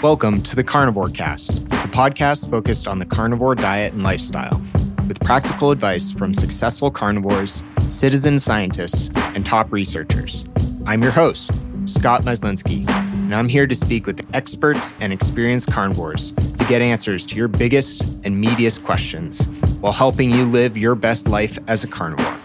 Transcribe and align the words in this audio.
Welcome 0.00 0.42
to 0.42 0.54
the 0.54 0.62
Carnivore 0.62 1.08
Cast, 1.08 1.58
a 1.58 1.88
podcast 1.88 2.48
focused 2.48 2.86
on 2.86 3.00
the 3.00 3.04
carnivore 3.04 3.56
diet 3.56 3.94
and 3.94 4.04
lifestyle, 4.04 4.62
with 5.08 5.18
practical 5.18 5.72
advice 5.72 6.12
from 6.12 6.32
successful 6.32 6.88
carnivores, 6.88 7.64
citizen 7.88 8.38
scientists, 8.38 9.10
and 9.16 9.44
top 9.44 9.72
researchers. 9.72 10.44
I'm 10.86 11.02
your 11.02 11.10
host, 11.10 11.50
Scott 11.86 12.22
Myslinski, 12.22 12.88
and 12.88 13.34
I'm 13.34 13.48
here 13.48 13.66
to 13.66 13.74
speak 13.74 14.06
with 14.06 14.24
experts 14.36 14.92
and 15.00 15.12
experienced 15.12 15.72
carnivores 15.72 16.30
to 16.30 16.66
get 16.68 16.80
answers 16.80 17.26
to 17.26 17.34
your 17.34 17.48
biggest 17.48 18.02
and 18.22 18.36
meatiest 18.42 18.84
questions 18.84 19.48
while 19.80 19.92
helping 19.92 20.30
you 20.30 20.44
live 20.44 20.78
your 20.78 20.94
best 20.94 21.26
life 21.26 21.58
as 21.66 21.82
a 21.82 21.88
carnivore. 21.88 22.38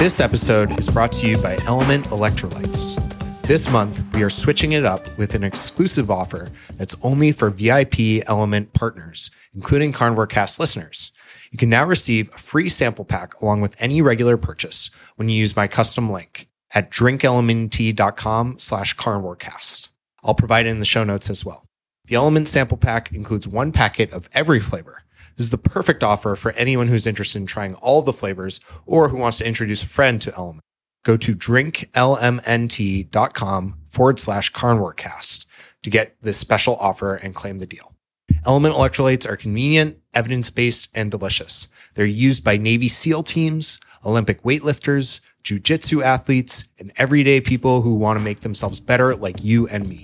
This 0.00 0.18
episode 0.18 0.76
is 0.76 0.90
brought 0.90 1.12
to 1.12 1.28
you 1.28 1.38
by 1.38 1.58
Element 1.68 2.06
Electrolytes. 2.06 3.17
This 3.48 3.72
month, 3.72 4.04
we 4.12 4.22
are 4.22 4.28
switching 4.28 4.72
it 4.72 4.84
up 4.84 5.16
with 5.16 5.34
an 5.34 5.42
exclusive 5.42 6.10
offer 6.10 6.50
that's 6.76 7.02
only 7.02 7.32
for 7.32 7.48
VIP 7.48 8.22
Element 8.26 8.74
partners, 8.74 9.30
including 9.54 9.90
Carnivore 9.90 10.26
Cast 10.26 10.60
listeners. 10.60 11.12
You 11.50 11.56
can 11.56 11.70
now 11.70 11.86
receive 11.86 12.28
a 12.28 12.38
free 12.38 12.68
sample 12.68 13.06
pack 13.06 13.40
along 13.40 13.62
with 13.62 13.74
any 13.82 14.02
regular 14.02 14.36
purchase 14.36 14.90
when 15.16 15.30
you 15.30 15.36
use 15.36 15.56
my 15.56 15.66
custom 15.66 16.12
link 16.12 16.46
at 16.74 16.90
drinklmnt.com 16.90 18.58
slash 18.58 18.94
carnivorecast. 18.96 19.88
I'll 20.22 20.34
provide 20.34 20.66
it 20.66 20.70
in 20.70 20.80
the 20.80 20.84
show 20.84 21.04
notes 21.04 21.30
as 21.30 21.42
well. 21.42 21.64
The 22.04 22.16
Element 22.16 22.48
sample 22.48 22.76
pack 22.76 23.14
includes 23.14 23.48
one 23.48 23.72
packet 23.72 24.12
of 24.12 24.28
every 24.34 24.60
flavor. 24.60 25.04
This 25.38 25.46
is 25.46 25.50
the 25.50 25.56
perfect 25.56 26.02
offer 26.02 26.36
for 26.36 26.52
anyone 26.52 26.88
who's 26.88 27.06
interested 27.06 27.38
in 27.38 27.46
trying 27.46 27.76
all 27.76 28.02
the 28.02 28.12
flavors 28.12 28.60
or 28.84 29.08
who 29.08 29.16
wants 29.16 29.38
to 29.38 29.46
introduce 29.46 29.82
a 29.82 29.88
friend 29.88 30.20
to 30.20 30.34
Element 30.36 30.64
go 31.08 31.16
to 31.16 31.34
drinklmnt.com 31.34 33.78
forward 33.86 34.18
slash 34.18 34.52
carnivorecast 34.52 35.46
to 35.82 35.88
get 35.88 36.14
this 36.20 36.36
special 36.36 36.76
offer 36.76 37.14
and 37.14 37.34
claim 37.34 37.60
the 37.60 37.66
deal. 37.66 37.94
Element 38.44 38.74
electrolytes 38.74 39.26
are 39.26 39.38
convenient, 39.38 39.98
evidence 40.12 40.50
based, 40.50 40.94
and 40.94 41.10
delicious. 41.10 41.68
They're 41.94 42.04
used 42.04 42.44
by 42.44 42.58
Navy 42.58 42.88
SEAL 42.88 43.22
teams, 43.22 43.80
Olympic 44.04 44.42
weightlifters, 44.42 45.22
jujitsu 45.44 46.04
athletes, 46.04 46.68
and 46.78 46.92
everyday 46.98 47.40
people 47.40 47.80
who 47.80 47.94
want 47.94 48.18
to 48.18 48.24
make 48.24 48.40
themselves 48.40 48.78
better 48.78 49.16
like 49.16 49.42
you 49.42 49.66
and 49.68 49.88
me. 49.88 50.02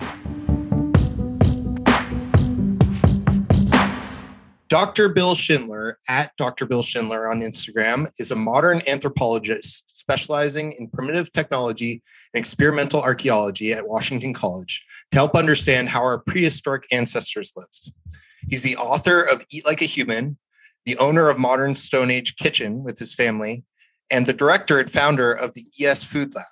Dr. 4.67 5.09
Bill 5.09 5.35
Schindler 5.35 5.99
at 6.09 6.31
Dr. 6.37 6.65
Bill 6.65 6.81
Schindler 6.81 7.29
on 7.29 7.41
Instagram 7.41 8.07
is 8.17 8.31
a 8.31 8.35
modern 8.35 8.81
anthropologist 8.87 9.95
specializing 9.95 10.73
in 10.79 10.89
primitive 10.89 11.31
technology 11.31 12.01
and 12.33 12.39
experimental 12.39 12.99
archaeology 12.99 13.73
at 13.73 13.87
Washington 13.87 14.33
College 14.33 14.83
to 15.11 15.17
help 15.17 15.35
understand 15.35 15.89
how 15.89 15.99
our 15.99 16.17
prehistoric 16.17 16.85
ancestors 16.91 17.53
lived. 17.55 17.93
He's 18.49 18.63
the 18.63 18.75
author 18.77 19.21
of 19.21 19.45
Eat 19.51 19.67
Like 19.67 19.83
a 19.83 19.85
Human, 19.85 20.37
the 20.85 20.97
owner 20.97 21.29
of 21.29 21.37
Modern 21.37 21.75
Stone 21.75 22.09
Age 22.09 22.35
Kitchen 22.35 22.83
with 22.83 22.97
his 22.97 23.13
family, 23.13 23.63
and 24.11 24.25
the 24.25 24.33
director 24.33 24.79
and 24.79 24.89
founder 24.89 25.31
of 25.31 25.53
the 25.53 25.65
ES 25.79 26.05
Food 26.05 26.33
Lab. 26.33 26.45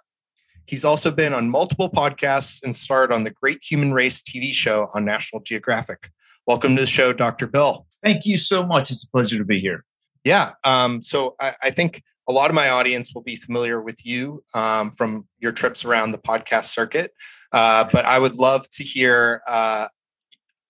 He's 0.68 0.86
also 0.86 1.10
been 1.10 1.34
on 1.34 1.50
multiple 1.50 1.90
podcasts 1.90 2.64
and 2.64 2.76
starred 2.76 3.12
on 3.12 3.24
the 3.24 3.32
Great 3.32 3.64
Human 3.64 3.92
Race 3.92 4.22
TV 4.22 4.54
show 4.54 4.88
on 4.94 5.04
National 5.04 5.42
Geographic. 5.42 6.10
Welcome 6.46 6.76
to 6.76 6.82
the 6.82 6.88
show, 6.88 7.12
Dr. 7.12 7.48
Bill. 7.48 7.88
Thank 8.04 8.26
you 8.26 8.38
so 8.38 8.66
much. 8.66 8.92
It's 8.92 9.04
a 9.04 9.12
pleasure 9.12 9.38
to 9.38 9.46
be 9.46 9.60
here. 9.60 9.86
Yeah. 10.24 10.52
Um, 10.64 11.02
so 11.02 11.36
I, 11.40 11.52
I, 11.64 11.70
think 11.70 12.02
a 12.30 12.34
lot 12.34 12.50
of 12.50 12.56
my 12.56 12.70
audience 12.70 13.14
will 13.14 13.24
be 13.24 13.36
familiar 13.36 13.82
with 13.82 14.06
you 14.06 14.44
um, 14.54 14.92
from 14.92 15.28
your 15.40 15.52
trips 15.52 15.84
around 15.84 16.12
the 16.12 16.18
podcast 16.18 16.66
circuit. 16.66 17.12
Uh, 17.52 17.86
but 17.92 18.06
I 18.06 18.20
would 18.20 18.36
love 18.36 18.70
to 18.72 18.84
hear 18.84 19.42
uh, 19.48 19.88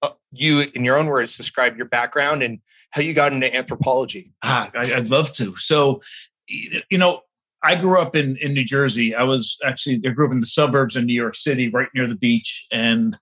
uh 0.01 0.09
you, 0.31 0.65
in 0.73 0.83
your 0.83 0.97
own 0.97 1.07
words, 1.07 1.37
describe 1.37 1.77
your 1.77 1.87
background 1.87 2.41
and 2.41 2.59
how 2.93 3.01
you 3.01 3.13
got 3.13 3.31
into 3.31 3.55
anthropology. 3.55 4.33
Ah, 4.43 4.69
I, 4.75 4.93
I'd 4.93 5.09
love 5.09 5.33
to. 5.35 5.55
So, 5.57 6.01
you 6.47 6.97
know, 6.97 7.22
I 7.63 7.75
grew 7.75 7.99
up 7.99 8.16
in, 8.16 8.38
in 8.38 8.53
New 8.53 8.66
Jersey. 8.66 9.16
I 9.16 9.23
was 9.23 9.57
actually, 9.63 10.01
I 10.05 10.09
grew 10.09 10.25
up 10.25 10.33
in 10.33 10.39
the 10.39 10.45
suburbs 10.45 10.95
in 10.95 11.05
New 11.05 11.13
York 11.13 11.35
City, 11.35 11.69
right 11.69 11.88
near 11.95 12.07
the 12.07 12.16
beach. 12.16 12.67
And 12.72 13.17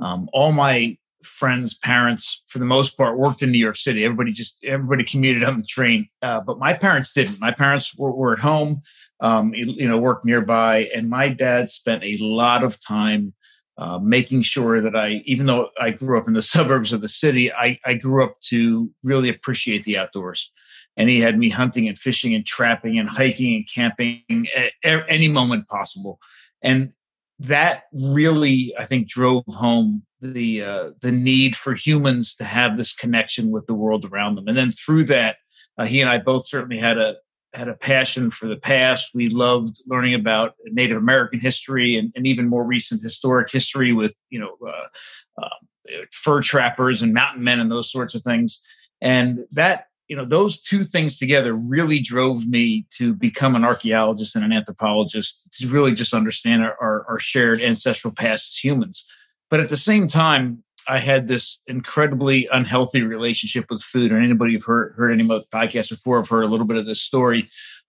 um, 0.00 0.28
all 0.32 0.52
my 0.52 0.94
friends' 1.26 1.76
parents, 1.76 2.44
for 2.48 2.58
the 2.58 2.64
most 2.64 2.96
part, 2.96 3.18
worked 3.18 3.42
in 3.42 3.50
New 3.50 3.58
York 3.58 3.76
City. 3.76 4.04
Everybody 4.04 4.32
just 4.32 4.64
everybody 4.64 5.04
commuted 5.04 5.44
on 5.44 5.58
the 5.58 5.64
train, 5.64 6.08
uh, 6.22 6.40
but 6.40 6.58
my 6.58 6.72
parents 6.72 7.12
didn't. 7.12 7.40
My 7.40 7.52
parents 7.52 7.96
were, 7.98 8.12
were 8.12 8.32
at 8.32 8.38
home, 8.38 8.82
um, 9.20 9.52
you 9.54 9.88
know, 9.88 9.98
worked 9.98 10.24
nearby, 10.24 10.88
and 10.94 11.10
my 11.10 11.28
dad 11.28 11.70
spent 11.70 12.04
a 12.04 12.16
lot 12.18 12.64
of 12.64 12.84
time 12.84 13.34
uh, 13.78 13.98
making 14.02 14.42
sure 14.42 14.80
that 14.80 14.96
I, 14.96 15.22
even 15.26 15.46
though 15.46 15.68
I 15.78 15.90
grew 15.90 16.18
up 16.18 16.26
in 16.26 16.32
the 16.32 16.42
suburbs 16.54 16.92
of 16.92 17.00
the 17.00 17.08
city, 17.08 17.52
I, 17.52 17.78
I 17.84 17.94
grew 17.94 18.24
up 18.24 18.40
to 18.48 18.90
really 19.04 19.28
appreciate 19.28 19.84
the 19.84 19.98
outdoors. 19.98 20.52
And 20.96 21.10
he 21.10 21.20
had 21.20 21.38
me 21.38 21.50
hunting 21.50 21.86
and 21.88 21.98
fishing 21.98 22.34
and 22.34 22.46
trapping 22.46 22.98
and 22.98 23.08
hiking 23.08 23.54
and 23.54 23.68
camping 23.72 24.46
at 24.54 24.72
any 25.10 25.28
moment 25.28 25.68
possible. 25.68 26.18
And 26.62 26.94
that 27.38 27.82
really, 27.92 28.72
I 28.78 28.86
think, 28.86 29.08
drove 29.08 29.44
home 29.46 30.05
the 30.20 30.62
uh, 30.62 30.90
the 31.02 31.12
need 31.12 31.56
for 31.56 31.74
humans 31.74 32.34
to 32.36 32.44
have 32.44 32.76
this 32.76 32.94
connection 32.94 33.50
with 33.50 33.66
the 33.66 33.74
world 33.74 34.04
around 34.04 34.36
them. 34.36 34.48
And 34.48 34.56
then 34.56 34.70
through 34.70 35.04
that, 35.04 35.36
uh, 35.78 35.86
he 35.86 36.00
and 36.00 36.10
I 36.10 36.18
both 36.18 36.46
certainly 36.46 36.78
had 36.78 36.98
a 36.98 37.16
had 37.54 37.68
a 37.68 37.74
passion 37.74 38.30
for 38.30 38.46
the 38.46 38.56
past. 38.56 39.14
We 39.14 39.28
loved 39.28 39.76
learning 39.86 40.14
about 40.14 40.54
Native 40.66 40.98
American 40.98 41.40
history 41.40 41.96
and, 41.96 42.12
and 42.14 42.26
even 42.26 42.48
more 42.48 42.64
recent 42.64 43.02
historic 43.02 43.50
history 43.50 43.92
with 43.92 44.14
you 44.30 44.40
know 44.40 44.56
uh, 44.66 45.42
uh, 45.42 46.04
fur 46.12 46.42
trappers 46.42 47.02
and 47.02 47.14
mountain 47.14 47.44
men 47.44 47.60
and 47.60 47.70
those 47.70 47.90
sorts 47.90 48.14
of 48.14 48.22
things. 48.22 48.64
And 49.00 49.40
that 49.52 49.84
you 50.08 50.16
know 50.16 50.24
those 50.24 50.62
two 50.62 50.82
things 50.84 51.18
together 51.18 51.54
really 51.54 52.00
drove 52.00 52.46
me 52.46 52.86
to 52.96 53.12
become 53.12 53.54
an 53.54 53.64
archaeologist 53.64 54.34
and 54.34 54.44
an 54.44 54.52
anthropologist 54.52 55.52
to 55.60 55.68
really 55.68 55.94
just 55.94 56.14
understand 56.14 56.62
our, 56.62 56.76
our, 56.80 57.06
our 57.08 57.18
shared 57.18 57.60
ancestral 57.60 58.14
past 58.14 58.52
as 58.52 58.64
humans 58.64 59.06
but 59.50 59.60
at 59.60 59.68
the 59.68 59.76
same 59.76 60.08
time, 60.08 60.64
I 60.88 60.98
had 60.98 61.28
this 61.28 61.62
incredibly 61.66 62.48
unhealthy 62.52 63.02
relationship 63.02 63.66
with 63.70 63.82
food. 63.82 64.12
And 64.12 64.24
anybody 64.24 64.52
who've 64.52 64.64
heard, 64.64 64.94
heard 64.96 65.10
any 65.10 65.24
podcasts 65.24 65.90
before 65.90 66.18
have 66.18 66.28
heard 66.28 66.44
a 66.44 66.48
little 66.48 66.66
bit 66.66 66.76
of 66.76 66.86
this 66.86 67.02
story. 67.02 67.48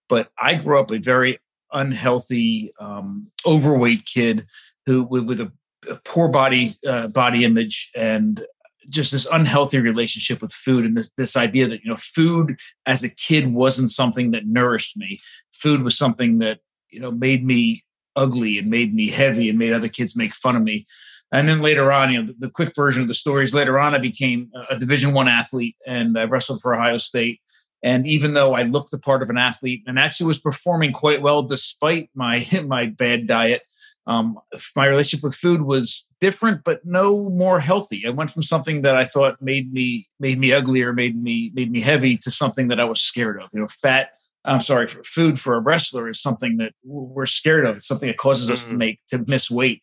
But 0.09 0.29
I 0.41 0.56
grew 0.56 0.79
up 0.79 0.91
a 0.91 0.97
very 0.97 1.40
unhealthy, 1.72 2.73
um, 2.79 3.23
overweight 3.46 4.06
kid 4.06 4.44
who 4.85 5.03
with, 5.03 5.28
with 5.28 5.41
a, 5.41 5.51
a, 5.90 5.96
poor 6.06 6.29
body 6.29 6.72
uh, 6.88 7.09
body 7.09 7.44
image 7.44 7.91
and 7.96 8.44
just 8.90 9.12
this 9.12 9.29
unhealthy 9.31 9.79
relationship 9.79 10.41
with 10.41 10.53
food 10.53 10.85
and 10.85 10.96
this, 10.96 11.12
this 11.17 11.35
idea 11.35 11.67
that 11.67 11.84
you 11.84 11.90
know 11.90 11.97
food 11.97 12.56
as 12.85 13.03
a 13.03 13.13
kid 13.13 13.53
wasn't 13.53 13.91
something 13.91 14.31
that 14.31 14.47
nourished 14.47 14.96
me 14.96 15.19
food 15.51 15.84
was 15.84 15.97
something 15.97 16.40
that 16.40 16.59
you 16.90 17.01
know 17.01 17.12
made 17.12 17.46
me 17.46 17.81
ugly 18.16 18.57
and 18.57 18.69
made 18.69 18.96
me 18.96 19.09
heavy 19.09 19.50
and 19.50 19.59
made 19.59 19.73
other 19.73 19.90
kids 19.90 20.16
make 20.16 20.34
fun 20.34 20.56
of 20.56 20.63
me 20.63 20.88
and 21.31 21.47
then 21.47 21.61
later 21.61 21.91
on, 21.91 22.11
you 22.11 22.19
know, 22.19 22.27
the, 22.27 22.35
the 22.39 22.49
quick 22.49 22.73
version 22.75 23.01
of 23.01 23.07
the 23.07 23.13
stories 23.13 23.53
later 23.53 23.77
on, 23.79 23.93
I 23.93 23.99
became 23.99 24.49
a 24.69 24.79
Division 24.79 25.13
One 25.13 25.27
athlete, 25.27 25.75
and 25.85 26.17
I 26.17 26.23
wrestled 26.23 26.61
for 26.61 26.73
Ohio 26.73 26.97
State. 26.97 27.41
And 27.83 28.07
even 28.07 28.33
though 28.33 28.53
I 28.53 28.63
looked 28.63 28.91
the 28.91 28.97
part 28.97 29.21
of 29.21 29.29
an 29.29 29.37
athlete 29.37 29.83
and 29.85 29.99
actually 29.99 30.27
was 30.27 30.39
performing 30.39 30.93
quite 30.93 31.21
well 31.21 31.43
despite 31.43 32.09
my 32.16 32.43
my 32.66 32.87
bad 32.87 33.27
diet, 33.27 33.61
um, 34.07 34.39
my 34.75 34.85
relationship 34.85 35.23
with 35.23 35.35
food 35.35 35.61
was 35.61 36.09
different, 36.21 36.63
but 36.63 36.79
no 36.85 37.29
more 37.29 37.59
healthy. 37.59 38.05
I 38.07 38.09
went 38.09 38.31
from 38.31 38.41
something 38.41 38.81
that 38.83 38.95
I 38.95 39.03
thought 39.03 39.41
made 39.41 39.73
me 39.73 40.07
made 40.19 40.39
me 40.39 40.53
uglier, 40.53 40.93
made 40.93 41.21
me 41.21 41.51
made 41.53 41.71
me 41.71 41.81
heavy, 41.81 42.17
to 42.17 42.31
something 42.31 42.69
that 42.69 42.79
I 42.79 42.85
was 42.85 43.01
scared 43.01 43.41
of. 43.41 43.49
You 43.53 43.61
know, 43.61 43.67
fat. 43.67 44.09
I'm 44.45 44.61
sorry, 44.61 44.87
for 44.87 45.03
food 45.03 45.41
for 45.41 45.55
a 45.55 45.59
wrestler 45.59 46.09
is 46.09 46.21
something 46.21 46.55
that 46.57 46.71
we're 46.85 47.25
scared 47.25 47.66
of. 47.66 47.75
It's 47.75 47.87
something 47.87 48.07
that 48.07 48.17
causes 48.17 48.49
us 48.49 48.63
to 48.63 48.69
mm-hmm. 48.69 48.77
make 48.77 48.99
to 49.09 49.25
miss 49.27 49.51
weight. 49.51 49.81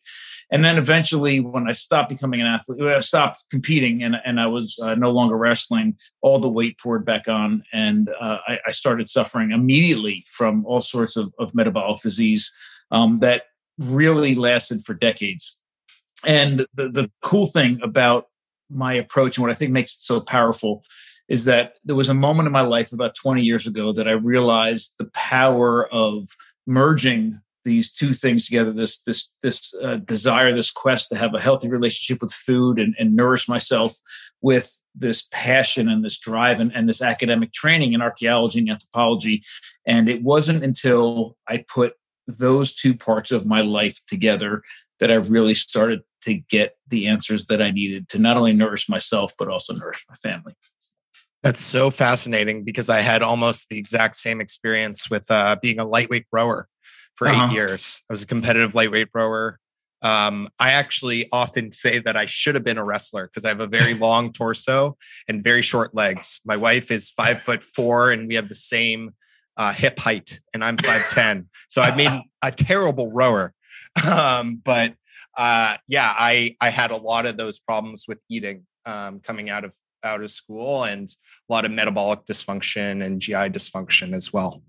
And 0.51 0.63
then 0.63 0.77
eventually, 0.77 1.39
when 1.39 1.67
I 1.67 1.71
stopped 1.71 2.09
becoming 2.09 2.41
an 2.41 2.47
athlete, 2.47 2.81
I 2.81 2.99
stopped 2.99 3.45
competing 3.49 4.03
and, 4.03 4.15
and 4.25 4.39
I 4.39 4.47
was 4.47 4.77
uh, 4.81 4.95
no 4.95 5.11
longer 5.11 5.37
wrestling, 5.37 5.97
all 6.21 6.39
the 6.39 6.49
weight 6.49 6.79
poured 6.79 7.05
back 7.05 7.27
on. 7.27 7.63
And 7.73 8.09
uh, 8.19 8.37
I, 8.47 8.59
I, 8.67 8.71
started 8.71 9.09
suffering 9.09 9.51
immediately 9.51 10.23
from 10.27 10.65
all 10.65 10.81
sorts 10.81 11.17
of, 11.17 11.33
of 11.39 11.55
metabolic 11.55 12.01
disease 12.01 12.53
um, 12.91 13.19
that 13.19 13.43
really 13.79 14.35
lasted 14.35 14.83
for 14.85 14.93
decades. 14.93 15.59
And 16.25 16.65
the, 16.73 16.89
the 16.89 17.11
cool 17.21 17.47
thing 17.47 17.79
about 17.81 18.27
my 18.69 18.93
approach 18.93 19.37
and 19.37 19.43
what 19.43 19.51
I 19.51 19.55
think 19.55 19.71
makes 19.71 19.93
it 19.93 20.01
so 20.01 20.19
powerful 20.21 20.83
is 21.27 21.45
that 21.45 21.73
there 21.83 21.95
was 21.95 22.09
a 22.09 22.13
moment 22.13 22.47
in 22.47 22.53
my 22.53 22.61
life 22.61 22.91
about 22.91 23.15
20 23.15 23.41
years 23.41 23.65
ago 23.65 23.91
that 23.93 24.07
I 24.07 24.11
realized 24.11 24.95
the 24.97 25.09
power 25.13 25.87
of 25.91 26.27
merging 26.67 27.39
these 27.65 27.91
two 27.91 28.13
things 28.13 28.45
together 28.45 28.71
this 28.71 29.01
this 29.03 29.35
this 29.43 29.75
uh, 29.83 29.97
desire 29.97 30.53
this 30.53 30.71
quest 30.71 31.09
to 31.09 31.17
have 31.17 31.33
a 31.33 31.41
healthy 31.41 31.69
relationship 31.69 32.21
with 32.21 32.33
food 32.33 32.79
and, 32.79 32.95
and 32.97 33.15
nourish 33.15 33.49
myself 33.49 33.95
with 34.41 34.71
this 34.97 35.27
passion 35.31 35.89
and 35.89 36.05
this 36.05 36.17
drive 36.19 36.61
and, 36.61 36.71
and 36.73 36.87
this 36.87 37.01
academic 37.01 37.51
training 37.51 37.91
in 37.91 38.01
archaeology 38.01 38.59
and 38.59 38.69
anthropology 38.69 39.43
and 39.85 40.07
it 40.07 40.23
wasn't 40.23 40.63
until 40.63 41.35
i 41.49 41.63
put 41.73 41.95
those 42.27 42.75
two 42.75 42.95
parts 42.95 43.31
of 43.31 43.45
my 43.45 43.61
life 43.61 43.99
together 44.07 44.63
that 44.99 45.11
I 45.11 45.15
really 45.15 45.53
started 45.53 46.01
to 46.23 46.35
get 46.35 46.75
the 46.87 47.07
answers 47.07 47.45
that 47.47 47.61
I 47.61 47.71
needed 47.71 48.09
to 48.09 48.19
not 48.19 48.37
only 48.37 48.53
nourish 48.53 48.89
myself, 48.89 49.33
but 49.37 49.47
also 49.47 49.73
nourish 49.73 50.05
my 50.09 50.15
family. 50.15 50.53
That's 51.43 51.61
so 51.61 51.91
fascinating 51.91 52.63
because 52.63 52.89
I 52.89 53.01
had 53.01 53.21
almost 53.21 53.69
the 53.69 53.77
exact 53.77 54.15
same 54.15 54.41
experience 54.41 55.09
with 55.09 55.29
uh, 55.29 55.57
being 55.61 55.79
a 55.79 55.85
lightweight 55.85 56.25
rower 56.31 56.67
for 57.15 57.27
uh-huh. 57.27 57.47
eight 57.49 57.53
years. 57.53 58.03
I 58.09 58.13
was 58.13 58.23
a 58.23 58.27
competitive 58.27 58.75
lightweight 58.75 59.09
rower. 59.13 59.59
Um, 60.01 60.49
I 60.59 60.71
actually 60.71 61.27
often 61.31 61.71
say 61.71 61.99
that 61.99 62.15
I 62.15 62.25
should 62.27 62.55
have 62.55 62.63
been 62.63 62.77
a 62.77 62.83
wrestler 62.83 63.27
because 63.27 63.45
I 63.45 63.49
have 63.49 63.59
a 63.59 63.67
very 63.67 63.93
long 64.07 64.31
torso 64.31 64.97
and 65.27 65.43
very 65.43 65.61
short 65.61 65.95
legs. 65.95 66.41
My 66.45 66.57
wife 66.57 66.91
is 66.91 67.09
five 67.09 67.39
foot 67.39 67.63
four, 67.63 68.11
and 68.11 68.27
we 68.27 68.35
have 68.35 68.49
the 68.49 68.55
same 68.55 69.15
uh, 69.57 69.73
hip 69.73 69.99
height, 69.99 70.39
and 70.53 70.63
I'm 70.63 70.77
five 70.77 71.09
ten. 71.09 71.49
So 71.69 71.81
I 71.81 71.95
made 71.95 72.11
a 72.43 72.51
terrible 72.51 73.11
rower. 73.11 73.53
Um, 74.07 74.61
but 74.63 74.93
uh, 75.37 75.75
yeah, 75.87 76.13
I 76.15 76.55
I 76.61 76.69
had 76.69 76.91
a 76.91 76.97
lot 76.97 77.25
of 77.25 77.37
those 77.37 77.59
problems 77.59 78.05
with 78.07 78.19
eating 78.29 78.65
um, 78.85 79.19
coming 79.21 79.49
out 79.49 79.63
of 79.63 79.73
out 80.03 80.21
of 80.21 80.29
school 80.29 80.83
and 80.83 81.09
a 81.49 81.53
lot 81.53 81.65
of 81.65 81.71
metabolic 81.71 82.25
dysfunction 82.25 83.03
and 83.03 83.19
GI 83.19 83.49
dysfunction 83.49 84.13
as 84.13 84.31
well. 84.31 84.61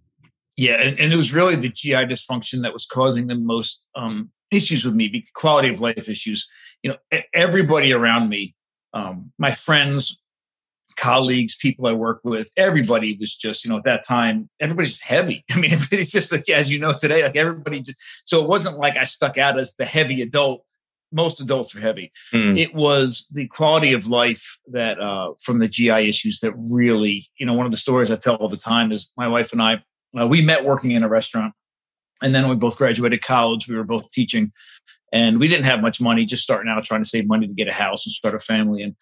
Yeah, 0.56 0.74
and, 0.74 0.98
and 0.98 1.12
it 1.12 1.16
was 1.16 1.34
really 1.34 1.54
the 1.54 1.68
GI 1.68 2.06
dysfunction 2.06 2.62
that 2.62 2.72
was 2.72 2.86
causing 2.86 3.26
the 3.26 3.34
most 3.34 3.88
um, 3.94 4.30
issues 4.50 4.84
with 4.84 4.94
me, 4.94 5.24
quality 5.34 5.68
of 5.68 5.80
life 5.80 6.08
issues. 6.08 6.50
You 6.82 6.92
know, 6.92 7.20
everybody 7.34 7.92
around 7.92 8.28
me, 8.28 8.54
um, 8.94 9.32
my 9.38 9.50
friends, 9.50 10.22
colleagues, 10.96 11.56
people 11.56 11.86
I 11.86 11.92
work 11.92 12.20
with, 12.24 12.50
everybody 12.56 13.16
was 13.18 13.34
just, 13.34 13.64
you 13.64 13.70
know, 13.70 13.78
at 13.78 13.84
that 13.84 14.06
time, 14.06 14.48
everybody's 14.60 14.92
just 14.92 15.04
heavy. 15.04 15.44
I 15.50 15.60
mean, 15.60 15.72
it's 15.72 16.12
just 16.12 16.32
like, 16.32 16.48
as 16.48 16.70
you 16.70 16.78
know 16.78 16.94
today, 16.98 17.22
like 17.22 17.36
everybody 17.36 17.82
just, 17.82 18.28
so 18.28 18.42
it 18.42 18.48
wasn't 18.48 18.78
like 18.78 18.96
I 18.96 19.04
stuck 19.04 19.36
out 19.36 19.58
as 19.58 19.74
the 19.74 19.84
heavy 19.84 20.22
adult 20.22 20.64
most 21.12 21.40
adults 21.40 21.74
are 21.76 21.80
heavy. 21.80 22.12
Mm. 22.34 22.56
It 22.56 22.74
was 22.74 23.26
the 23.32 23.46
quality 23.46 23.92
of 23.92 24.08
life 24.08 24.58
that 24.72 25.00
uh, 25.00 25.34
from 25.40 25.60
the 25.60 25.68
GI 25.68 26.08
issues 26.08 26.40
that 26.40 26.52
really, 26.56 27.26
you 27.38 27.46
know, 27.46 27.54
one 27.54 27.66
of 27.66 27.72
the 27.72 27.78
stories 27.78 28.10
I 28.10 28.16
tell 28.16 28.34
all 28.36 28.48
the 28.48 28.56
time 28.56 28.92
is 28.92 29.12
my 29.16 29.28
wife 29.28 29.52
and 29.52 29.62
I, 29.62 29.82
uh, 30.18 30.26
we 30.26 30.42
met 30.42 30.64
working 30.64 30.92
in 30.92 31.02
a 31.02 31.08
restaurant. 31.08 31.54
And 32.22 32.34
then 32.34 32.48
we 32.48 32.56
both 32.56 32.78
graduated 32.78 33.22
college. 33.22 33.68
We 33.68 33.76
were 33.76 33.84
both 33.84 34.10
teaching 34.10 34.52
and 35.12 35.38
we 35.38 35.48
didn't 35.48 35.66
have 35.66 35.80
much 35.80 36.00
money, 36.00 36.24
just 36.24 36.42
starting 36.42 36.70
out 36.70 36.82
trying 36.84 37.02
to 37.02 37.08
save 37.08 37.28
money 37.28 37.46
to 37.46 37.54
get 37.54 37.68
a 37.68 37.74
house 37.74 38.06
and 38.06 38.12
start 38.12 38.34
a 38.34 38.38
family. 38.38 38.82
And 38.82 38.96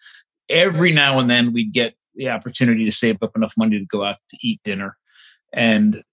every 0.49 0.91
now 0.91 1.19
and 1.19 1.29
then 1.29 1.53
we'd 1.53 1.73
get 1.73 1.95
the 2.15 2.29
opportunity 2.29 2.85
to 2.85 2.91
save 2.91 3.21
up 3.21 3.35
enough 3.35 3.53
money 3.57 3.79
to 3.79 3.85
go 3.85 4.03
out 4.03 4.17
to 4.29 4.37
eat 4.41 4.59
dinner. 4.63 4.97
And 5.53 6.03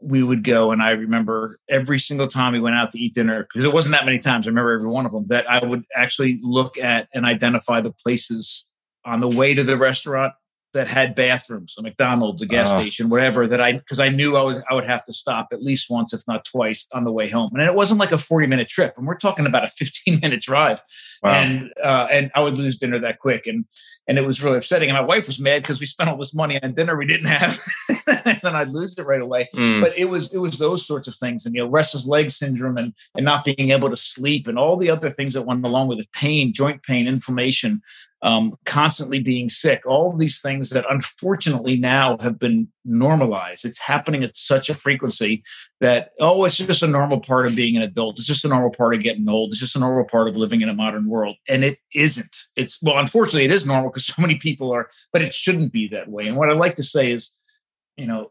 we 0.00 0.22
would 0.22 0.44
go 0.44 0.72
and 0.72 0.82
i 0.82 0.90
remember 0.90 1.58
every 1.70 1.98
single 1.98 2.28
time 2.28 2.52
we 2.52 2.60
went 2.60 2.76
out 2.76 2.90
to 2.90 2.98
eat 2.98 3.14
dinner 3.14 3.42
because 3.42 3.64
it 3.64 3.72
wasn't 3.72 3.92
that 3.92 4.04
many 4.04 4.18
times 4.18 4.46
i 4.46 4.50
remember 4.50 4.72
every 4.72 4.88
one 4.88 5.06
of 5.06 5.12
them 5.12 5.24
that 5.28 5.50
i 5.50 5.64
would 5.64 5.84
actually 5.94 6.38
look 6.42 6.76
at 6.76 7.08
and 7.14 7.24
identify 7.24 7.80
the 7.80 7.92
places 7.92 8.72
on 9.06 9.20
the 9.20 9.28
way 9.28 9.54
to 9.54 9.64
the 9.64 9.76
restaurant 9.76 10.34
that 10.76 10.88
had 10.88 11.14
bathrooms, 11.14 11.74
a 11.78 11.82
McDonald's, 11.82 12.42
a 12.42 12.46
gas 12.46 12.70
uh, 12.70 12.80
station, 12.80 13.08
whatever. 13.08 13.46
That 13.46 13.62
I 13.62 13.72
because 13.72 13.98
I 13.98 14.10
knew 14.10 14.36
I 14.36 14.42
was 14.42 14.62
I 14.70 14.74
would 14.74 14.84
have 14.84 15.02
to 15.04 15.12
stop 15.12 15.48
at 15.52 15.62
least 15.62 15.86
once, 15.90 16.12
if 16.12 16.20
not 16.28 16.44
twice, 16.44 16.86
on 16.92 17.04
the 17.04 17.12
way 17.12 17.28
home. 17.28 17.50
And 17.54 17.62
it 17.62 17.74
wasn't 17.74 17.98
like 17.98 18.12
a 18.12 18.18
forty 18.18 18.46
minute 18.46 18.68
trip, 18.68 18.94
and 18.96 19.06
we're 19.06 19.16
talking 19.16 19.46
about 19.46 19.64
a 19.64 19.66
fifteen 19.78 20.20
minute 20.20 20.42
drive. 20.42 20.82
Wow. 21.22 21.32
And 21.32 21.72
uh, 21.82 22.08
and 22.10 22.30
I 22.34 22.40
would 22.40 22.58
lose 22.58 22.76
dinner 22.76 22.98
that 23.00 23.18
quick, 23.18 23.46
and 23.46 23.64
and 24.08 24.18
it 24.18 24.26
was 24.26 24.42
really 24.42 24.58
upsetting. 24.58 24.88
And 24.88 24.96
my 24.96 25.04
wife 25.04 25.26
was 25.26 25.40
mad 25.40 25.62
because 25.62 25.80
we 25.80 25.86
spent 25.86 26.08
all 26.08 26.16
this 26.16 26.34
money 26.34 26.62
on 26.62 26.74
dinner 26.74 26.96
we 26.96 27.06
didn't 27.06 27.26
have, 27.26 27.60
and 28.26 28.40
then 28.42 28.54
I'd 28.54 28.70
lose 28.70 28.96
it 28.98 29.06
right 29.06 29.20
away. 29.20 29.48
Mm. 29.54 29.80
But 29.80 29.98
it 29.98 30.06
was 30.06 30.32
it 30.32 30.38
was 30.38 30.58
those 30.58 30.86
sorts 30.86 31.08
of 31.08 31.14
things, 31.16 31.46
and 31.46 31.54
you 31.54 31.62
know, 31.62 31.68
restless 31.68 32.06
leg 32.06 32.30
syndrome, 32.30 32.76
and 32.76 32.94
and 33.14 33.24
not 33.24 33.44
being 33.44 33.70
able 33.70 33.90
to 33.90 33.96
sleep, 33.96 34.46
and 34.46 34.58
all 34.58 34.76
the 34.76 34.90
other 34.90 35.10
things 35.10 35.34
that 35.34 35.42
went 35.42 35.64
along 35.64 35.88
with 35.88 36.00
it, 36.00 36.12
pain, 36.12 36.52
joint 36.52 36.82
pain, 36.82 37.08
inflammation 37.08 37.80
um, 38.22 38.54
constantly 38.64 39.22
being 39.22 39.48
sick, 39.48 39.84
all 39.86 40.16
these 40.16 40.40
things 40.40 40.70
that 40.70 40.86
unfortunately 40.90 41.76
now 41.76 42.16
have 42.18 42.38
been 42.38 42.68
normalized. 42.86 43.64
It's 43.64 43.80
happening 43.80 44.22
at 44.24 44.36
such 44.36 44.70
a 44.70 44.74
frequency 44.74 45.42
that, 45.80 46.12
oh, 46.20 46.44
it's 46.44 46.56
just 46.56 46.82
a 46.82 46.86
normal 46.86 47.20
part 47.20 47.46
of 47.46 47.56
being 47.56 47.76
an 47.76 47.82
adult. 47.82 48.18
It's 48.18 48.26
just 48.26 48.44
a 48.44 48.48
normal 48.48 48.70
part 48.70 48.94
of 48.94 49.02
getting 49.02 49.28
old. 49.28 49.50
It's 49.50 49.60
just 49.60 49.76
a 49.76 49.80
normal 49.80 50.04
part 50.04 50.28
of 50.28 50.36
living 50.36 50.60
in 50.60 50.68
a 50.68 50.74
modern 50.74 51.08
world. 51.08 51.36
And 51.48 51.64
it 51.64 51.78
isn't. 51.94 52.36
It's, 52.56 52.82
well, 52.82 52.98
unfortunately, 52.98 53.44
it 53.44 53.52
is 53.52 53.66
normal 53.66 53.90
because 53.90 54.06
so 54.14 54.22
many 54.22 54.36
people 54.36 54.72
are, 54.72 54.88
but 55.12 55.22
it 55.22 55.34
shouldn't 55.34 55.72
be 55.72 55.88
that 55.88 56.08
way. 56.08 56.26
And 56.26 56.36
what 56.36 56.50
I 56.50 56.54
like 56.54 56.76
to 56.76 56.84
say 56.84 57.12
is, 57.12 57.40
you 57.96 58.06
know, 58.06 58.30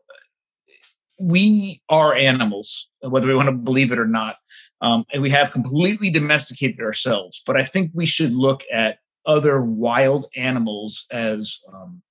we 1.19 1.81
are 1.89 2.13
animals, 2.13 2.91
whether 3.01 3.27
we 3.27 3.35
want 3.35 3.47
to 3.47 3.53
believe 3.53 3.91
it 3.91 3.99
or 3.99 4.07
not. 4.07 4.35
Um, 4.81 5.05
and 5.13 5.21
we 5.21 5.29
have 5.29 5.51
completely 5.51 6.09
domesticated 6.09 6.81
ourselves. 6.81 7.41
But 7.45 7.55
I 7.55 7.63
think 7.63 7.91
we 7.93 8.05
should 8.05 8.33
look 8.33 8.63
at 8.71 8.99
other 9.25 9.61
wild 9.61 10.27
animals 10.35 11.05
as 11.11 11.59
um, 11.73 12.01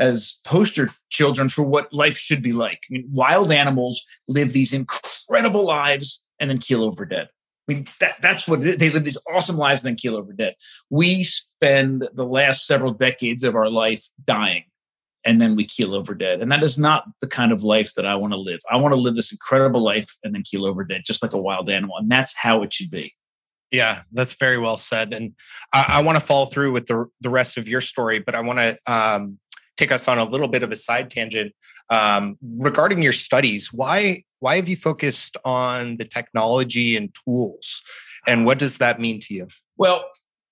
as 0.00 0.40
poster 0.46 0.88
children 1.10 1.48
for 1.48 1.62
what 1.62 1.92
life 1.92 2.16
should 2.16 2.42
be 2.42 2.52
like. 2.52 2.80
I 2.90 2.94
mean, 2.94 3.08
wild 3.12 3.52
animals 3.52 4.02
live 4.26 4.52
these 4.52 4.72
incredible 4.72 5.66
lives 5.66 6.26
and 6.40 6.50
then 6.50 6.58
keel 6.58 6.82
over 6.82 7.04
dead. 7.04 7.28
I 7.68 7.74
mean, 7.74 7.86
that, 8.00 8.20
that's 8.20 8.48
what 8.48 8.62
they 8.62 8.90
live 8.90 9.04
these 9.04 9.22
awesome 9.32 9.56
lives 9.56 9.84
and 9.84 9.90
then 9.90 9.96
keel 9.96 10.16
over 10.16 10.32
dead. 10.32 10.54
We 10.88 11.22
spend 11.22 12.08
the 12.14 12.24
last 12.24 12.66
several 12.66 12.92
decades 12.92 13.44
of 13.44 13.54
our 13.54 13.68
life 13.68 14.08
dying 14.24 14.64
and 15.24 15.38
then 15.38 15.54
we 15.54 15.66
keel 15.66 15.94
over 15.94 16.14
dead. 16.14 16.40
And 16.40 16.50
that 16.50 16.62
is 16.62 16.78
not 16.78 17.04
the 17.20 17.28
kind 17.28 17.52
of 17.52 17.62
life 17.62 17.92
that 17.94 18.06
I 18.06 18.14
want 18.16 18.32
to 18.32 18.38
live. 18.38 18.60
I 18.70 18.78
want 18.78 18.94
to 18.94 19.00
live 19.00 19.14
this 19.16 19.32
incredible 19.32 19.84
life 19.84 20.16
and 20.24 20.34
then 20.34 20.42
keel 20.42 20.64
over 20.64 20.82
dead, 20.82 21.02
just 21.04 21.22
like 21.22 21.34
a 21.34 21.40
wild 21.40 21.68
animal. 21.68 21.98
And 21.98 22.10
that's 22.10 22.34
how 22.34 22.62
it 22.62 22.72
should 22.72 22.90
be. 22.90 23.12
Yeah, 23.70 24.00
that's 24.12 24.34
very 24.34 24.58
well 24.58 24.78
said. 24.78 25.12
And 25.12 25.34
I, 25.72 25.84
I 25.88 26.02
want 26.02 26.16
to 26.16 26.26
follow 26.26 26.46
through 26.46 26.72
with 26.72 26.86
the, 26.86 27.06
the 27.20 27.30
rest 27.30 27.58
of 27.58 27.68
your 27.68 27.82
story, 27.82 28.18
but 28.18 28.34
I 28.34 28.40
want 28.40 28.58
to 28.58 28.78
um, 28.92 29.38
take 29.80 29.92
us 29.92 30.06
on 30.06 30.18
a 30.18 30.24
little 30.24 30.48
bit 30.48 30.62
of 30.62 30.70
a 30.70 30.76
side 30.76 31.10
tangent 31.10 31.52
um, 31.88 32.36
regarding 32.58 33.02
your 33.02 33.12
studies. 33.12 33.72
Why 33.72 34.22
why 34.40 34.56
have 34.56 34.68
you 34.68 34.76
focused 34.76 35.36
on 35.44 35.96
the 35.96 36.04
technology 36.04 36.96
and 36.96 37.14
tools, 37.24 37.82
and 38.26 38.46
what 38.46 38.58
does 38.58 38.78
that 38.78 39.00
mean 39.00 39.20
to 39.22 39.34
you? 39.34 39.48
Well, 39.76 40.04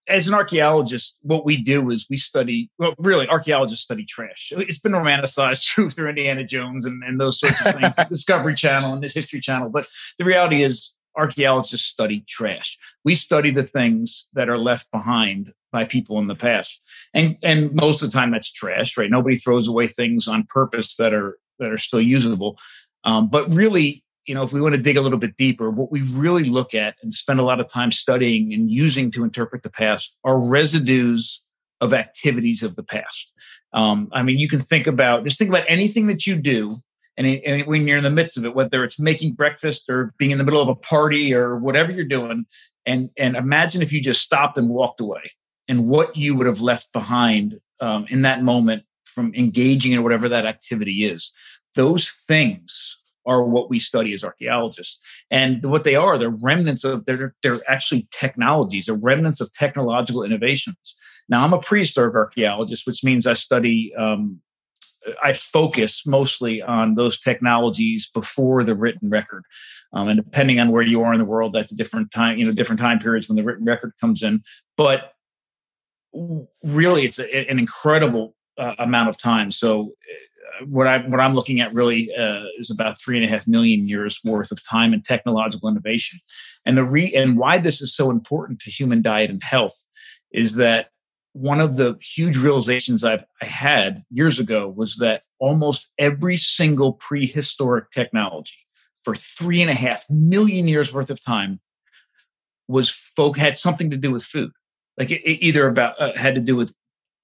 as 0.09 0.27
an 0.27 0.35
archaeologist, 0.35 1.21
what 1.23 1.45
we 1.45 1.57
do 1.57 1.91
is 1.91 2.07
we 2.11 2.17
study. 2.17 2.71
Well, 2.79 2.95
really, 2.99 3.29
archaeologists 3.29 3.85
study 3.85 4.05
trash. 4.05 4.53
It's 4.57 4.79
been 4.79 4.93
romanticized 4.93 5.69
through 5.75 5.91
through 5.91 6.09
Indiana 6.09 6.45
Jones 6.45 6.85
and, 6.85 7.03
and 7.05 7.21
those 7.21 7.39
sorts 7.39 7.65
of 7.65 7.75
things, 7.75 7.97
Discovery 8.09 8.55
Channel 8.55 8.93
and 8.95 9.03
the 9.03 9.09
History 9.09 9.41
Channel. 9.41 9.71
But 9.71 9.87
the 10.19 10.25
reality 10.25 10.63
is, 10.63 10.98
archaeologists 11.17 11.87
study 11.87 12.25
trash. 12.29 12.77
We 13.05 13.15
study 13.15 13.51
the 13.51 13.63
things 13.63 14.29
that 14.35 14.49
are 14.49 14.59
left 14.59 14.91
behind 14.91 15.49
by 15.73 15.85
people 15.85 16.19
in 16.19 16.27
the 16.27 16.35
past. 16.35 16.83
And 17.15 17.37
and 17.43 17.73
most 17.75 18.03
of 18.03 18.11
the 18.11 18.19
time 18.19 18.31
that's 18.31 18.53
trash, 18.53 18.97
right? 18.97 19.11
Nobody 19.11 19.37
throws 19.37 19.69
away 19.69 19.87
things 19.87 20.29
on 20.29 20.45
purpose 20.49 20.97
that 20.97 21.13
are 21.13 21.39
that 21.59 21.73
are 21.73 21.79
still 21.79 22.01
usable. 22.01 22.59
Um, 23.05 23.29
but 23.29 23.53
really, 23.55 24.03
you 24.27 24.35
know, 24.35 24.43
if 24.43 24.53
we 24.53 24.61
want 24.61 24.75
to 24.75 24.81
dig 24.81 24.97
a 24.97 25.01
little 25.01 25.19
bit 25.19 25.37
deeper, 25.37 25.71
what 25.71 25.91
we 25.91 26.03
really 26.15 26.45
look 26.45 26.75
at 26.75 26.97
and 27.03 27.15
spend 27.15 27.41
a 27.41 27.45
lot 27.45 27.61
of 27.61 27.73
time 27.73 27.93
studying 27.93 28.53
and 28.53 28.71
using 28.71 29.11
to 29.13 29.25
interpret 29.25 29.63
the 29.63 29.71
past 29.71 30.19
are 30.25 30.39
residues 30.39 31.47
of 31.81 31.95
activities 31.95 32.63
of 32.63 32.77
the 32.77 32.83
past. 32.83 33.33
Um, 33.73 34.09
I 34.13 34.23
mean, 34.23 34.39
you 34.39 34.49
can 34.49 34.61
think 34.61 34.87
about 34.87 35.25
just 35.25 35.39
think 35.39 35.51
about 35.51 35.65
anything 35.69 36.07
that 36.09 36.27
you 36.27 36.41
do 36.41 36.77
and, 37.19 37.27
and 37.45 37.67
when 37.67 37.87
you're 37.87 37.99
in 37.99 38.05
the 38.05 38.11
midst 38.11 38.39
of 38.39 38.47
it, 38.47 38.55
whether 38.55 38.85
it's 38.85 38.99
making 38.99 39.35
breakfast 39.35 39.91
or 39.91 40.15
being 40.17 40.31
in 40.31 40.39
the 40.39 40.45
middle 40.45 40.63
of 40.63 40.69
a 40.69 40.75
party 40.77 41.35
or 41.35 41.57
whatever 41.57 41.93
you're 41.93 42.07
doing, 42.07 42.47
and 42.87 43.11
and 43.19 43.37
imagine 43.37 43.83
if 43.83 43.93
you 43.93 44.01
just 44.01 44.23
stopped 44.23 44.57
and 44.57 44.71
walked 44.71 45.01
away, 45.01 45.23
and 45.67 45.89
what 45.89 46.17
you 46.17 46.35
would 46.37 46.47
have 46.47 46.63
left 46.63 46.93
behind 46.93 47.53
um, 47.81 48.07
in 48.09 48.23
that 48.23 48.43
moment 48.43 48.85
from 49.05 49.35
engaging 49.35 49.93
in 49.93 50.03
whatever 50.03 50.29
that 50.29 50.47
activity 50.47 51.05
is. 51.05 51.33
Those 51.75 52.09
things 52.09 52.95
are 53.27 53.43
what 53.43 53.69
we 53.69 53.79
study 53.79 54.15
as 54.15 54.25
archaeologists. 54.25 55.01
And 55.31 55.63
what 55.65 55.85
they 55.85 55.95
are, 55.95 56.17
they're 56.17 56.31
remnants 56.31 56.83
of, 56.83 57.05
they're, 57.05 57.35
they're 57.43 57.61
actually 57.69 58.09
technologies, 58.11 58.87
they're 58.87 58.95
remnants 58.95 59.41
of 59.41 59.53
technological 59.53 60.25
innovations. 60.25 60.97
Now, 61.29 61.43
I'm 61.43 61.53
a 61.53 61.61
prehistoric 61.61 62.15
archaeologist, 62.15 62.87
which 62.87 63.05
means 63.05 63.27
I 63.27 63.35
study 63.35 63.93
um, 63.99 64.41
I 65.23 65.33
focus 65.33 66.07
mostly 66.07 66.63
on 66.63 66.95
those 66.95 67.21
technologies 67.21 68.11
before 68.11 68.65
the 68.65 68.75
written 68.75 69.11
record. 69.11 69.45
Um, 69.93 70.09
and 70.09 70.23
depending 70.23 70.61
on 70.61 70.71
where 70.71 70.83
you 70.83 71.03
are 71.03 71.13
in 71.13 71.19
the 71.19 71.25
world, 71.25 71.53
that's 71.53 71.73
a 71.73 71.77
different 71.77 72.11
time, 72.11 72.39
you 72.39 72.45
know, 72.45 72.53
different 72.53 72.81
time 72.81 72.99
periods 72.99 73.29
when 73.29 73.37
the 73.37 73.45
written 73.45 73.65
record 73.65 73.93
comes 74.01 74.23
in. 74.23 74.43
But 74.77 75.13
really, 76.65 77.05
it's 77.05 77.19
a, 77.19 77.51
an 77.51 77.59
incredible 77.59 78.35
uh, 78.59 78.75
amount 78.79 79.09
of 79.09 79.19
time. 79.19 79.51
So, 79.51 79.93
uh, 80.61 80.67
what 80.67 80.87
I 80.87 80.99
what 80.99 81.21
I'm 81.21 81.35
looking 81.35 81.61
at 81.61 81.73
really 81.73 82.15
uh, 82.15 82.45
is 82.59 82.71
about 82.71 83.01
three 83.01 83.17
and 83.17 83.25
a 83.25 83.29
half 83.29 83.47
million 83.47 83.89
years 83.89 84.21
worth 84.25 84.51
of 84.51 84.67
time 84.69 84.93
and 84.93 85.05
technological 85.05 85.69
innovation. 85.69 86.19
And 86.67 86.77
the 86.77 86.85
re 86.85 87.13
and 87.15 87.39
why 87.39 87.59
this 87.59 87.81
is 87.81 87.95
so 87.95 88.11
important 88.11 88.61
to 88.61 88.71
human 88.71 89.01
diet 89.01 89.31
and 89.31 89.43
health 89.43 89.87
is 90.33 90.57
that 90.57 90.91
one 91.33 91.61
of 91.61 91.77
the 91.77 91.97
huge 92.01 92.37
realizations 92.37 93.05
I've 93.05 93.25
I 93.43 93.47
had 93.47 93.99
years 94.11 94.41
ago 94.41 94.69
was 94.69 94.97
that 94.97 95.23
almost 95.39 95.93
every 95.99 96.37
single 96.37 96.95
prehistoric 96.95 97.91
technology, 97.91 98.67
for 99.05 99.15
three 99.15 99.63
and 99.63 99.71
a 99.71 99.75
half 99.75 100.05
million 100.11 100.69
years 100.69 100.93
worth 100.93 101.11
of 101.11 101.25
time 101.25 101.61
was 102.67 102.91
folk 102.91 103.39
had 103.39 103.57
something 103.57 103.91
to 103.91 103.97
do 103.97 104.11
with 104.11 104.23
food. 104.23 104.51
Like 104.99 105.11
it, 105.11 105.23
it 105.23 105.43
either 105.45 105.67
about 105.67 106.01
uh, 106.01 106.13
had 106.17 106.35
to 106.35 106.41
do 106.41 106.57
with 106.57 106.75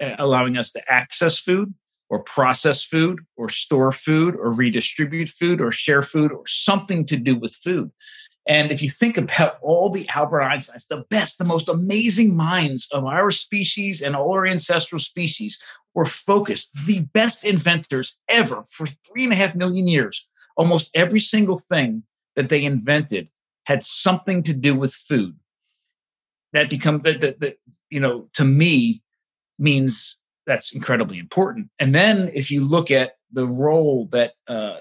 uh, 0.00 0.14
allowing 0.18 0.56
us 0.56 0.72
to 0.72 0.82
access 0.88 1.38
food 1.38 1.74
or 2.08 2.22
process 2.22 2.82
food 2.82 3.20
or 3.36 3.48
store 3.48 3.92
food 3.92 4.34
or 4.36 4.52
redistribute 4.52 5.28
food 5.28 5.60
or 5.60 5.70
share 5.70 6.02
food 6.02 6.32
or 6.32 6.46
something 6.46 7.04
to 7.06 7.16
do 7.16 7.36
with 7.36 7.54
food. 7.54 7.90
And 8.46 8.70
if 8.70 8.82
you 8.82 8.90
think 8.90 9.16
about 9.16 9.58
all 9.62 9.90
the 9.90 10.06
Albert 10.14 10.42
Einsteins, 10.42 10.86
the 10.86 11.04
best, 11.08 11.38
the 11.38 11.44
most 11.44 11.68
amazing 11.68 12.36
minds 12.36 12.88
of 12.92 13.04
our 13.04 13.30
species 13.30 14.02
and 14.02 14.14
all 14.14 14.32
our 14.32 14.46
ancestral 14.46 14.98
species 14.98 15.62
were 15.94 16.04
focused, 16.04 16.86
the 16.86 17.06
best 17.14 17.44
inventors 17.46 18.20
ever 18.28 18.64
for 18.68 18.86
three 18.86 19.24
and 19.24 19.32
a 19.32 19.36
half 19.36 19.54
million 19.54 19.88
years. 19.88 20.28
Almost 20.56 20.94
every 20.94 21.20
single 21.20 21.56
thing 21.56 22.02
that 22.36 22.48
they 22.48 22.64
invented 22.64 23.28
had 23.66 23.84
something 23.84 24.42
to 24.42 24.52
do 24.52 24.74
with 24.74 24.92
food. 24.92 25.36
That 26.52 26.70
become 26.70 27.00
that, 27.00 27.20
that, 27.20 27.40
that 27.40 27.58
you 27.90 27.98
know 27.98 28.28
to 28.34 28.44
me 28.44 29.02
means 29.58 30.20
that's 30.46 30.74
incredibly 30.74 31.18
important. 31.18 31.70
And 31.78 31.94
then 31.94 32.30
if 32.34 32.50
you 32.50 32.68
look 32.68 32.90
at 32.90 33.14
the 33.32 33.46
role 33.46 34.06
that 34.12 34.34
uh, 34.46 34.76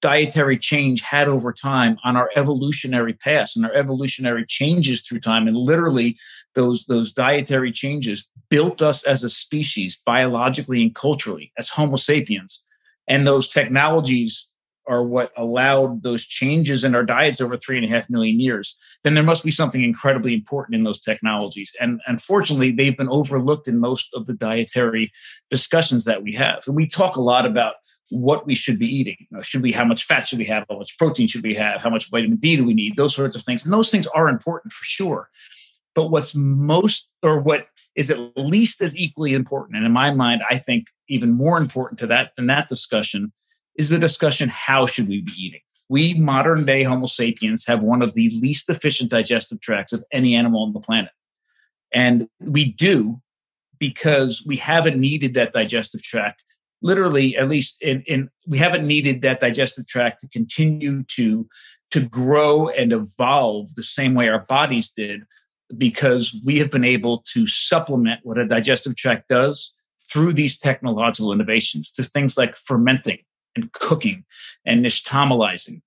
dietary 0.00 0.58
change 0.58 1.02
had 1.02 1.28
over 1.28 1.52
time 1.52 1.98
on 2.04 2.16
our 2.16 2.30
evolutionary 2.36 3.12
past 3.12 3.56
and 3.56 3.64
our 3.64 3.74
evolutionary 3.74 4.44
changes 4.46 5.02
through 5.02 5.20
time. 5.20 5.46
And 5.46 5.56
literally 5.56 6.16
those 6.54 6.86
those 6.86 7.12
dietary 7.12 7.72
changes 7.72 8.30
built 8.48 8.82
us 8.82 9.04
as 9.04 9.22
a 9.22 9.30
species 9.30 10.00
biologically 10.04 10.82
and 10.82 10.94
culturally 10.94 11.52
as 11.58 11.68
homo 11.68 11.96
sapiens. 11.96 12.66
And 13.06 13.26
those 13.26 13.48
technologies 13.48 14.50
are 14.86 15.04
what 15.04 15.30
allowed 15.36 16.02
those 16.02 16.24
changes 16.24 16.82
in 16.82 16.94
our 16.94 17.04
diets 17.04 17.40
over 17.40 17.56
three 17.56 17.76
and 17.76 17.86
a 17.86 17.88
half 17.88 18.10
million 18.10 18.40
years. 18.40 18.76
Then 19.04 19.14
there 19.14 19.22
must 19.24 19.44
be 19.44 19.50
something 19.50 19.82
incredibly 19.82 20.34
important 20.34 20.74
in 20.74 20.84
those 20.84 21.00
technologies. 21.00 21.72
And 21.80 22.00
unfortunately 22.06 22.72
they've 22.72 22.96
been 22.96 23.08
overlooked 23.08 23.68
in 23.68 23.78
most 23.78 24.08
of 24.14 24.26
the 24.26 24.34
dietary 24.34 25.12
discussions 25.48 26.04
that 26.06 26.22
we 26.22 26.34
have. 26.34 26.64
And 26.66 26.74
we 26.74 26.88
talk 26.88 27.16
a 27.16 27.22
lot 27.22 27.46
about 27.46 27.74
what 28.10 28.46
we 28.46 28.54
should 28.54 28.78
be 28.78 28.86
eating. 28.86 29.16
You 29.18 29.36
know, 29.36 29.42
should 29.42 29.62
we, 29.62 29.72
how 29.72 29.84
much 29.84 30.04
fat 30.04 30.28
should 30.28 30.38
we 30.38 30.44
have? 30.46 30.64
How 30.68 30.78
much 30.78 30.98
protein 30.98 31.26
should 31.26 31.42
we 31.42 31.54
have? 31.54 31.80
How 31.80 31.90
much 31.90 32.10
vitamin 32.10 32.38
D 32.38 32.56
do 32.56 32.66
we 32.66 32.74
need? 32.74 32.96
Those 32.96 33.14
sorts 33.14 33.36
of 33.36 33.42
things. 33.42 33.64
And 33.64 33.72
those 33.72 33.90
things 33.90 34.06
are 34.08 34.28
important 34.28 34.72
for 34.72 34.84
sure. 34.84 35.30
But 35.94 36.08
what's 36.08 36.34
most, 36.34 37.12
or 37.22 37.40
what 37.40 37.64
is 37.96 38.10
at 38.10 38.18
least 38.36 38.80
as 38.80 38.96
equally 38.96 39.34
important, 39.34 39.76
and 39.76 39.86
in 39.86 39.92
my 39.92 40.12
mind, 40.12 40.42
I 40.48 40.58
think 40.58 40.86
even 41.08 41.32
more 41.32 41.58
important 41.58 41.98
to 42.00 42.06
that 42.08 42.32
than 42.36 42.46
that 42.46 42.68
discussion, 42.68 43.32
is 43.76 43.90
the 43.90 43.98
discussion 43.98 44.48
how 44.50 44.86
should 44.86 45.08
we 45.08 45.22
be 45.22 45.32
eating? 45.36 45.60
We 45.88 46.14
modern 46.14 46.64
day 46.64 46.84
Homo 46.84 47.06
sapiens 47.06 47.66
have 47.66 47.82
one 47.82 48.02
of 48.02 48.14
the 48.14 48.30
least 48.40 48.70
efficient 48.70 49.10
digestive 49.10 49.60
tracts 49.60 49.92
of 49.92 50.04
any 50.12 50.36
animal 50.36 50.62
on 50.62 50.72
the 50.72 50.80
planet. 50.80 51.10
And 51.92 52.28
we 52.38 52.72
do 52.72 53.20
because 53.78 54.44
we 54.46 54.56
haven't 54.56 55.00
needed 55.00 55.34
that 55.34 55.52
digestive 55.52 56.02
tract 56.02 56.44
literally 56.82 57.36
at 57.36 57.48
least 57.48 57.82
in, 57.82 58.02
in 58.06 58.30
we 58.46 58.58
haven't 58.58 58.86
needed 58.86 59.22
that 59.22 59.40
digestive 59.40 59.86
tract 59.86 60.20
to 60.20 60.28
continue 60.28 61.02
to 61.04 61.48
to 61.90 62.08
grow 62.08 62.68
and 62.68 62.92
evolve 62.92 63.74
the 63.74 63.82
same 63.82 64.14
way 64.14 64.28
our 64.28 64.44
bodies 64.44 64.90
did 64.90 65.22
because 65.76 66.42
we 66.44 66.58
have 66.58 66.70
been 66.70 66.84
able 66.84 67.22
to 67.32 67.46
supplement 67.46 68.20
what 68.22 68.38
a 68.38 68.46
digestive 68.46 68.96
tract 68.96 69.28
does 69.28 69.76
through 70.10 70.32
these 70.32 70.58
technological 70.58 71.32
innovations 71.32 71.92
to 71.92 72.02
things 72.02 72.36
like 72.36 72.54
fermenting 72.54 73.18
and 73.54 73.72
cooking 73.72 74.24
and 74.64 74.84
nixtamalizing 74.84 75.80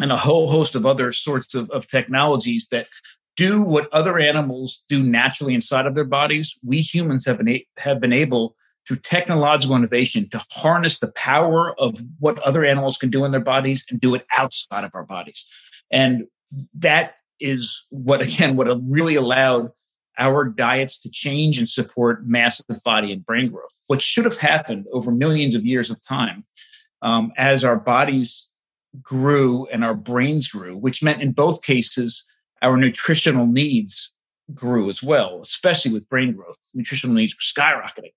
and 0.00 0.10
a 0.10 0.16
whole 0.16 0.48
host 0.48 0.74
of 0.74 0.86
other 0.86 1.12
sorts 1.12 1.54
of, 1.54 1.70
of 1.70 1.86
technologies 1.86 2.68
that 2.70 2.88
do 3.36 3.62
what 3.62 3.88
other 3.92 4.18
animals 4.18 4.84
do 4.88 5.02
naturally 5.02 5.54
inside 5.54 5.86
of 5.86 5.94
their 5.94 6.04
bodies. 6.04 6.58
We 6.64 6.80
humans 6.80 7.26
have 7.26 7.38
been, 7.38 7.60
have 7.78 8.00
been 8.00 8.12
able 8.12 8.56
through 8.90 8.96
technological 8.96 9.76
innovation 9.76 10.28
to 10.28 10.44
harness 10.50 10.98
the 10.98 11.12
power 11.14 11.78
of 11.78 12.00
what 12.18 12.40
other 12.40 12.64
animals 12.64 12.96
can 12.96 13.08
do 13.08 13.24
in 13.24 13.30
their 13.30 13.38
bodies 13.38 13.86
and 13.88 14.00
do 14.00 14.16
it 14.16 14.26
outside 14.36 14.82
of 14.82 14.90
our 14.94 15.04
bodies. 15.04 15.46
And 15.92 16.26
that 16.74 17.14
is 17.38 17.86
what, 17.92 18.20
again, 18.20 18.56
what 18.56 18.66
really 18.90 19.14
allowed 19.14 19.70
our 20.18 20.44
diets 20.44 21.00
to 21.02 21.10
change 21.12 21.56
and 21.56 21.68
support 21.68 22.26
massive 22.26 22.66
body 22.84 23.12
and 23.12 23.24
brain 23.24 23.52
growth. 23.52 23.80
What 23.86 24.02
should 24.02 24.24
have 24.24 24.40
happened 24.40 24.86
over 24.92 25.12
millions 25.12 25.54
of 25.54 25.64
years 25.64 25.88
of 25.88 26.04
time 26.04 26.42
um, 27.00 27.32
as 27.36 27.62
our 27.62 27.78
bodies 27.78 28.52
grew 29.00 29.68
and 29.68 29.84
our 29.84 29.94
brains 29.94 30.48
grew, 30.48 30.76
which 30.76 31.00
meant 31.00 31.22
in 31.22 31.30
both 31.30 31.62
cases, 31.62 32.28
our 32.60 32.76
nutritional 32.76 33.46
needs 33.46 34.16
grew 34.52 34.90
as 34.90 35.00
well, 35.00 35.38
especially 35.44 35.92
with 35.92 36.08
brain 36.08 36.32
growth. 36.32 36.58
Nutritional 36.74 37.14
needs 37.14 37.36
were 37.36 37.62
skyrocketing. 37.62 38.14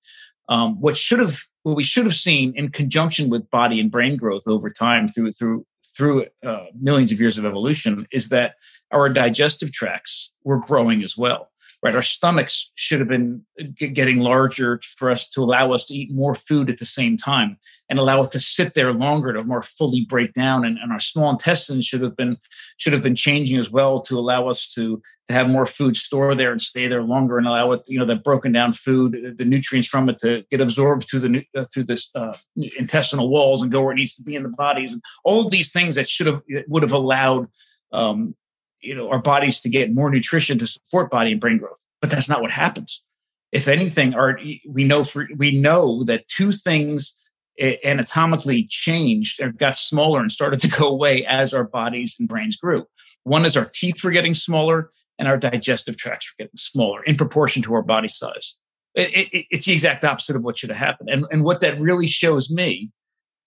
Um, 0.49 0.79
what 0.81 0.97
should 0.97 1.19
have 1.19 1.37
what 1.63 1.75
we 1.75 1.83
should 1.83 2.05
have 2.05 2.15
seen 2.15 2.53
in 2.55 2.69
conjunction 2.69 3.29
with 3.29 3.49
body 3.49 3.79
and 3.79 3.89
brain 3.89 4.17
growth 4.17 4.43
over 4.47 4.69
time 4.69 5.07
through 5.07 5.31
through 5.31 5.65
through 5.95 6.25
uh, 6.43 6.65
millions 6.79 7.11
of 7.11 7.19
years 7.19 7.37
of 7.37 7.45
evolution 7.45 8.05
is 8.11 8.29
that 8.29 8.55
our 8.91 9.09
digestive 9.09 9.71
tracts 9.71 10.35
were 10.43 10.59
growing 10.59 11.03
as 11.03 11.17
well 11.17 11.49
right? 11.83 11.95
Our 11.95 12.01
stomachs 12.01 12.71
should 12.75 12.99
have 12.99 13.09
been 13.09 13.45
getting 13.77 14.19
larger 14.19 14.79
for 14.97 15.11
us 15.11 15.29
to 15.31 15.41
allow 15.43 15.73
us 15.73 15.85
to 15.87 15.93
eat 15.93 16.13
more 16.13 16.33
food 16.33 16.69
at 16.69 16.79
the 16.79 16.85
same 16.85 17.17
time 17.17 17.57
and 17.89 17.99
allow 17.99 18.23
it 18.23 18.31
to 18.31 18.39
sit 18.39 18.73
there 18.73 18.93
longer 18.93 19.33
to 19.33 19.43
more 19.43 19.61
fully 19.61 20.05
break 20.07 20.33
down. 20.33 20.63
And, 20.63 20.77
and 20.77 20.93
our 20.93 21.01
small 21.01 21.29
intestines 21.29 21.85
should 21.85 22.01
have 22.01 22.15
been 22.15 22.37
should 22.77 22.93
have 22.93 23.03
been 23.03 23.15
changing 23.15 23.57
as 23.57 23.69
well 23.69 23.99
to 24.03 24.17
allow 24.17 24.47
us 24.47 24.71
to 24.75 25.01
to 25.27 25.33
have 25.33 25.49
more 25.49 25.65
food 25.65 25.97
store 25.97 26.33
there 26.35 26.53
and 26.53 26.61
stay 26.61 26.87
there 26.87 27.03
longer 27.03 27.37
and 27.37 27.47
allow 27.47 27.73
it, 27.73 27.81
you 27.87 27.99
know, 27.99 28.05
that 28.05 28.23
broken 28.23 28.53
down 28.53 28.71
food, 28.71 29.35
the 29.37 29.45
nutrients 29.45 29.89
from 29.89 30.07
it 30.07 30.19
to 30.19 30.43
get 30.49 30.61
absorbed 30.61 31.03
through 31.03 31.19
the 31.19 31.45
uh, 31.55 31.65
through 31.73 31.83
this 31.83 32.09
uh, 32.15 32.33
intestinal 32.79 33.29
walls 33.29 33.61
and 33.61 33.73
go 33.73 33.81
where 33.81 33.91
it 33.91 33.97
needs 33.97 34.15
to 34.15 34.23
be 34.23 34.35
in 34.35 34.43
the 34.43 34.49
bodies. 34.49 34.93
And 34.93 35.01
all 35.25 35.45
of 35.45 35.51
these 35.51 35.73
things 35.73 35.95
that 35.95 36.07
should 36.07 36.27
have 36.27 36.41
would 36.69 36.83
have 36.83 36.93
allowed 36.93 37.49
um, 37.91 38.35
you 38.83 38.95
know 38.95 39.09
our 39.09 39.21
bodies 39.21 39.61
to 39.61 39.69
get 39.69 39.93
more 39.93 40.11
nutrition 40.11 40.59
to 40.59 40.67
support 40.67 41.09
body 41.09 41.31
and 41.31 41.41
brain 41.41 41.57
growth. 41.57 41.83
But 42.01 42.11
that's 42.11 42.29
not 42.29 42.41
what 42.41 42.51
happens. 42.51 43.05
If 43.51 43.67
anything 43.67 44.13
our 44.13 44.39
we 44.67 44.83
know 44.83 45.03
for 45.03 45.27
we 45.35 45.57
know 45.57 46.03
that 46.03 46.27
two 46.27 46.51
things 46.51 47.19
anatomically 47.61 48.65
changed 48.67 49.41
or 49.41 49.51
got 49.51 49.77
smaller 49.77 50.19
and 50.19 50.31
started 50.31 50.59
to 50.61 50.67
go 50.79 50.87
away 50.87 51.25
as 51.25 51.53
our 51.53 51.63
bodies 51.63 52.15
and 52.19 52.27
brains 52.27 52.57
grew. 52.57 52.85
One 53.23 53.45
is 53.45 53.55
our 53.55 53.69
teeth 53.73 54.03
were 54.03 54.11
getting 54.11 54.33
smaller 54.33 54.91
and 55.19 55.27
our 55.27 55.37
digestive 55.37 55.97
tracts 55.97 56.31
were 56.31 56.45
getting 56.45 56.57
smaller 56.57 57.03
in 57.03 57.15
proportion 57.15 57.61
to 57.63 57.73
our 57.73 57.83
body 57.83 58.07
size. 58.07 58.57
It, 58.95 59.09
it, 59.33 59.45
it's 59.49 59.65
the 59.65 59.73
exact 59.73 60.03
opposite 60.03 60.35
of 60.35 60.43
what 60.43 60.57
should 60.57 60.69
have 60.69 60.77
happened. 60.77 61.09
And, 61.09 61.25
and 61.31 61.43
what 61.43 61.61
that 61.61 61.79
really 61.79 62.07
shows 62.07 62.51
me 62.51 62.91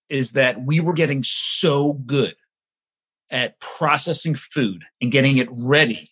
is 0.09 0.33
that 0.33 0.65
we 0.65 0.81
were 0.81 0.93
getting 0.93 1.23
so 1.25 1.95
good 1.95 2.37
at 3.31 3.59
processing 3.61 4.35
food 4.35 4.85
and 5.01 5.13
getting 5.13 5.37
it 5.37 5.49
ready 5.53 6.09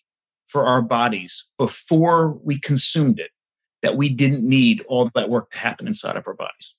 for 0.47 0.65
our 0.65 0.81
bodies 0.81 1.51
before 1.57 2.31
we 2.43 2.59
consumed 2.59 3.19
it 3.19 3.31
that 3.81 3.95
we 3.95 4.09
didn't 4.09 4.47
need 4.47 4.83
all 4.87 5.09
that 5.13 5.29
work 5.29 5.51
to 5.51 5.57
happen 5.57 5.87
inside 5.87 6.15
of 6.15 6.23
our 6.27 6.33
bodies. 6.33 6.77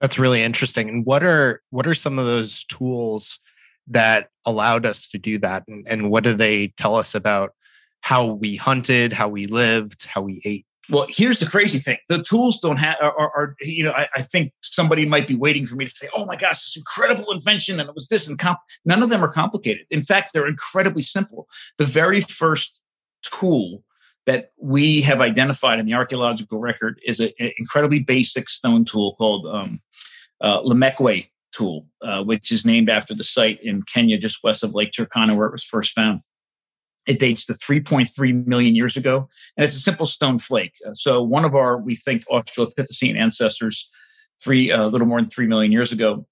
That's 0.00 0.18
really 0.18 0.42
interesting. 0.42 0.88
And 0.88 1.06
what 1.06 1.22
are 1.22 1.62
what 1.70 1.86
are 1.86 1.94
some 1.94 2.18
of 2.18 2.26
those 2.26 2.64
tools 2.64 3.40
that 3.88 4.28
allowed 4.44 4.84
us 4.84 5.08
to 5.10 5.18
do 5.18 5.38
that? 5.38 5.64
And, 5.66 5.86
and 5.88 6.10
what 6.10 6.24
do 6.24 6.34
they 6.34 6.68
tell 6.76 6.96
us 6.96 7.14
about 7.14 7.54
how 8.02 8.26
we 8.26 8.56
hunted, 8.56 9.12
how 9.12 9.28
we 9.28 9.46
lived, 9.46 10.06
how 10.06 10.22
we 10.22 10.42
ate? 10.44 10.66
Well, 10.88 11.06
here's 11.08 11.40
the 11.40 11.46
crazy 11.46 11.78
thing: 11.78 11.98
the 12.08 12.22
tools 12.22 12.60
don't 12.60 12.78
have 12.78 12.96
are, 13.00 13.18
are, 13.18 13.30
are 13.36 13.56
you 13.60 13.84
know 13.84 13.92
I, 13.92 14.08
I, 14.14 14.22
think 14.22 14.52
somebody 14.62 15.04
might 15.04 15.26
be 15.26 15.34
waiting 15.34 15.66
for 15.66 15.74
me 15.74 15.84
to 15.84 15.90
say, 15.90 16.06
"Oh 16.16 16.26
my 16.26 16.36
gosh, 16.36 16.62
this 16.62 16.76
incredible 16.76 17.32
invention!" 17.32 17.80
and 17.80 17.88
it 17.88 17.94
was 17.94 18.08
this 18.08 18.28
and 18.28 18.38
comp. 18.38 18.58
None 18.84 19.02
of 19.02 19.10
them 19.10 19.24
are 19.24 19.32
complicated. 19.32 19.86
In 19.90 20.02
fact, 20.02 20.32
they're 20.32 20.46
incredibly 20.46 21.02
simple. 21.02 21.48
The 21.78 21.86
very 21.86 22.20
first 22.20 22.82
tool 23.22 23.82
that 24.26 24.50
we 24.60 25.02
have 25.02 25.20
identified 25.20 25.78
in 25.78 25.86
the 25.86 25.94
archaeological 25.94 26.58
record 26.58 27.00
is 27.04 27.20
an 27.20 27.30
incredibly 27.58 28.00
basic 28.00 28.48
stone 28.48 28.84
tool 28.84 29.14
called 29.16 29.46
um, 29.46 29.78
uh, 30.40 30.60
Lomekwi 30.62 31.28
tool, 31.52 31.86
uh, 32.02 32.22
which 32.22 32.52
is 32.52 32.66
named 32.66 32.90
after 32.90 33.14
the 33.14 33.24
site 33.24 33.58
in 33.62 33.82
Kenya, 33.82 34.18
just 34.18 34.44
west 34.44 34.62
of 34.62 34.74
Lake 34.74 34.92
Turkana, 34.92 35.36
where 35.36 35.46
it 35.46 35.52
was 35.52 35.64
first 35.64 35.92
found. 35.92 36.20
It 37.06 37.20
dates 37.20 37.46
to 37.46 37.52
3.3 37.52 38.46
million 38.46 38.74
years 38.74 38.96
ago, 38.96 39.28
and 39.56 39.64
it's 39.64 39.76
a 39.76 39.80
simple 39.80 40.06
stone 40.06 40.38
flake. 40.38 40.74
Uh, 40.86 40.94
so, 40.94 41.22
one 41.22 41.44
of 41.44 41.54
our, 41.54 41.78
we 41.78 41.94
think, 41.94 42.24
Australopithecine 42.26 43.16
ancestors, 43.16 43.90
three, 44.42 44.70
a 44.70 44.82
uh, 44.82 44.88
little 44.88 45.06
more 45.06 45.20
than 45.20 45.30
3 45.30 45.46
million 45.46 45.72
years 45.72 45.92
ago, 45.92 46.26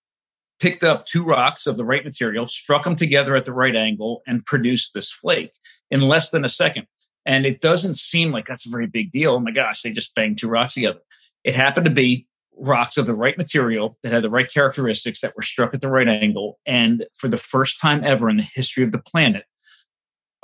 picked 0.61 0.83
up 0.83 1.07
two 1.07 1.25
rocks 1.25 1.66
of 1.66 1.76
the 1.76 1.85
right 1.85 2.04
material, 2.04 2.45
struck 2.45 2.85
them 2.85 2.97
together 2.97 3.37
at 3.37 3.45
the 3.45 3.52
right 3.52 3.76
angle, 3.76 4.23
and 4.26 4.45
produced 4.45 4.95
this 4.95 5.12
flake 5.12 5.52
in 5.90 6.00
less 6.00 6.31
than 6.31 6.45
a 6.45 6.49
second. 6.49 6.87
And 7.26 7.47
it 7.47 7.61
doesn't 7.61 7.97
seem 7.97 8.33
like 8.33 8.47
that's 8.47 8.66
a 8.66 8.71
very 8.71 8.87
big 8.87 9.12
deal. 9.12 9.35
Oh 9.35 9.40
my 9.40 9.50
gosh, 9.50 9.83
they 9.83 9.93
just 9.93 10.14
banged 10.14 10.38
two 10.38 10.49
rocks 10.49 10.75
together. 10.75 11.00
It 11.43 11.54
happened 11.54 11.87
to 11.87 11.93
be 11.93 12.26
rocks 12.57 12.97
of 12.97 13.07
the 13.07 13.14
right 13.14 13.37
material 13.37 13.99
that 14.02 14.12
had 14.12 14.23
the 14.23 14.31
right 14.31 14.52
characteristics 14.52 15.21
that 15.21 15.35
were 15.37 15.43
struck 15.43 15.75
at 15.75 15.81
the 15.81 15.88
right 15.88 16.09
angle. 16.09 16.59
And 16.66 17.07
for 17.14 17.28
the 17.28 17.37
first 17.37 17.81
time 17.81 18.02
ever 18.04 18.28
in 18.28 18.37
the 18.37 18.49
history 18.54 18.85
of 18.85 18.93
the 18.93 19.02
planet, 19.02 19.45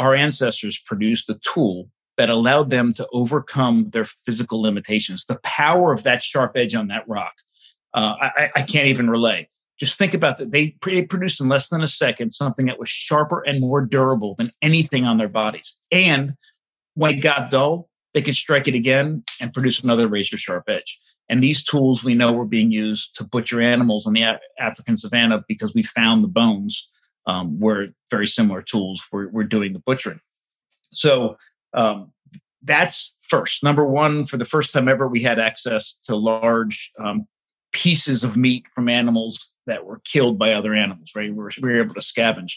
our 0.00 0.14
ancestors 0.14 0.82
produced 0.84 1.28
a 1.28 1.38
tool 1.54 1.90
that 2.16 2.30
allowed 2.30 2.70
them 2.70 2.94
to 2.94 3.06
overcome 3.12 3.90
their 3.90 4.06
physical 4.06 4.60
limitations. 4.60 5.26
The 5.26 5.38
power 5.44 5.92
of 5.92 6.02
that 6.04 6.24
sharp 6.24 6.56
edge 6.56 6.74
on 6.74 6.88
that 6.88 7.06
rock, 7.06 7.34
uh, 7.94 8.16
I, 8.20 8.50
I, 8.56 8.62
can't 8.62 8.88
even 8.88 9.10
relay. 9.10 9.48
Just 9.78 9.98
think 9.98 10.14
about 10.14 10.38
that. 10.38 10.52
They, 10.52 10.74
they 10.82 11.04
produced 11.04 11.40
in 11.40 11.48
less 11.48 11.68
than 11.68 11.82
a 11.82 11.88
second 11.88 12.32
something 12.32 12.66
that 12.66 12.78
was 12.78 12.88
sharper 12.88 13.42
and 13.46 13.60
more 13.60 13.84
durable 13.84 14.34
than 14.36 14.52
anything 14.62 15.04
on 15.04 15.18
their 15.18 15.28
bodies. 15.28 15.78
And 15.92 16.32
when 16.94 17.14
it 17.14 17.22
got 17.22 17.50
dull, 17.50 17.90
they 18.14 18.22
could 18.22 18.36
strike 18.36 18.68
it 18.68 18.74
again 18.74 19.22
and 19.38 19.52
produce 19.52 19.84
another 19.84 20.08
razor 20.08 20.38
sharp 20.38 20.64
edge. 20.68 20.98
And 21.28 21.42
these 21.42 21.62
tools 21.62 22.02
we 22.02 22.14
know 22.14 22.32
were 22.32 22.46
being 22.46 22.70
used 22.70 23.16
to 23.16 23.24
butcher 23.24 23.60
animals 23.60 24.06
in 24.06 24.14
the 24.14 24.38
African 24.58 24.96
savannah 24.96 25.44
because 25.46 25.74
we 25.74 25.82
found 25.82 26.24
the 26.24 26.28
bones 26.28 26.90
um, 27.26 27.60
where 27.60 27.88
very 28.10 28.26
similar 28.26 28.62
tools 28.62 29.06
were, 29.12 29.28
were 29.28 29.44
doing 29.44 29.72
the 29.72 29.78
butchering. 29.78 30.20
So 30.92 31.36
um, 31.74 32.12
that's 32.62 33.18
first. 33.22 33.62
Number 33.62 33.86
one, 33.86 34.24
for 34.24 34.36
the 34.36 34.44
first 34.44 34.72
time 34.72 34.88
ever, 34.88 35.06
we 35.06 35.22
had 35.22 35.38
access 35.38 35.98
to 36.00 36.16
large 36.16 36.90
um, 36.98 37.26
pieces 37.72 38.24
of 38.24 38.36
meat 38.36 38.66
from 38.74 38.88
animals 38.88 39.56
that 39.66 39.84
were 39.84 40.00
killed 40.04 40.38
by 40.38 40.52
other 40.52 40.74
animals, 40.74 41.12
right? 41.14 41.30
We 41.30 41.36
were, 41.36 41.52
we 41.62 41.68
were 41.68 41.82
able 41.82 41.94
to 41.94 42.00
scavenge 42.00 42.54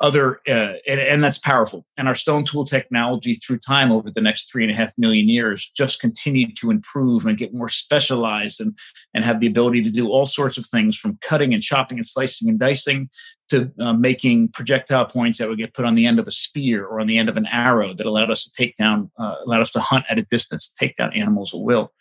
other, 0.00 0.40
uh, 0.46 0.74
and, 0.86 1.00
and, 1.00 1.24
that's 1.24 1.38
powerful. 1.38 1.86
And 1.96 2.06
our 2.06 2.14
stone 2.14 2.44
tool 2.44 2.66
technology 2.66 3.34
through 3.34 3.58
time 3.58 3.90
over 3.90 4.10
the 4.10 4.20
next 4.20 4.50
three 4.50 4.62
and 4.62 4.72
a 4.72 4.76
half 4.76 4.92
million 4.98 5.28
years 5.28 5.72
just 5.74 6.00
continued 6.00 6.56
to 6.58 6.70
improve 6.70 7.24
and 7.24 7.38
get 7.38 7.54
more 7.54 7.68
specialized 7.68 8.60
and, 8.60 8.76
and 9.14 9.24
have 9.24 9.40
the 9.40 9.46
ability 9.46 9.82
to 9.82 9.90
do 9.90 10.08
all 10.08 10.26
sorts 10.26 10.58
of 10.58 10.66
things 10.66 10.98
from 10.98 11.18
cutting 11.22 11.54
and 11.54 11.62
chopping 11.62 11.96
and 11.96 12.06
slicing 12.06 12.48
and 12.48 12.58
dicing 12.58 13.08
to 13.48 13.72
uh, 13.80 13.94
making 13.94 14.48
projectile 14.48 15.06
points 15.06 15.38
that 15.38 15.48
would 15.48 15.58
get 15.58 15.72
put 15.72 15.84
on 15.84 15.94
the 15.94 16.04
end 16.04 16.18
of 16.18 16.28
a 16.28 16.32
spear 16.32 16.84
or 16.84 17.00
on 17.00 17.06
the 17.06 17.16
end 17.16 17.28
of 17.28 17.36
an 17.36 17.46
arrow 17.50 17.94
that 17.94 18.06
allowed 18.06 18.30
us 18.30 18.44
to 18.44 18.52
take 18.52 18.74
down, 18.76 19.10
uh, 19.18 19.36
allowed 19.46 19.60
us 19.60 19.70
to 19.70 19.80
hunt 19.80 20.04
at 20.10 20.18
a 20.18 20.22
distance, 20.22 20.72
take 20.72 20.96
down 20.96 21.12
animals 21.14 21.54
at 21.54 21.60
will. 21.60 21.92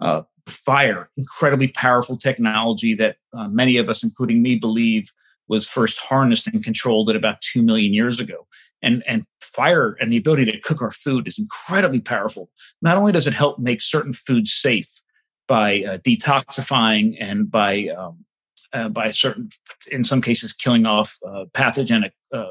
Uh, 0.00 0.22
fire, 0.46 1.10
incredibly 1.16 1.68
powerful 1.68 2.16
technology 2.16 2.94
that 2.94 3.16
uh, 3.32 3.48
many 3.48 3.76
of 3.76 3.88
us, 3.88 4.02
including 4.02 4.42
me, 4.42 4.56
believe 4.56 5.12
was 5.48 5.66
first 5.66 5.98
harnessed 5.98 6.46
and 6.46 6.62
controlled 6.62 7.10
at 7.10 7.16
about 7.16 7.40
2 7.40 7.62
million 7.62 7.92
years 7.92 8.20
ago. 8.20 8.46
And, 8.80 9.02
and 9.06 9.24
fire 9.40 9.96
and 10.00 10.12
the 10.12 10.16
ability 10.16 10.44
to 10.46 10.60
cook 10.60 10.82
our 10.82 10.92
food 10.92 11.26
is 11.26 11.38
incredibly 11.38 12.00
powerful. 12.00 12.50
Not 12.80 12.96
only 12.96 13.10
does 13.10 13.26
it 13.26 13.32
help 13.32 13.58
make 13.58 13.82
certain 13.82 14.12
foods 14.12 14.52
safe 14.52 15.02
by 15.48 15.82
uh, 15.82 15.98
detoxifying 15.98 17.16
and 17.18 17.50
by 17.50 17.88
um, 17.88 18.24
uh, 18.72 18.88
by 18.88 19.10
certain, 19.10 19.48
in 19.90 20.04
some 20.04 20.20
cases, 20.20 20.52
killing 20.52 20.84
off 20.84 21.18
uh, 21.26 21.46
pathogenic 21.54 22.12
uh, 22.32 22.48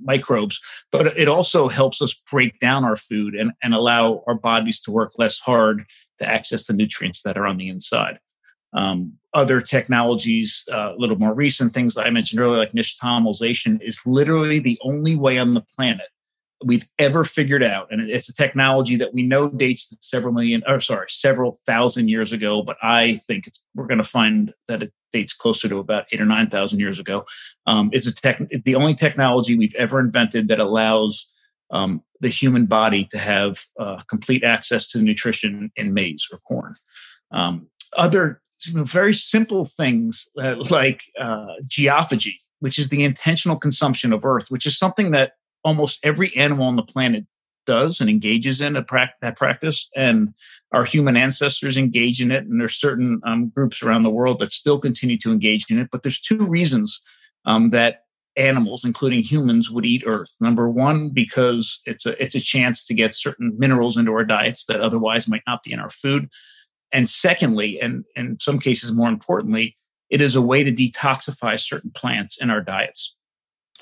microbes, 0.00 0.60
but 0.90 1.06
it 1.18 1.28
also 1.28 1.68
helps 1.68 2.00
us 2.00 2.22
break 2.30 2.58
down 2.58 2.84
our 2.84 2.96
food 2.96 3.34
and, 3.34 3.52
and 3.62 3.74
allow 3.74 4.22
our 4.26 4.34
bodies 4.34 4.80
to 4.80 4.90
work 4.90 5.12
less 5.18 5.38
hard 5.38 5.84
to 6.18 6.26
access 6.26 6.66
the 6.66 6.72
nutrients 6.72 7.22
that 7.22 7.36
are 7.36 7.46
on 7.46 7.56
the 7.56 7.68
inside. 7.68 8.18
Um, 8.74 9.18
other 9.34 9.60
technologies, 9.60 10.68
uh, 10.72 10.92
a 10.94 10.98
little 10.98 11.18
more 11.18 11.34
recent 11.34 11.72
things 11.72 11.94
that 11.94 12.06
I 12.06 12.10
mentioned 12.10 12.40
earlier, 12.40 12.58
like 12.58 12.72
nixtamalization, 12.72 13.80
is 13.82 14.00
literally 14.04 14.58
the 14.58 14.78
only 14.82 15.16
way 15.16 15.38
on 15.38 15.54
the 15.54 15.64
planet 15.76 16.08
we've 16.64 16.88
ever 16.98 17.24
figured 17.24 17.62
out. 17.62 17.88
And 17.90 18.08
it's 18.10 18.28
a 18.28 18.34
technology 18.34 18.96
that 18.96 19.14
we 19.14 19.22
know 19.22 19.50
dates 19.50 19.88
to 19.88 19.96
several 20.00 20.32
million, 20.32 20.62
or 20.66 20.80
sorry, 20.80 21.06
several 21.08 21.56
thousand 21.66 22.08
years 22.08 22.32
ago. 22.32 22.62
But 22.62 22.76
I 22.82 23.14
think 23.26 23.50
we're 23.74 23.86
going 23.86 23.98
to 23.98 24.04
find 24.04 24.52
that 24.68 24.82
it 24.82 24.92
dates 25.12 25.32
closer 25.32 25.68
to 25.68 25.78
about 25.78 26.06
eight 26.12 26.20
or 26.20 26.26
nine 26.26 26.50
thousand 26.50 26.80
years 26.80 26.98
ago. 26.98 27.24
Um, 27.66 27.90
it's 27.92 28.06
a 28.06 28.14
tech, 28.14 28.40
the 28.64 28.74
only 28.74 28.94
technology 28.94 29.56
we've 29.56 29.74
ever 29.76 29.98
invented 29.98 30.48
that 30.48 30.60
allows 30.60 31.32
um, 31.70 32.02
the 32.20 32.28
human 32.28 32.66
body 32.66 33.06
to 33.10 33.18
have 33.18 33.62
uh, 33.78 34.00
complete 34.08 34.44
access 34.44 34.88
to 34.88 35.00
nutrition 35.00 35.72
in 35.74 35.94
maize 35.94 36.28
or 36.30 36.38
corn. 36.38 36.74
Um, 37.32 37.68
other 37.96 38.41
very 38.66 39.14
simple 39.14 39.64
things 39.64 40.28
uh, 40.40 40.56
like 40.70 41.02
uh, 41.18 41.46
geophagy, 41.68 42.34
which 42.60 42.78
is 42.78 42.88
the 42.88 43.04
intentional 43.04 43.58
consumption 43.58 44.12
of 44.12 44.24
earth, 44.24 44.46
which 44.50 44.66
is 44.66 44.78
something 44.78 45.10
that 45.12 45.32
almost 45.64 46.04
every 46.04 46.34
animal 46.36 46.66
on 46.66 46.76
the 46.76 46.82
planet 46.82 47.24
does 47.64 48.00
and 48.00 48.10
engages 48.10 48.60
in 48.60 48.82
pra- 48.84 49.12
that 49.20 49.36
practice. 49.36 49.88
And 49.96 50.34
our 50.72 50.84
human 50.84 51.16
ancestors 51.16 51.76
engage 51.76 52.20
in 52.20 52.30
it. 52.30 52.44
And 52.44 52.60
there's 52.60 52.74
certain 52.74 53.20
um, 53.24 53.48
groups 53.48 53.82
around 53.82 54.02
the 54.02 54.10
world 54.10 54.38
that 54.40 54.52
still 54.52 54.78
continue 54.78 55.18
to 55.18 55.32
engage 55.32 55.70
in 55.70 55.78
it. 55.78 55.88
But 55.92 56.02
there's 56.02 56.20
two 56.20 56.38
reasons 56.38 57.04
um, 57.44 57.70
that 57.70 58.00
animals, 58.36 58.84
including 58.84 59.22
humans, 59.22 59.70
would 59.70 59.84
eat 59.84 60.04
earth. 60.06 60.34
Number 60.40 60.68
one, 60.68 61.10
because 61.10 61.80
it's 61.86 62.06
a 62.06 62.20
it's 62.22 62.34
a 62.34 62.40
chance 62.40 62.84
to 62.86 62.94
get 62.94 63.14
certain 63.14 63.54
minerals 63.58 63.96
into 63.96 64.12
our 64.12 64.24
diets 64.24 64.66
that 64.66 64.80
otherwise 64.80 65.28
might 65.28 65.42
not 65.46 65.62
be 65.62 65.72
in 65.72 65.80
our 65.80 65.90
food. 65.90 66.30
And 66.92 67.08
secondly, 67.08 67.80
and 67.80 68.04
in 68.14 68.38
some 68.40 68.58
cases 68.58 68.92
more 68.92 69.08
importantly, 69.08 69.76
it 70.10 70.20
is 70.20 70.36
a 70.36 70.42
way 70.42 70.62
to 70.62 70.70
detoxify 70.70 71.58
certain 71.58 71.90
plants 71.90 72.40
in 72.40 72.50
our 72.50 72.60
diets. 72.60 73.18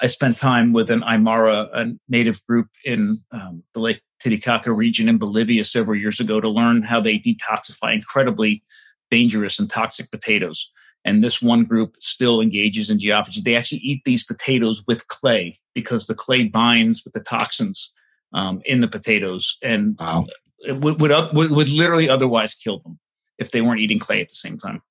I 0.00 0.06
spent 0.06 0.38
time 0.38 0.72
with 0.72 0.90
an 0.90 1.00
Aymara, 1.00 1.68
a 1.72 1.92
native 2.08 2.44
group 2.46 2.68
in 2.84 3.22
um, 3.32 3.64
the 3.74 3.80
Lake 3.80 4.00
Titicaca 4.20 4.72
region 4.72 5.08
in 5.08 5.18
Bolivia 5.18 5.64
several 5.64 5.98
years 5.98 6.20
ago 6.20 6.40
to 6.40 6.48
learn 6.48 6.82
how 6.82 7.00
they 7.00 7.18
detoxify 7.18 7.94
incredibly 7.94 8.62
dangerous 9.10 9.58
and 9.58 9.68
toxic 9.68 10.10
potatoes. 10.10 10.70
And 11.04 11.24
this 11.24 11.42
one 11.42 11.64
group 11.64 11.96
still 11.98 12.40
engages 12.40 12.90
in 12.90 12.98
geophagy. 12.98 13.42
They 13.42 13.56
actually 13.56 13.78
eat 13.78 14.02
these 14.04 14.24
potatoes 14.24 14.84
with 14.86 15.08
clay 15.08 15.58
because 15.74 16.06
the 16.06 16.14
clay 16.14 16.44
binds 16.44 17.02
with 17.04 17.14
the 17.14 17.20
toxins 17.20 17.94
um, 18.32 18.60
in 18.64 18.80
the 18.80 18.88
potatoes 18.88 19.58
and 19.62 19.96
wow. 19.98 20.26
Would, 20.68 21.00
would, 21.00 21.10
would, 21.32 21.50
would 21.50 21.68
literally 21.68 22.08
otherwise 22.08 22.54
kill 22.54 22.78
them 22.80 22.98
if 23.38 23.50
they 23.50 23.60
weren't 23.60 23.80
eating 23.80 23.98
clay 23.98 24.20
at 24.20 24.28
the 24.28 24.34
same 24.34 24.58
time. 24.58 24.82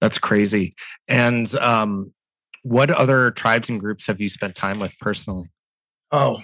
That's 0.00 0.18
crazy. 0.18 0.74
And 1.08 1.54
um, 1.56 2.12
what 2.64 2.90
other 2.90 3.30
tribes 3.30 3.68
and 3.68 3.78
groups 3.78 4.06
have 4.06 4.20
you 4.20 4.28
spent 4.28 4.54
time 4.54 4.80
with 4.80 4.98
personally? 4.98 5.46
Oh, 6.10 6.40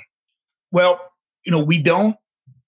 well, 0.71 1.01
you 1.45 1.51
know, 1.51 1.59
we 1.59 1.83
don't, 1.83 2.15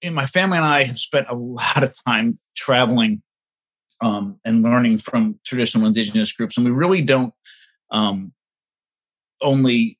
in 0.02 0.14
my 0.14 0.26
family 0.26 0.56
and 0.56 0.66
I 0.66 0.84
have 0.84 0.98
spent 0.98 1.28
a 1.28 1.34
lot 1.34 1.82
of 1.82 1.94
time 2.06 2.34
traveling 2.56 3.22
um, 4.00 4.40
and 4.44 4.62
learning 4.62 4.98
from 4.98 5.38
traditional 5.44 5.86
indigenous 5.86 6.32
groups. 6.32 6.56
And 6.56 6.66
we 6.66 6.72
really 6.72 7.02
don't 7.02 7.34
um, 7.90 8.32
only 9.42 9.98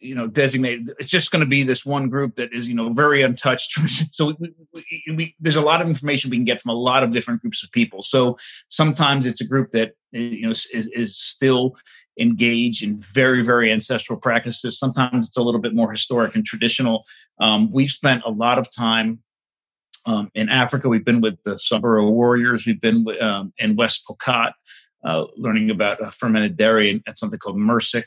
you 0.00 0.14
know 0.14 0.26
designate 0.26 0.80
it's 0.98 1.08
just 1.08 1.30
going 1.30 1.40
to 1.40 1.48
be 1.48 1.62
this 1.62 1.86
one 1.86 2.08
group 2.08 2.36
that 2.36 2.52
is 2.52 2.68
you 2.68 2.74
know 2.74 2.90
very 2.90 3.22
untouched. 3.22 3.72
So 4.12 4.34
we, 4.38 4.54
we, 4.74 5.14
we, 5.14 5.34
there's 5.40 5.56
a 5.56 5.62
lot 5.62 5.80
of 5.80 5.88
information 5.88 6.30
we 6.30 6.36
can 6.36 6.44
get 6.44 6.60
from 6.60 6.70
a 6.70 6.74
lot 6.74 7.02
of 7.02 7.12
different 7.12 7.40
groups 7.40 7.62
of 7.62 7.72
people. 7.72 8.02
So 8.02 8.36
sometimes 8.68 9.24
it's 9.26 9.40
a 9.40 9.46
group 9.46 9.72
that 9.72 9.92
you 10.10 10.42
know 10.42 10.50
is, 10.50 10.66
is 10.72 11.18
still 11.18 11.76
engaged 12.18 12.82
in 12.82 13.00
very 13.00 13.42
very 13.42 13.72
ancestral 13.72 14.18
practices. 14.18 14.78
Sometimes 14.78 15.28
it's 15.28 15.36
a 15.36 15.42
little 15.42 15.60
bit 15.60 15.74
more 15.74 15.90
historic 15.90 16.34
and 16.34 16.44
traditional. 16.44 17.04
Um, 17.40 17.70
we've 17.72 17.90
spent 17.90 18.22
a 18.26 18.30
lot 18.30 18.58
of 18.58 18.70
time 18.74 19.20
um, 20.06 20.30
in 20.34 20.48
africa. 20.48 20.88
We've 20.88 21.04
been 21.04 21.20
with 21.20 21.42
the 21.44 21.58
Samburu 21.58 22.10
warriors. 22.10 22.66
We've 22.66 22.80
been 22.80 23.06
um, 23.20 23.52
in 23.58 23.76
west 23.76 24.04
pokot 24.06 24.52
uh, 25.04 25.26
learning 25.36 25.70
about 25.70 26.02
uh, 26.02 26.10
fermented 26.10 26.56
dairy 26.56 26.90
and, 26.90 27.02
and 27.06 27.16
something 27.16 27.38
called 27.38 27.56
mursik 27.56 28.04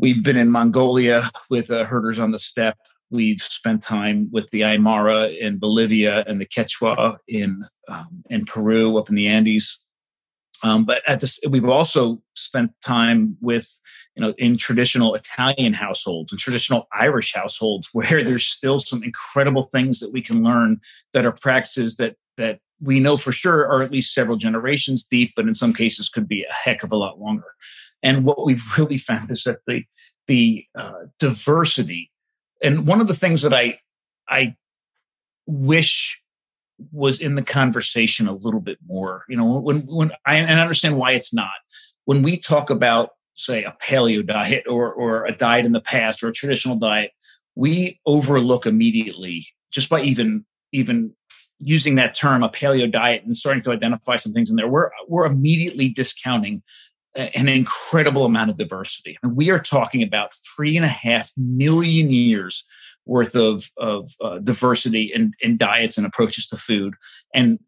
We've 0.00 0.22
been 0.22 0.36
in 0.36 0.52
Mongolia 0.52 1.24
with 1.50 1.72
uh, 1.72 1.84
herders 1.84 2.20
on 2.20 2.30
the 2.30 2.38
steppe. 2.38 2.78
We've 3.10 3.42
spent 3.42 3.82
time 3.82 4.28
with 4.30 4.48
the 4.50 4.60
Aymara 4.60 5.36
in 5.36 5.58
Bolivia 5.58 6.22
and 6.28 6.40
the 6.40 6.46
Quechua 6.46 7.16
in 7.26 7.62
um, 7.88 8.22
in 8.30 8.44
Peru, 8.44 8.96
up 8.96 9.08
in 9.08 9.16
the 9.16 9.26
Andes. 9.26 9.84
Um, 10.62 10.84
but 10.84 11.02
at 11.08 11.20
this, 11.20 11.40
we've 11.50 11.68
also 11.68 12.22
spent 12.34 12.70
time 12.84 13.36
with 13.40 13.68
you 14.14 14.22
know 14.22 14.34
in 14.38 14.56
traditional 14.56 15.14
Italian 15.14 15.72
households 15.72 16.32
and 16.32 16.38
traditional 16.38 16.86
Irish 16.92 17.34
households, 17.34 17.88
where 17.92 18.22
there's 18.22 18.46
still 18.46 18.78
some 18.78 19.02
incredible 19.02 19.64
things 19.64 19.98
that 19.98 20.12
we 20.12 20.22
can 20.22 20.44
learn 20.44 20.80
that 21.12 21.26
are 21.26 21.32
practices 21.32 21.96
that 21.96 22.14
that 22.36 22.60
we 22.80 23.00
know 23.00 23.16
for 23.16 23.32
sure 23.32 23.66
are 23.66 23.82
at 23.82 23.90
least 23.90 24.14
several 24.14 24.36
generations 24.36 25.04
deep, 25.04 25.30
but 25.34 25.48
in 25.48 25.56
some 25.56 25.72
cases 25.72 26.08
could 26.08 26.28
be 26.28 26.44
a 26.44 26.54
heck 26.54 26.84
of 26.84 26.92
a 26.92 26.96
lot 26.96 27.18
longer. 27.18 27.54
And 28.02 28.24
what 28.24 28.44
we've 28.44 28.64
really 28.78 28.98
found 28.98 29.30
is 29.30 29.44
that 29.44 29.60
the 29.66 29.84
the 30.26 30.66
uh, 30.74 31.06
diversity, 31.18 32.10
and 32.62 32.86
one 32.86 33.00
of 33.00 33.08
the 33.08 33.14
things 33.14 33.42
that 33.42 33.54
I 33.54 33.78
I 34.28 34.56
wish 35.46 36.22
was 36.92 37.20
in 37.20 37.34
the 37.34 37.42
conversation 37.42 38.28
a 38.28 38.32
little 38.32 38.60
bit 38.60 38.78
more. 38.86 39.24
You 39.28 39.36
know, 39.36 39.58
when 39.58 39.80
when 39.80 40.12
I 40.26 40.36
and 40.36 40.58
I 40.58 40.62
understand 40.62 40.96
why 40.96 41.12
it's 41.12 41.34
not. 41.34 41.54
When 42.04 42.22
we 42.22 42.38
talk 42.38 42.70
about 42.70 43.10
say 43.34 43.64
a 43.64 43.76
paleo 43.82 44.26
diet 44.26 44.66
or 44.66 44.92
or 44.92 45.24
a 45.26 45.32
diet 45.32 45.66
in 45.66 45.72
the 45.72 45.80
past 45.80 46.22
or 46.22 46.28
a 46.28 46.32
traditional 46.32 46.78
diet, 46.78 47.12
we 47.54 48.00
overlook 48.06 48.66
immediately 48.66 49.46
just 49.70 49.90
by 49.90 50.00
even 50.02 50.44
even 50.72 51.14
using 51.60 51.96
that 51.96 52.14
term, 52.14 52.42
a 52.42 52.48
paleo 52.48 52.90
diet, 52.90 53.24
and 53.24 53.36
starting 53.36 53.62
to 53.62 53.72
identify 53.72 54.16
some 54.16 54.32
things 54.32 54.50
in 54.50 54.56
there, 54.56 54.68
we're 54.68 54.90
we're 55.08 55.26
immediately 55.26 55.88
discounting 55.88 56.62
an 57.18 57.48
incredible 57.48 58.24
amount 58.24 58.50
of 58.50 58.56
diversity. 58.56 59.18
And 59.22 59.36
we 59.36 59.50
are 59.50 59.58
talking 59.58 60.02
about 60.02 60.34
three 60.34 60.76
and 60.76 60.84
a 60.84 60.88
half 60.88 61.32
million 61.36 62.10
years 62.10 62.64
worth 63.06 63.34
of, 63.34 63.70
of 63.76 64.10
uh, 64.20 64.38
diversity 64.38 65.10
in, 65.14 65.32
in 65.40 65.56
diets 65.56 65.98
and 65.98 66.06
approaches 66.06 66.46
to 66.48 66.56
food. 66.56 66.94
And 67.34 67.58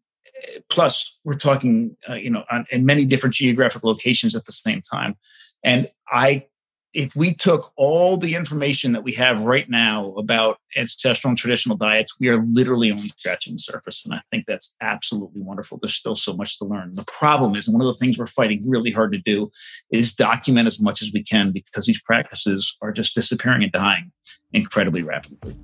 uh, 0.43 0.59
plus, 0.69 1.19
we're 1.25 1.37
talking, 1.37 1.97
uh, 2.09 2.13
you 2.13 2.29
know, 2.29 2.43
on, 2.49 2.65
in 2.71 2.85
many 2.85 3.05
different 3.05 3.35
geographic 3.35 3.83
locations 3.83 4.35
at 4.35 4.45
the 4.45 4.51
same 4.51 4.81
time. 4.81 5.15
And 5.63 5.87
I 6.07 6.45
if 6.93 7.15
we 7.15 7.33
took 7.33 7.71
all 7.77 8.17
the 8.17 8.35
information 8.35 8.91
that 8.91 9.03
we 9.03 9.13
have 9.13 9.43
right 9.43 9.69
now 9.69 10.13
about 10.17 10.57
ancestral 10.75 11.29
and 11.29 11.37
traditional 11.37 11.77
diets, 11.77 12.19
we 12.19 12.27
are 12.27 12.43
literally 12.49 12.91
only 12.91 13.07
scratching 13.07 13.53
the 13.53 13.59
surface. 13.59 14.05
And 14.05 14.13
I 14.13 14.19
think 14.29 14.45
that's 14.45 14.75
absolutely 14.81 15.41
wonderful. 15.41 15.77
There's 15.81 15.95
still 15.95 16.15
so 16.15 16.35
much 16.35 16.59
to 16.59 16.65
learn. 16.65 16.91
The 16.93 17.05
problem 17.05 17.55
is, 17.55 17.69
one 17.69 17.81
of 17.81 17.87
the 17.87 17.93
things 17.93 18.17
we're 18.17 18.27
fighting 18.27 18.69
really 18.69 18.91
hard 18.91 19.13
to 19.13 19.17
do 19.17 19.51
is 19.89 20.13
document 20.13 20.67
as 20.67 20.81
much 20.81 21.01
as 21.01 21.11
we 21.13 21.23
can 21.23 21.51
because 21.51 21.85
these 21.85 22.01
practices 22.01 22.77
are 22.81 22.91
just 22.91 23.15
disappearing 23.15 23.63
and 23.63 23.71
dying 23.71 24.11
incredibly 24.51 25.01
rapidly. 25.01 25.55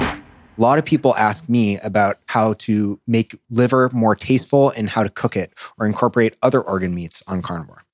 A 0.00 0.60
lot 0.60 0.78
of 0.78 0.84
people 0.84 1.14
ask 1.16 1.48
me 1.48 1.78
about 1.78 2.18
how 2.26 2.54
to 2.54 3.00
make 3.06 3.38
liver 3.48 3.88
more 3.92 4.16
tasteful 4.16 4.70
and 4.70 4.90
how 4.90 5.04
to 5.04 5.08
cook 5.08 5.36
it 5.36 5.54
or 5.78 5.86
incorporate 5.86 6.36
other 6.42 6.60
organ 6.60 6.94
meats 6.94 7.22
on 7.26 7.42
carnivore. 7.42 7.84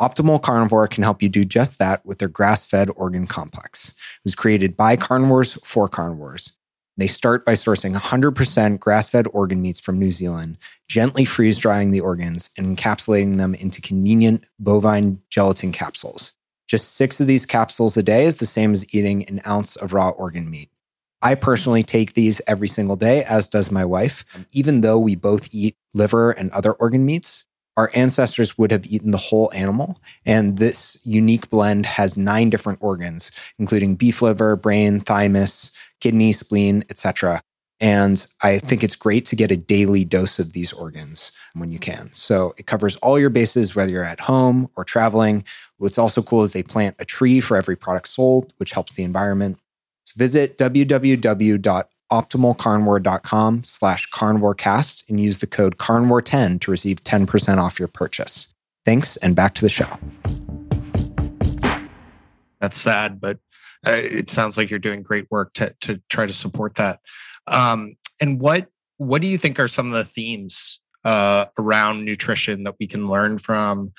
Optimal 0.00 0.40
Carnivore 0.40 0.88
can 0.88 1.02
help 1.02 1.22
you 1.22 1.28
do 1.28 1.44
just 1.44 1.78
that 1.78 2.04
with 2.06 2.18
their 2.18 2.28
grass 2.28 2.64
fed 2.64 2.88
organ 2.96 3.26
complex. 3.26 3.94
Was 4.24 4.34
created 4.34 4.74
by 4.74 4.96
carnivores 4.96 5.58
for 5.62 5.90
carnivores. 5.90 6.52
They 6.96 7.06
start 7.06 7.44
by 7.44 7.52
sourcing 7.52 7.94
100% 7.94 8.78
grass 8.80 9.10
fed 9.10 9.26
organ 9.32 9.60
meats 9.60 9.78
from 9.78 9.98
New 9.98 10.10
Zealand, 10.10 10.56
gently 10.88 11.26
freeze 11.26 11.58
drying 11.58 11.90
the 11.90 12.00
organs, 12.00 12.50
and 12.56 12.76
encapsulating 12.76 13.36
them 13.36 13.54
into 13.54 13.82
convenient 13.82 14.44
bovine 14.58 15.20
gelatin 15.28 15.70
capsules. 15.70 16.32
Just 16.66 16.94
six 16.94 17.20
of 17.20 17.26
these 17.26 17.44
capsules 17.44 17.96
a 17.98 18.02
day 18.02 18.24
is 18.24 18.36
the 18.36 18.46
same 18.46 18.72
as 18.72 18.86
eating 18.94 19.28
an 19.28 19.42
ounce 19.46 19.76
of 19.76 19.92
raw 19.92 20.10
organ 20.10 20.48
meat. 20.48 20.70
I 21.20 21.34
personally 21.34 21.82
take 21.82 22.14
these 22.14 22.40
every 22.46 22.68
single 22.68 22.96
day, 22.96 23.22
as 23.24 23.50
does 23.50 23.70
my 23.70 23.84
wife. 23.84 24.24
Even 24.52 24.80
though 24.80 24.98
we 24.98 25.14
both 25.14 25.54
eat 25.54 25.76
liver 25.92 26.30
and 26.30 26.50
other 26.52 26.72
organ 26.72 27.04
meats, 27.04 27.46
our 27.76 27.90
ancestors 27.94 28.58
would 28.58 28.70
have 28.70 28.86
eaten 28.86 29.10
the 29.10 29.18
whole 29.18 29.50
animal. 29.54 30.00
And 30.26 30.58
this 30.58 30.98
unique 31.04 31.48
blend 31.50 31.86
has 31.86 32.16
nine 32.16 32.50
different 32.50 32.78
organs, 32.82 33.30
including 33.58 33.94
beef 33.94 34.22
liver, 34.22 34.56
brain, 34.56 35.00
thymus, 35.00 35.72
kidney, 36.00 36.32
spleen, 36.32 36.84
etc. 36.90 37.42
And 37.80 38.26
I 38.42 38.58
think 38.58 38.84
it's 38.84 38.96
great 38.96 39.24
to 39.26 39.36
get 39.36 39.50
a 39.50 39.56
daily 39.56 40.04
dose 40.04 40.38
of 40.38 40.52
these 40.52 40.72
organs 40.72 41.32
when 41.54 41.72
you 41.72 41.78
can. 41.78 42.10
So 42.12 42.54
it 42.58 42.66
covers 42.66 42.96
all 42.96 43.18
your 43.18 43.30
bases, 43.30 43.74
whether 43.74 43.90
you're 43.90 44.04
at 44.04 44.20
home 44.20 44.68
or 44.76 44.84
traveling. 44.84 45.44
What's 45.78 45.96
also 45.96 46.20
cool 46.20 46.42
is 46.42 46.52
they 46.52 46.62
plant 46.62 46.96
a 46.98 47.06
tree 47.06 47.40
for 47.40 47.56
every 47.56 47.76
product 47.76 48.08
sold, 48.08 48.52
which 48.58 48.72
helps 48.72 48.92
the 48.92 49.02
environment. 49.02 49.58
So 50.04 50.14
visit 50.18 50.58
www 50.58 51.86
optimalcarnivore.com 52.10 53.64
slash 53.64 54.08
carnivorecast 54.10 55.08
and 55.08 55.20
use 55.20 55.38
the 55.38 55.46
code 55.46 55.76
carnivore10 55.78 56.60
to 56.60 56.70
receive 56.70 57.02
10% 57.04 57.58
off 57.58 57.78
your 57.78 57.88
purchase. 57.88 58.52
Thanks, 58.84 59.16
and 59.18 59.36
back 59.36 59.54
to 59.54 59.62
the 59.62 59.68
show. 59.68 59.98
That's 62.60 62.76
sad, 62.76 63.20
but 63.20 63.38
uh, 63.86 63.92
it 63.94 64.28
sounds 64.30 64.56
like 64.56 64.70
you're 64.70 64.78
doing 64.78 65.02
great 65.02 65.26
work 65.30 65.52
to, 65.54 65.74
to 65.80 66.02
try 66.08 66.26
to 66.26 66.32
support 66.32 66.74
that. 66.76 67.00
Um, 67.46 67.94
and 68.20 68.40
what 68.40 68.68
what 68.98 69.22
do 69.22 69.28
you 69.28 69.38
think 69.38 69.58
are 69.58 69.68
some 69.68 69.86
of 69.86 69.92
the 69.92 70.04
themes 70.04 70.78
uh, 71.06 71.46
around 71.58 72.04
nutrition 72.04 72.64
that 72.64 72.74
we 72.78 72.86
can 72.86 73.08
learn 73.08 73.38
from 73.38 73.92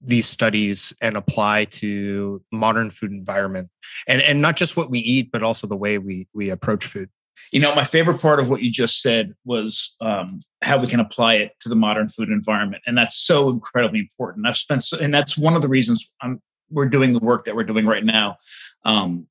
these 0.00 0.26
studies 0.26 0.92
and 1.00 1.16
apply 1.16 1.64
to 1.66 2.42
modern 2.52 2.90
food 2.90 3.12
environment 3.12 3.68
and 4.08 4.20
and 4.22 4.42
not 4.42 4.56
just 4.56 4.76
what 4.76 4.90
we 4.90 4.98
eat 4.98 5.30
but 5.30 5.44
also 5.44 5.68
the 5.68 5.76
way 5.76 5.96
we 5.96 6.26
we 6.34 6.50
approach 6.50 6.84
food 6.84 7.08
you 7.52 7.60
know, 7.60 7.74
my 7.74 7.84
favorite 7.84 8.20
part 8.20 8.40
of 8.40 8.48
what 8.48 8.62
you 8.62 8.70
just 8.70 9.00
said 9.00 9.32
was 9.44 9.94
um, 10.00 10.40
how 10.62 10.80
we 10.80 10.86
can 10.86 11.00
apply 11.00 11.34
it 11.34 11.52
to 11.60 11.68
the 11.68 11.76
modern 11.76 12.08
food 12.08 12.28
environment, 12.28 12.82
and 12.86 12.96
that's 12.96 13.16
so 13.16 13.50
incredibly 13.50 14.00
important. 14.00 14.46
I've 14.46 14.56
spent, 14.56 14.84
so, 14.84 14.98
and 14.98 15.12
that's 15.12 15.36
one 15.36 15.54
of 15.54 15.62
the 15.62 15.68
reasons 15.68 16.14
I'm, 16.20 16.40
we're 16.70 16.88
doing 16.88 17.12
the 17.12 17.18
work 17.18 17.44
that 17.44 17.54
we're 17.54 17.64
doing 17.64 17.86
right 17.86 18.04
now, 18.04 18.38
um, 18.84 19.26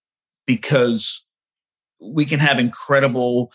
because 0.45 1.27
we 1.99 2.25
can 2.25 2.39
have 2.39 2.59
incredible 2.59 3.51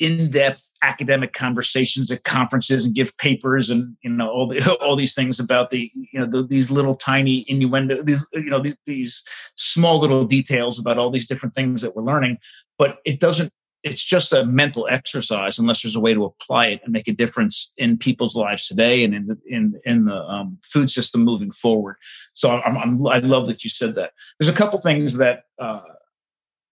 in-depth 0.00 0.72
academic 0.82 1.32
conversations 1.32 2.10
at 2.10 2.24
conferences 2.24 2.84
and 2.84 2.94
give 2.94 3.16
papers 3.18 3.70
and 3.70 3.96
you 4.02 4.10
know 4.10 4.28
all 4.28 4.48
the, 4.48 4.76
all 4.82 4.96
these 4.96 5.14
things 5.14 5.38
about 5.38 5.70
the 5.70 5.90
you 5.94 6.18
know 6.18 6.26
the, 6.26 6.46
these 6.46 6.70
little 6.70 6.96
tiny 6.96 7.44
innuendo 7.48 8.02
these 8.02 8.26
you 8.32 8.50
know 8.50 8.60
these, 8.60 8.76
these 8.86 9.22
small 9.54 10.00
little 10.00 10.24
details 10.24 10.80
about 10.80 10.98
all 10.98 11.10
these 11.10 11.28
different 11.28 11.54
things 11.54 11.80
that 11.80 11.94
we're 11.94 12.02
learning 12.02 12.36
but 12.76 12.98
it 13.04 13.20
doesn't 13.20 13.52
it's 13.84 14.02
just 14.02 14.32
a 14.32 14.46
mental 14.46 14.88
exercise 14.90 15.58
unless 15.58 15.82
there's 15.82 15.94
a 15.94 16.00
way 16.00 16.14
to 16.14 16.24
apply 16.24 16.68
it 16.68 16.80
and 16.82 16.92
make 16.92 17.06
a 17.06 17.12
difference 17.12 17.74
in 17.76 17.98
people's 17.98 18.34
lives 18.34 18.66
today 18.66 19.04
and 19.04 19.14
in 19.14 19.26
the 19.26 19.38
in 19.46 19.80
in 19.84 20.06
the 20.06 20.16
um, 20.24 20.58
food 20.62 20.90
system 20.90 21.22
moving 21.22 21.52
forward. 21.52 21.96
So 22.32 22.50
I'm, 22.50 22.76
I'm, 22.76 23.06
i 23.06 23.18
love 23.18 23.46
that 23.46 23.62
you 23.62 23.70
said 23.70 23.94
that. 23.94 24.10
There's 24.40 24.52
a 24.52 24.56
couple 24.56 24.78
things 24.80 25.18
that 25.18 25.44
uh, 25.58 25.82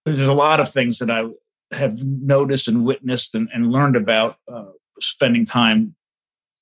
there's 0.05 0.27
a 0.27 0.33
lot 0.33 0.59
of 0.59 0.69
things 0.69 0.99
that 0.99 1.11
I 1.11 1.29
have 1.75 2.03
noticed 2.03 2.67
and 2.67 2.83
witnessed 2.83 3.35
and, 3.35 3.47
and 3.53 3.71
learned 3.71 3.95
about 3.95 4.37
uh, 4.51 4.71
spending 4.99 5.45
time 5.45 5.95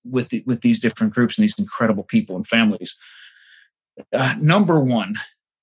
with 0.04 0.30
the, 0.30 0.44
with 0.46 0.62
these 0.62 0.80
different 0.80 1.14
groups 1.14 1.38
and 1.38 1.44
these 1.44 1.58
incredible 1.58 2.04
people 2.04 2.36
and 2.36 2.46
families. 2.46 2.96
Uh, 4.14 4.36
number 4.42 4.84
one, 4.84 5.16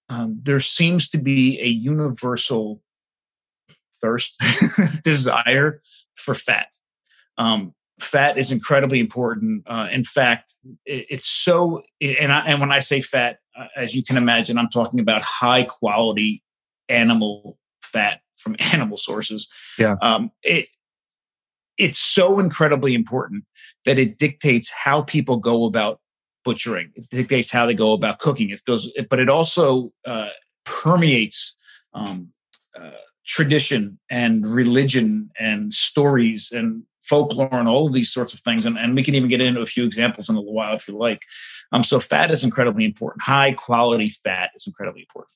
um, 0.09 0.41
there 0.43 0.61
seems 0.61 1.09
to 1.11 1.19
be 1.19 1.61
a 1.61 1.67
universal 1.67 2.83
thirst, 4.01 4.41
desire 5.05 5.83
for 6.15 6.35
fat. 6.35 6.69
Um, 7.37 7.75
fat 8.01 8.39
is 8.39 8.51
incredibly 8.51 9.01
important. 9.01 9.63
Uh, 9.67 9.89
in 9.91 10.05
fact, 10.05 10.55
it, 10.85 11.07
it's 11.11 11.29
so, 11.29 11.83
and, 12.01 12.33
I, 12.33 12.47
and 12.47 12.61
when 12.61 12.73
I 12.73 12.79
say 12.81 13.01
fat, 13.01 13.39
uh, 13.57 13.67
as 13.77 13.95
you 13.95 14.03
can 14.03 14.17
imagine, 14.17 14.59
I'm 14.59 14.69
talking 14.69 15.01
about 15.01 15.23
high 15.23 15.65
quality 15.65 16.43
animal 16.89 17.59
fat 17.83 18.21
from 18.37 18.57
animal 18.73 18.97
sources. 18.97 19.51
Yeah. 19.79 19.97
Um, 20.03 20.31
it, 20.43 20.67
it's 21.77 22.01
so 22.01 22.41
incredibly 22.41 22.95
important 22.95 23.45
that 23.85 23.99
it 23.99 24.19
dictates 24.19 24.73
how 24.73 25.03
people 25.03 25.37
go 25.37 25.65
about 25.65 26.01
butchering. 26.45 26.93
It 26.97 27.09
dictates 27.11 27.53
how 27.53 27.67
they 27.67 27.75
go 27.75 27.93
about 27.93 28.19
cooking. 28.19 28.51
It 28.51 28.65
goes, 28.65 28.93
but 29.09 29.21
it 29.21 29.29
also 29.29 29.93
uh, 30.05 30.31
permeates 30.65 31.57
um, 31.95 32.33
uh, 32.79 32.91
tradition 33.29 33.99
and 34.11 34.47
religion 34.47 35.31
and 35.39 35.73
stories 35.73 36.51
and 36.51 36.83
folklore 37.03 37.49
and 37.53 37.69
all 37.69 37.87
of 37.87 37.93
these 37.93 38.11
sorts 38.11 38.35
of 38.35 38.41
things. 38.41 38.67
And, 38.67 38.77
and 38.79 38.95
we 38.95 39.03
can 39.03 39.15
even 39.15 39.29
get 39.29 39.41
into 39.41 39.61
a 39.61 39.67
few 39.67 39.85
examples 39.85 40.29
in 40.29 40.35
a 40.35 40.39
little 40.39 40.55
while 40.55 40.75
if 40.75 40.89
you 40.89 40.97
like. 40.97 41.23
Um, 41.71 41.85
so 41.85 42.01
fat 42.01 42.31
is 42.31 42.43
incredibly 42.43 42.85
important. 42.85 43.23
High 43.23 43.53
quality 43.53 44.09
fat 44.09 44.51
is 44.57 44.67
incredibly 44.67 45.03
important. 45.03 45.33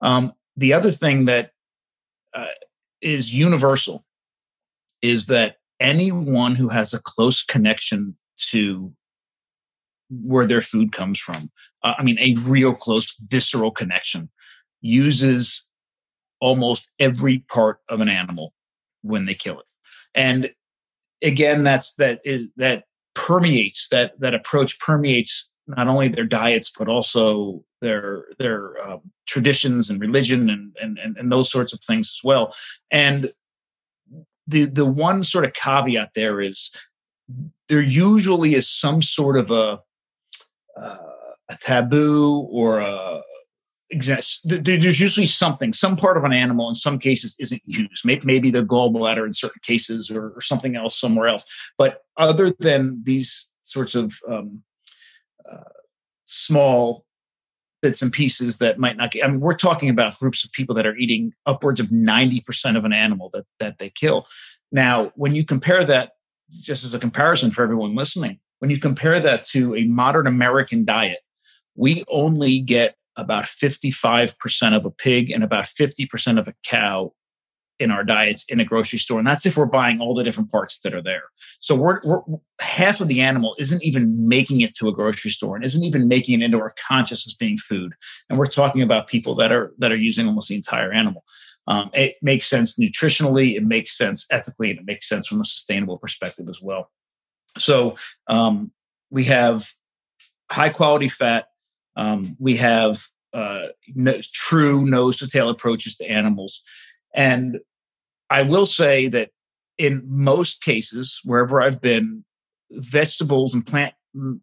Um, 0.00 0.32
the 0.56 0.72
other 0.72 0.90
thing 0.90 1.26
that 1.26 1.50
uh, 2.34 2.46
is 3.00 3.34
universal 3.34 4.04
is 5.02 5.26
that 5.26 5.56
anyone 5.78 6.54
who 6.54 6.70
has 6.70 6.94
a 6.94 7.02
close 7.02 7.42
connection 7.42 8.14
to 8.38 8.92
where 10.10 10.46
their 10.46 10.62
food 10.62 10.92
comes 10.92 11.18
from, 11.18 11.50
uh, 11.82 11.94
I 11.98 12.02
mean, 12.02 12.18
a 12.18 12.36
real 12.48 12.74
close 12.74 13.16
visceral 13.28 13.70
connection, 13.70 14.30
uses 14.80 15.68
almost 16.44 16.92
every 16.98 17.38
part 17.38 17.78
of 17.88 18.02
an 18.02 18.08
animal 18.10 18.52
when 19.00 19.24
they 19.24 19.32
kill 19.32 19.58
it. 19.58 19.66
And 20.14 20.50
again, 21.22 21.64
that's 21.64 21.94
that 21.94 22.20
is 22.22 22.48
that 22.56 22.84
permeates 23.14 23.88
that 23.88 24.20
that 24.20 24.34
approach 24.34 24.78
permeates 24.78 25.54
not 25.66 25.88
only 25.88 26.08
their 26.08 26.26
diets 26.26 26.70
but 26.78 26.86
also 26.88 27.64
their 27.80 28.26
their 28.38 28.78
um, 28.86 29.00
traditions 29.26 29.88
and 29.88 29.98
religion 30.02 30.50
and, 30.50 30.76
and 30.82 31.16
and 31.16 31.32
those 31.32 31.50
sorts 31.50 31.72
of 31.72 31.80
things 31.80 32.08
as 32.14 32.20
well. 32.22 32.54
And 32.90 33.28
the 34.46 34.66
the 34.66 34.84
one 34.84 35.24
sort 35.24 35.46
of 35.46 35.54
caveat 35.54 36.10
there 36.14 36.42
is 36.42 36.76
there 37.70 37.80
usually 37.80 38.52
is 38.54 38.68
some 38.68 39.00
sort 39.00 39.38
of 39.38 39.50
a 39.50 39.80
uh, 40.76 40.98
a 41.50 41.56
taboo 41.60 42.46
or 42.50 42.80
a, 42.80 43.22
exists. 43.90 44.42
There's 44.44 45.00
usually 45.00 45.26
something, 45.26 45.72
some 45.72 45.96
part 45.96 46.16
of 46.16 46.24
an 46.24 46.32
animal 46.32 46.68
in 46.68 46.74
some 46.74 46.98
cases 46.98 47.36
isn't 47.38 47.62
used. 47.66 48.04
Maybe 48.04 48.50
the 48.50 48.64
gallbladder 48.64 49.26
in 49.26 49.34
certain 49.34 49.60
cases 49.62 50.10
or, 50.10 50.40
something 50.40 50.76
else 50.76 50.98
somewhere 50.98 51.28
else. 51.28 51.44
But 51.78 52.02
other 52.16 52.50
than 52.50 53.02
these 53.04 53.52
sorts 53.62 53.94
of 53.94 54.14
um, 54.28 54.62
uh, 55.50 55.70
small 56.24 57.04
bits 57.82 58.02
and 58.02 58.12
pieces 58.12 58.58
that 58.58 58.78
might 58.78 58.96
not 58.96 59.10
get, 59.10 59.24
I 59.24 59.28
mean, 59.28 59.40
we're 59.40 59.54
talking 59.54 59.90
about 59.90 60.18
groups 60.18 60.44
of 60.44 60.52
people 60.52 60.74
that 60.76 60.86
are 60.86 60.96
eating 60.96 61.32
upwards 61.46 61.80
of 61.80 61.88
90% 61.88 62.76
of 62.76 62.84
an 62.84 62.92
animal 62.92 63.30
that, 63.32 63.44
that 63.60 63.78
they 63.78 63.90
kill. 63.90 64.26
Now, 64.72 65.12
when 65.14 65.34
you 65.34 65.44
compare 65.44 65.84
that, 65.84 66.12
just 66.50 66.84
as 66.84 66.94
a 66.94 66.98
comparison 66.98 67.50
for 67.50 67.62
everyone 67.62 67.94
listening, 67.94 68.40
when 68.58 68.70
you 68.70 68.78
compare 68.78 69.20
that 69.20 69.44
to 69.46 69.74
a 69.74 69.84
modern 69.84 70.26
American 70.26 70.84
diet, 70.84 71.20
we 71.76 72.04
only 72.08 72.60
get 72.60 72.96
about 73.16 73.44
55% 73.44 74.76
of 74.76 74.84
a 74.84 74.90
pig 74.90 75.30
and 75.30 75.44
about 75.44 75.64
50% 75.64 76.38
of 76.38 76.48
a 76.48 76.54
cow 76.64 77.12
in 77.78 77.90
our 77.90 78.04
diets 78.04 78.44
in 78.48 78.60
a 78.60 78.64
grocery 78.64 78.98
store. 78.98 79.18
And 79.18 79.26
that's 79.26 79.46
if 79.46 79.56
we're 79.56 79.66
buying 79.66 80.00
all 80.00 80.14
the 80.14 80.22
different 80.22 80.50
parts 80.50 80.78
that 80.80 80.94
are 80.94 81.02
there. 81.02 81.24
So 81.60 81.74
we're, 81.74 82.00
we're, 82.04 82.20
half 82.60 83.00
of 83.00 83.08
the 83.08 83.20
animal 83.20 83.56
isn't 83.58 83.82
even 83.82 84.28
making 84.28 84.60
it 84.60 84.76
to 84.76 84.88
a 84.88 84.92
grocery 84.92 85.32
store 85.32 85.56
and 85.56 85.64
isn't 85.64 85.82
even 85.82 86.06
making 86.06 86.40
it 86.40 86.44
into 86.44 86.58
our 86.58 86.72
conscious 86.86 87.26
as 87.26 87.34
being 87.34 87.58
food. 87.58 87.94
And 88.30 88.38
we're 88.38 88.46
talking 88.46 88.82
about 88.82 89.08
people 89.08 89.34
that 89.36 89.50
are 89.50 89.72
that 89.78 89.90
are 89.90 89.96
using 89.96 90.26
almost 90.26 90.48
the 90.48 90.54
entire 90.54 90.92
animal. 90.92 91.24
Um, 91.66 91.90
it 91.94 92.16
makes 92.22 92.46
sense 92.46 92.78
nutritionally, 92.78 93.56
it 93.56 93.64
makes 93.64 93.96
sense 93.96 94.26
ethically, 94.30 94.70
and 94.70 94.78
it 94.78 94.86
makes 94.86 95.08
sense 95.08 95.26
from 95.26 95.40
a 95.40 95.44
sustainable 95.44 95.98
perspective 95.98 96.48
as 96.48 96.60
well. 96.62 96.90
So 97.58 97.96
um, 98.28 98.72
we 99.10 99.24
have 99.24 99.68
high 100.50 100.68
quality 100.68 101.08
fat. 101.08 101.46
Um, 101.96 102.24
we 102.38 102.56
have 102.56 103.04
uh, 103.32 103.66
no, 103.94 104.20
true 104.32 104.84
nose 104.84 105.16
to 105.18 105.28
tail 105.28 105.48
approaches 105.48 105.96
to 105.96 106.06
animals. 106.06 106.62
And 107.14 107.60
I 108.30 108.42
will 108.42 108.66
say 108.66 109.08
that 109.08 109.30
in 109.78 110.02
most 110.06 110.62
cases, 110.62 111.20
wherever 111.24 111.60
I've 111.60 111.80
been, 111.80 112.24
vegetables 112.70 113.54
and 113.54 113.66
plant 113.66 113.94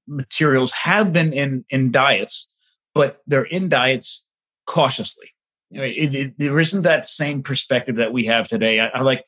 materials 0.07 0.71
have 0.71 1.13
been 1.13 1.33
in, 1.33 1.65
in 1.69 1.91
diets, 1.91 2.47
but 2.93 3.17
they're 3.25 3.43
in 3.43 3.69
diets 3.69 4.29
cautiously 4.65 5.31
it, 5.73 6.15
it, 6.15 6.33
there 6.37 6.59
isn't 6.59 6.83
that 6.83 7.07
same 7.07 7.41
perspective 7.41 7.95
that 7.95 8.11
we 8.11 8.25
have 8.25 8.47
today. 8.47 8.79
I, 8.79 8.87
I 8.87 9.01
like 9.01 9.25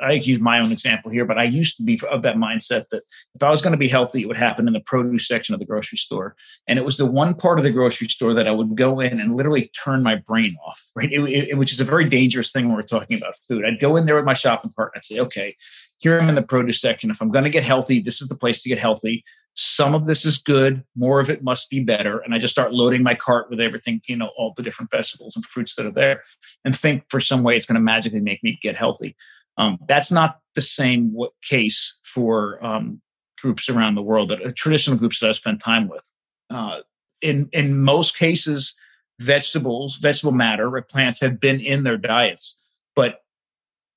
I 0.00 0.12
use 0.12 0.40
my 0.40 0.58
own 0.58 0.72
example 0.72 1.10
here, 1.10 1.24
but 1.24 1.38
I 1.38 1.44
used 1.44 1.76
to 1.76 1.84
be 1.84 2.00
of 2.10 2.22
that 2.22 2.36
mindset 2.36 2.88
that 2.88 3.02
if 3.34 3.42
I 3.42 3.50
was 3.50 3.62
going 3.62 3.72
to 3.72 3.78
be 3.78 3.88
healthy, 3.88 4.22
it 4.22 4.28
would 4.28 4.36
happen 4.36 4.66
in 4.66 4.72
the 4.72 4.80
produce 4.80 5.28
section 5.28 5.54
of 5.54 5.60
the 5.60 5.66
grocery 5.66 5.98
store, 5.98 6.34
and 6.66 6.78
it 6.78 6.84
was 6.84 6.96
the 6.96 7.06
one 7.06 7.34
part 7.34 7.58
of 7.58 7.64
the 7.64 7.70
grocery 7.70 8.08
store 8.08 8.34
that 8.34 8.48
I 8.48 8.52
would 8.52 8.74
go 8.74 8.98
in 9.00 9.20
and 9.20 9.36
literally 9.36 9.70
turn 9.84 10.02
my 10.02 10.16
brain 10.16 10.56
off, 10.66 10.90
right? 10.96 11.10
It, 11.10 11.56
which 11.56 11.72
is 11.72 11.80
a 11.80 11.84
very 11.84 12.04
dangerous 12.04 12.50
thing 12.50 12.66
when 12.66 12.76
we're 12.76 12.82
talking 12.82 13.16
about 13.16 13.36
food. 13.48 13.64
I'd 13.64 13.80
go 13.80 13.96
in 13.96 14.06
there 14.06 14.16
with 14.16 14.24
my 14.24 14.34
shopping 14.34 14.72
cart 14.74 14.92
and 14.94 15.00
I'd 15.00 15.04
say, 15.04 15.20
okay, 15.20 15.56
here 15.98 16.18
I'm 16.18 16.28
in 16.28 16.34
the 16.34 16.42
produce 16.42 16.80
section. 16.80 17.10
If 17.10 17.22
I'm 17.22 17.30
going 17.30 17.44
to 17.44 17.50
get 17.50 17.64
healthy, 17.64 18.00
this 18.00 18.20
is 18.20 18.28
the 18.28 18.36
place 18.36 18.62
to 18.62 18.68
get 18.68 18.78
healthy 18.78 19.24
some 19.58 19.94
of 19.94 20.06
this 20.06 20.26
is 20.26 20.36
good 20.36 20.82
more 20.94 21.18
of 21.18 21.30
it 21.30 21.42
must 21.42 21.70
be 21.70 21.82
better. 21.82 22.18
And 22.18 22.34
i 22.34 22.38
just 22.38 22.52
start 22.52 22.74
loading 22.74 23.02
my 23.02 23.14
cart 23.14 23.48
with 23.50 23.60
everything 23.60 24.00
you 24.06 24.16
know 24.16 24.30
all 24.36 24.52
the 24.56 24.62
different 24.62 24.90
vegetables 24.90 25.34
and 25.34 25.44
fruits 25.44 25.74
that 25.74 25.86
are 25.86 25.92
there 25.92 26.20
and 26.64 26.78
think 26.78 27.04
for 27.08 27.20
some 27.20 27.42
way 27.42 27.56
it's 27.56 27.66
going 27.66 27.74
to 27.74 27.80
magically 27.80 28.20
make 28.20 28.42
me 28.44 28.58
get 28.62 28.76
healthy. 28.76 29.16
Um, 29.56 29.78
that's 29.88 30.12
not 30.12 30.40
the 30.54 30.60
same 30.60 31.16
case 31.42 32.00
for 32.04 32.64
um, 32.64 33.00
groups 33.40 33.70
around 33.70 33.94
the 33.94 34.02
world 34.02 34.28
that 34.28 34.44
uh, 34.44 34.52
traditional 34.54 34.98
groups 34.98 35.20
that 35.20 35.30
i 35.30 35.32
spent 35.32 35.60
time 35.60 35.88
with. 35.88 36.12
Uh, 36.50 36.80
in 37.22 37.48
in 37.52 37.80
most 37.80 38.18
cases 38.18 38.76
vegetables 39.20 39.96
vegetable 39.96 40.32
matter 40.32 40.68
or 40.68 40.82
plants 40.82 41.20
have 41.22 41.40
been 41.40 41.58
in 41.58 41.84
their 41.84 41.96
diets 41.96 42.70
but 42.94 43.20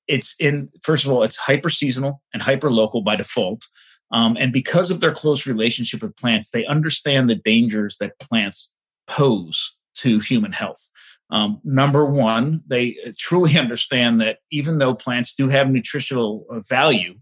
it's 0.08 0.34
in 0.40 0.70
first 0.82 1.04
of 1.04 1.12
all 1.12 1.22
it's 1.22 1.36
hyper 1.36 1.68
seasonal 1.68 2.22
and 2.32 2.42
hyper 2.42 2.70
local 2.70 3.02
by 3.02 3.14
default 3.14 3.66
um, 4.12 4.36
and 4.38 4.52
because 4.52 4.90
of 4.90 5.00
their 5.00 5.12
close 5.12 5.46
relationship 5.46 6.02
with 6.02 6.16
plants, 6.16 6.50
they 6.50 6.66
understand 6.66 7.28
the 7.28 7.36
dangers 7.36 7.96
that 7.98 8.18
plants 8.18 8.74
pose 9.06 9.78
to 9.96 10.18
human 10.18 10.52
health. 10.52 10.90
Um, 11.30 11.60
number 11.62 12.04
one, 12.04 12.58
they 12.66 12.96
truly 13.18 13.56
understand 13.58 14.20
that 14.20 14.38
even 14.50 14.78
though 14.78 14.94
plants 14.94 15.34
do 15.34 15.48
have 15.48 15.70
nutritional 15.70 16.46
uh, 16.50 16.60
value, 16.60 17.14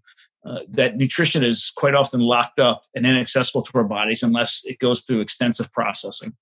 uh, 0.45 0.61
that 0.71 0.97
nutrition 0.97 1.43
is 1.43 1.71
quite 1.77 1.95
often 1.95 2.21
locked 2.21 2.59
up 2.59 2.85
and 2.95 3.07
inaccessible 3.07 3.61
to 3.61 3.77
our 3.77 3.85
bodies 3.85 4.23
unless 4.23 4.65
it 4.65 4.79
goes 4.79 5.03
through 5.03 5.21
extensive 5.21 5.71
processing. 5.73 6.33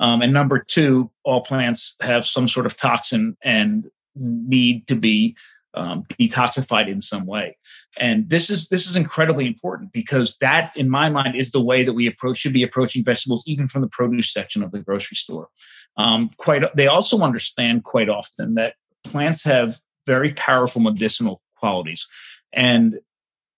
Um, 0.00 0.22
and 0.22 0.32
number 0.32 0.58
two, 0.58 1.10
all 1.22 1.42
plants 1.42 1.96
have 2.00 2.24
some 2.24 2.48
sort 2.48 2.66
of 2.66 2.76
toxin 2.76 3.36
and 3.44 3.88
need 4.16 4.88
to 4.88 4.96
be 4.96 5.36
um, 5.74 6.04
detoxified 6.04 6.88
in 6.88 7.00
some 7.00 7.26
way. 7.26 7.56
And 8.00 8.28
this 8.28 8.50
is 8.50 8.68
this 8.68 8.86
is 8.86 8.96
incredibly 8.96 9.46
important 9.46 9.92
because 9.92 10.36
that, 10.38 10.74
in 10.76 10.88
my 10.88 11.10
mind, 11.10 11.36
is 11.36 11.52
the 11.52 11.62
way 11.62 11.84
that 11.84 11.92
we 11.92 12.06
approach 12.06 12.38
should 12.38 12.52
be 12.52 12.62
approaching 12.62 13.04
vegetables, 13.04 13.44
even 13.46 13.68
from 13.68 13.82
the 13.82 13.88
produce 13.88 14.32
section 14.32 14.62
of 14.62 14.70
the 14.70 14.80
grocery 14.80 15.16
store. 15.16 15.48
Um, 15.96 16.30
quite, 16.38 16.62
they 16.74 16.86
also 16.86 17.20
understand 17.20 17.84
quite 17.84 18.08
often 18.08 18.54
that 18.54 18.74
plants 19.04 19.44
have 19.44 19.76
very 20.06 20.32
powerful 20.32 20.80
medicinal 20.80 21.42
qualities, 21.56 22.06
and 22.52 22.98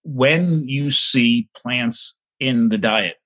when 0.02 0.68
you 0.68 0.90
see 0.90 1.48
plants 1.56 2.20
in 2.40 2.68
the 2.68 2.78
diet, 2.78 3.16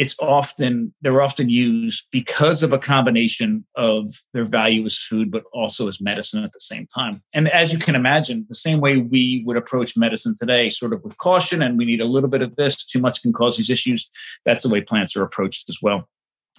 it's 0.00 0.16
often 0.18 0.94
they're 1.02 1.20
often 1.20 1.50
used 1.50 2.08
because 2.10 2.62
of 2.62 2.72
a 2.72 2.78
combination 2.78 3.66
of 3.76 4.10
their 4.32 4.46
value 4.46 4.86
as 4.86 4.96
food 4.96 5.30
but 5.30 5.44
also 5.52 5.88
as 5.88 6.00
medicine 6.00 6.42
at 6.42 6.52
the 6.52 6.60
same 6.60 6.86
time. 6.86 7.22
And 7.34 7.50
as 7.50 7.70
you 7.70 7.78
can 7.78 7.94
imagine 7.94 8.46
the 8.48 8.54
same 8.54 8.80
way 8.80 8.96
we 8.96 9.44
would 9.44 9.58
approach 9.58 9.98
medicine 9.98 10.34
today 10.40 10.70
sort 10.70 10.94
of 10.94 11.04
with 11.04 11.18
caution 11.18 11.60
and 11.60 11.76
we 11.76 11.84
need 11.84 12.00
a 12.00 12.06
little 12.06 12.30
bit 12.30 12.40
of 12.40 12.56
this 12.56 12.86
too 12.86 12.98
much 12.98 13.20
can 13.20 13.34
cause 13.34 13.58
these 13.58 13.68
issues 13.68 14.10
that's 14.46 14.62
the 14.62 14.70
way 14.70 14.80
plants 14.80 15.14
are 15.18 15.22
approached 15.22 15.68
as 15.68 15.80
well. 15.82 16.08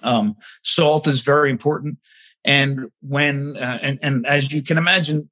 Um, 0.04 0.36
salt 0.62 1.08
is 1.08 1.22
very 1.22 1.50
important. 1.50 1.98
And 2.44 2.92
when 3.00 3.56
uh, 3.56 3.80
and, 3.82 3.98
and 4.02 4.24
as 4.24 4.52
you 4.52 4.62
can 4.62 4.78
imagine 4.78 5.28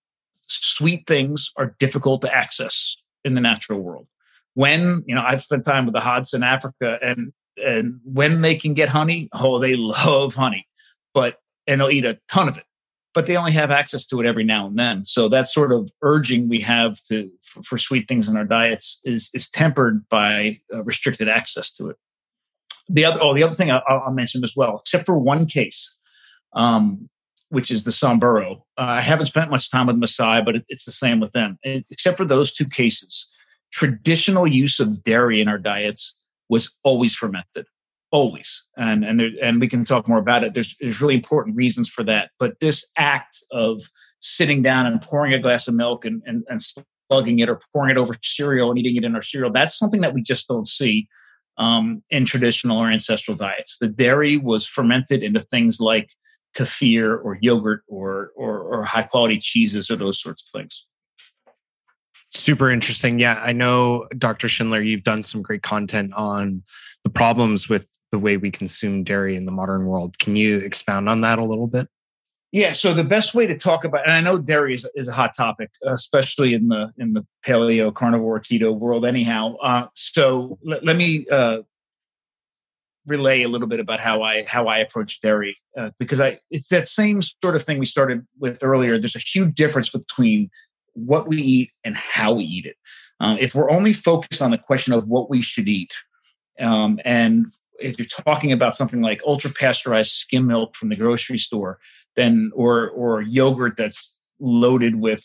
sweet 0.48 1.06
things 1.06 1.52
are 1.56 1.76
difficult 1.78 2.22
to 2.22 2.34
access 2.34 2.96
in 3.24 3.34
the 3.34 3.40
natural 3.40 3.80
world. 3.80 4.08
When 4.54 5.04
you 5.06 5.14
know 5.14 5.22
i've 5.24 5.42
spent 5.42 5.64
time 5.64 5.86
with 5.86 5.94
the 5.94 6.00
Hadza 6.00 6.34
in 6.34 6.42
africa 6.42 6.98
and 7.00 7.32
and 7.56 8.00
when 8.04 8.42
they 8.42 8.54
can 8.54 8.74
get 8.74 8.88
honey, 8.88 9.28
oh, 9.34 9.58
they 9.58 9.76
love 9.76 10.34
honey, 10.34 10.66
but 11.14 11.38
and 11.66 11.80
they'll 11.80 11.90
eat 11.90 12.04
a 12.04 12.18
ton 12.28 12.48
of 12.48 12.56
it, 12.56 12.64
but 13.14 13.26
they 13.26 13.36
only 13.36 13.52
have 13.52 13.70
access 13.70 14.06
to 14.06 14.20
it 14.20 14.26
every 14.26 14.44
now 14.44 14.66
and 14.66 14.78
then. 14.78 15.04
So 15.04 15.28
that 15.28 15.48
sort 15.48 15.72
of 15.72 15.90
urging 16.02 16.48
we 16.48 16.60
have 16.60 17.02
to 17.04 17.30
for, 17.42 17.62
for 17.62 17.78
sweet 17.78 18.08
things 18.08 18.28
in 18.28 18.36
our 18.36 18.44
diets 18.44 19.00
is 19.04 19.30
is 19.34 19.50
tempered 19.50 20.08
by 20.08 20.54
uh, 20.72 20.82
restricted 20.84 21.28
access 21.28 21.72
to 21.74 21.90
it. 21.90 21.96
The 22.88 23.04
other, 23.04 23.22
oh, 23.22 23.34
the 23.34 23.44
other 23.44 23.54
thing 23.54 23.70
I'll, 23.70 23.82
I'll 23.88 24.12
mention 24.12 24.42
as 24.42 24.54
well, 24.56 24.80
except 24.80 25.06
for 25.06 25.16
one 25.16 25.46
case, 25.46 25.96
um, 26.54 27.08
which 27.48 27.70
is 27.70 27.84
the 27.84 27.92
Samburu. 27.92 28.54
Uh, 28.76 28.98
I 28.98 29.00
haven't 29.00 29.26
spent 29.26 29.50
much 29.50 29.70
time 29.70 29.86
with 29.86 30.00
Maasai, 30.00 30.44
but 30.44 30.56
it, 30.56 30.64
it's 30.68 30.84
the 30.84 30.92
same 30.92 31.20
with 31.20 31.32
them. 31.32 31.58
except 31.62 32.16
for 32.16 32.24
those 32.24 32.52
two 32.52 32.64
cases, 32.64 33.32
traditional 33.70 34.46
use 34.46 34.80
of 34.80 35.04
dairy 35.04 35.40
in 35.40 35.46
our 35.46 35.58
diets 35.58 36.19
was 36.50 36.78
always 36.84 37.14
fermented 37.14 37.66
always. 38.12 38.68
And 38.76 39.04
and 39.04 39.20
there, 39.20 39.30
and 39.42 39.60
we 39.60 39.68
can 39.68 39.84
talk 39.84 40.08
more 40.08 40.18
about 40.18 40.44
it. 40.44 40.54
There's 40.54 40.76
there's 40.80 41.00
really 41.00 41.14
important 41.14 41.56
reasons 41.56 41.88
for 41.88 42.02
that. 42.04 42.30
But 42.38 42.60
this 42.60 42.90
act 42.96 43.38
of 43.52 43.82
sitting 44.20 44.62
down 44.62 44.86
and 44.86 45.00
pouring 45.00 45.32
a 45.32 45.38
glass 45.38 45.68
of 45.68 45.74
milk 45.74 46.04
and 46.04 46.22
and, 46.26 46.44
and 46.48 46.60
slugging 47.10 47.38
it 47.38 47.48
or 47.48 47.60
pouring 47.72 47.90
it 47.90 47.96
over 47.96 48.14
cereal 48.22 48.70
and 48.70 48.78
eating 48.78 48.96
it 48.96 49.04
in 49.04 49.16
our 49.16 49.22
cereal 49.22 49.50
that's 49.50 49.76
something 49.76 50.00
that 50.00 50.14
we 50.14 50.22
just 50.22 50.46
don't 50.46 50.66
see 50.66 51.08
um, 51.58 52.02
in 52.08 52.24
traditional 52.24 52.78
or 52.78 52.88
ancestral 52.88 53.36
diets. 53.36 53.78
The 53.78 53.88
dairy 53.88 54.36
was 54.36 54.66
fermented 54.66 55.22
into 55.22 55.40
things 55.40 55.80
like 55.80 56.12
kefir 56.56 57.22
or 57.24 57.38
yogurt 57.40 57.82
or 57.88 58.30
or, 58.36 58.60
or 58.60 58.84
high 58.84 59.04
quality 59.04 59.38
cheeses 59.38 59.90
or 59.90 59.96
those 59.96 60.20
sorts 60.20 60.42
of 60.42 60.60
things 60.60 60.86
super 62.30 62.70
interesting. 62.70 63.18
Yeah, 63.18 63.40
I 63.42 63.52
know, 63.52 64.06
Dr. 64.16 64.48
Schindler, 64.48 64.80
you've 64.80 65.02
done 65.02 65.22
some 65.22 65.42
great 65.42 65.62
content 65.62 66.12
on 66.14 66.62
the 67.04 67.10
problems 67.10 67.68
with 67.68 67.90
the 68.10 68.18
way 68.18 68.36
we 68.36 68.50
consume 68.50 69.04
dairy 69.04 69.36
in 69.36 69.46
the 69.46 69.52
modern 69.52 69.86
world. 69.86 70.18
Can 70.18 70.36
you 70.36 70.58
expound 70.58 71.08
on 71.08 71.20
that 71.20 71.38
a 71.38 71.44
little 71.44 71.66
bit? 71.66 71.88
Yeah, 72.52 72.72
so 72.72 72.92
the 72.92 73.04
best 73.04 73.34
way 73.34 73.46
to 73.46 73.56
talk 73.56 73.84
about, 73.84 74.02
and 74.02 74.12
I 74.12 74.20
know 74.20 74.36
dairy 74.36 74.74
is, 74.74 74.88
is 74.96 75.06
a 75.06 75.12
hot 75.12 75.36
topic, 75.36 75.70
especially 75.86 76.52
in 76.52 76.66
the 76.66 76.92
in 76.98 77.12
the 77.12 77.24
paleo 77.46 77.94
carnivore 77.94 78.40
keto 78.40 78.76
world. 78.76 79.06
Anyhow, 79.06 79.54
uh, 79.62 79.86
so 79.94 80.58
let, 80.64 80.84
let 80.84 80.96
me 80.96 81.26
uh, 81.30 81.58
relay 83.06 83.42
a 83.42 83.48
little 83.48 83.68
bit 83.68 83.78
about 83.78 84.00
how 84.00 84.22
I 84.22 84.44
how 84.46 84.66
I 84.66 84.78
approach 84.78 85.20
dairy 85.20 85.58
uh, 85.76 85.90
because 86.00 86.20
I 86.20 86.40
it's 86.50 86.68
that 86.70 86.88
same 86.88 87.22
sort 87.22 87.54
of 87.54 87.62
thing 87.62 87.78
we 87.78 87.86
started 87.86 88.26
with 88.40 88.58
earlier. 88.62 88.98
There's 88.98 89.14
a 89.14 89.20
huge 89.20 89.54
difference 89.54 89.90
between 89.90 90.50
what 90.94 91.28
we 91.28 91.40
eat 91.40 91.70
and 91.84 91.96
how 91.96 92.34
we 92.34 92.44
eat 92.44 92.66
it. 92.66 92.76
Um, 93.20 93.38
if 93.38 93.54
we're 93.54 93.70
only 93.70 93.92
focused 93.92 94.42
on 94.42 94.50
the 94.50 94.58
question 94.58 94.92
of 94.92 95.08
what 95.08 95.28
we 95.28 95.42
should 95.42 95.68
eat, 95.68 95.92
um, 96.58 96.98
and 97.04 97.46
if 97.78 97.98
you're 97.98 98.24
talking 98.24 98.52
about 98.52 98.76
something 98.76 99.00
like 99.00 99.22
ultra 99.26 99.50
pasteurized 99.50 100.10
skim 100.10 100.46
milk 100.46 100.76
from 100.76 100.88
the 100.88 100.96
grocery 100.96 101.38
store, 101.38 101.78
then 102.16 102.50
or 102.54 102.90
or 102.90 103.22
yogurt 103.22 103.76
that's 103.76 104.20
loaded 104.38 104.96
with 104.96 105.24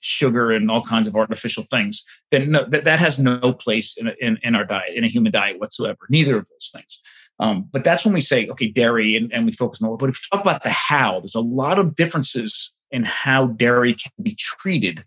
sugar 0.00 0.50
and 0.50 0.70
all 0.70 0.82
kinds 0.82 1.06
of 1.06 1.14
artificial 1.14 1.62
things, 1.64 2.04
then 2.30 2.50
no, 2.50 2.64
that, 2.64 2.84
that 2.84 2.98
has 2.98 3.18
no 3.18 3.52
place 3.52 3.98
in, 3.98 4.12
in, 4.20 4.38
in 4.42 4.54
our 4.54 4.64
diet, 4.64 4.92
in 4.94 5.04
a 5.04 5.08
human 5.08 5.30
diet 5.30 5.60
whatsoever. 5.60 5.98
Neither 6.08 6.38
of 6.38 6.48
those 6.48 6.70
things. 6.72 6.98
Um, 7.38 7.68
but 7.72 7.84
that's 7.84 8.04
when 8.04 8.14
we 8.14 8.20
say, 8.20 8.48
okay, 8.48 8.68
dairy, 8.68 9.16
and, 9.16 9.32
and 9.32 9.46
we 9.46 9.52
focus 9.52 9.82
on. 9.82 9.96
But 9.96 10.10
if 10.10 10.16
you 10.16 10.36
talk 10.36 10.44
about 10.44 10.62
the 10.62 10.70
how, 10.70 11.20
there's 11.20 11.34
a 11.34 11.40
lot 11.40 11.78
of 11.78 11.94
differences 11.96 12.78
in 12.90 13.04
how 13.04 13.46
dairy 13.46 13.94
can 13.94 14.12
be 14.22 14.34
treated 14.38 15.00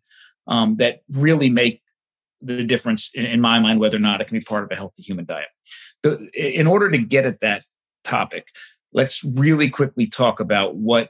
um, 0.47 0.75
that 0.77 1.01
really 1.17 1.49
make 1.49 1.81
the 2.41 2.63
difference 2.63 3.11
in, 3.15 3.25
in, 3.25 3.41
my 3.41 3.59
mind 3.59 3.79
whether 3.79 3.97
or 3.97 4.01
not 4.01 4.19
it 4.19 4.27
can 4.27 4.37
be 4.37 4.43
part 4.43 4.63
of 4.63 4.71
a 4.71 4.75
healthy 4.75 5.01
human 5.01 5.25
diet. 5.25 5.47
The, 6.01 6.29
in 6.33 6.67
order 6.67 6.91
to 6.91 6.97
get 6.97 7.25
at 7.25 7.39
that 7.39 7.63
topic, 8.03 8.47
let's 8.91 9.23
really 9.35 9.69
quickly 9.69 10.07
talk 10.07 10.39
about 10.39 10.75
what 10.75 11.09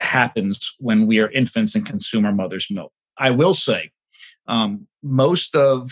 happens 0.00 0.74
when 0.80 1.06
we 1.06 1.20
are 1.20 1.30
infants 1.30 1.74
and 1.74 1.86
consume 1.86 2.24
our 2.24 2.32
mother's 2.32 2.66
milk. 2.70 2.92
I 3.16 3.30
will 3.30 3.54
say, 3.54 3.92
um, 4.48 4.88
most 5.02 5.54
of 5.54 5.90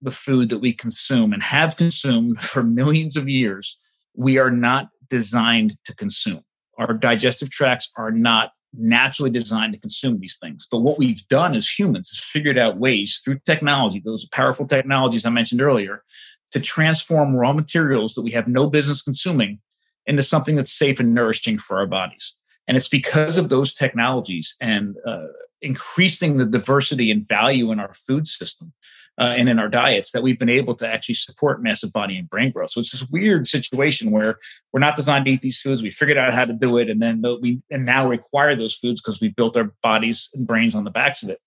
the 0.00 0.10
food 0.10 0.48
that 0.48 0.58
we 0.58 0.72
consume 0.72 1.32
and 1.32 1.42
have 1.42 1.76
consumed 1.76 2.40
for 2.42 2.62
millions 2.62 3.16
of 3.16 3.28
years, 3.28 3.78
we 4.14 4.38
are 4.38 4.50
not 4.50 4.88
designed 5.08 5.76
to 5.84 5.94
consume. 5.94 6.42
Our 6.78 6.94
digestive 6.94 7.50
tracts 7.50 7.92
are 7.98 8.10
not 8.10 8.52
naturally 8.72 9.30
designed 9.30 9.74
to 9.74 9.80
consume 9.80 10.20
these 10.20 10.38
things. 10.38 10.66
But 10.70 10.80
what 10.80 10.98
we've 10.98 11.26
done 11.28 11.54
as 11.54 11.68
humans 11.68 12.10
is 12.10 12.20
figured 12.20 12.58
out 12.58 12.78
ways 12.78 13.20
through 13.24 13.40
technology, 13.44 14.00
those 14.00 14.26
powerful 14.28 14.66
technologies 14.66 15.26
I 15.26 15.30
mentioned 15.30 15.60
earlier, 15.60 16.02
to 16.52 16.60
transform 16.60 17.34
raw 17.34 17.52
materials 17.52 18.14
that 18.14 18.22
we 18.22 18.30
have 18.32 18.48
no 18.48 18.68
business 18.68 19.02
consuming 19.02 19.60
into 20.06 20.22
something 20.22 20.56
that's 20.56 20.72
safe 20.72 21.00
and 21.00 21.14
nourishing 21.14 21.58
for 21.58 21.78
our 21.78 21.86
bodies. 21.86 22.36
And 22.66 22.76
it's 22.76 22.88
because 22.88 23.38
of 23.38 23.48
those 23.48 23.74
technologies 23.74 24.54
and 24.60 24.96
uh, 25.06 25.26
increasing 25.62 26.36
the 26.36 26.46
diversity 26.46 27.10
and 27.10 27.26
value 27.26 27.72
in 27.72 27.80
our 27.80 27.94
food 27.94 28.26
system 28.26 28.72
uh, 29.18 29.34
and 29.36 29.48
in 29.48 29.58
our 29.58 29.68
diets 29.68 30.12
that 30.12 30.22
we've 30.22 30.38
been 30.38 30.48
able 30.48 30.74
to 30.74 30.88
actually 30.88 31.14
support 31.14 31.62
massive 31.62 31.92
body 31.92 32.16
and 32.16 32.28
brain 32.28 32.50
growth. 32.50 32.70
So 32.70 32.80
it's 32.80 32.90
this 32.90 33.10
weird 33.10 33.48
situation 33.48 34.10
where 34.10 34.38
we're 34.72 34.80
not 34.80 34.96
designed 34.96 35.26
to 35.26 35.32
eat 35.32 35.42
these 35.42 35.60
foods. 35.60 35.82
We 35.82 35.90
figured 35.90 36.18
out 36.18 36.34
how 36.34 36.44
to 36.44 36.52
do 36.52 36.78
it, 36.78 36.88
and 36.88 37.02
then 37.02 37.22
the, 37.22 37.38
we 37.40 37.62
and 37.70 37.84
now 37.84 38.08
require 38.08 38.56
those 38.56 38.76
foods 38.76 39.00
because 39.00 39.20
we 39.20 39.28
built 39.28 39.56
our 39.56 39.72
bodies 39.82 40.28
and 40.34 40.46
brains 40.46 40.74
on 40.74 40.84
the 40.84 40.90
backs 40.90 41.22
of 41.22 41.30
it. 41.30 41.38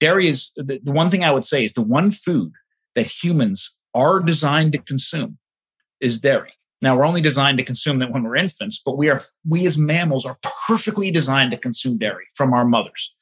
Dairy 0.00 0.28
is 0.28 0.52
the, 0.56 0.80
the 0.82 0.92
one 0.92 1.10
thing 1.10 1.24
I 1.24 1.32
would 1.32 1.44
say 1.44 1.64
is 1.64 1.74
the 1.74 1.82
one 1.82 2.10
food 2.10 2.52
that 2.94 3.06
humans 3.06 3.78
are 3.94 4.20
designed 4.20 4.72
to 4.72 4.78
consume 4.78 5.38
is 6.00 6.20
dairy. 6.20 6.50
Now 6.82 6.96
we're 6.96 7.06
only 7.06 7.20
designed 7.20 7.58
to 7.58 7.64
consume 7.64 8.00
that 8.00 8.10
when 8.10 8.24
we're 8.24 8.36
infants, 8.36 8.82
but 8.84 8.98
we 8.98 9.08
are 9.08 9.22
we 9.48 9.66
as 9.66 9.78
mammals 9.78 10.26
are 10.26 10.36
perfectly 10.66 11.10
designed 11.10 11.52
to 11.52 11.56
consume 11.56 11.96
dairy 11.96 12.24
from 12.34 12.52
our 12.52 12.64
mothers. 12.64 13.16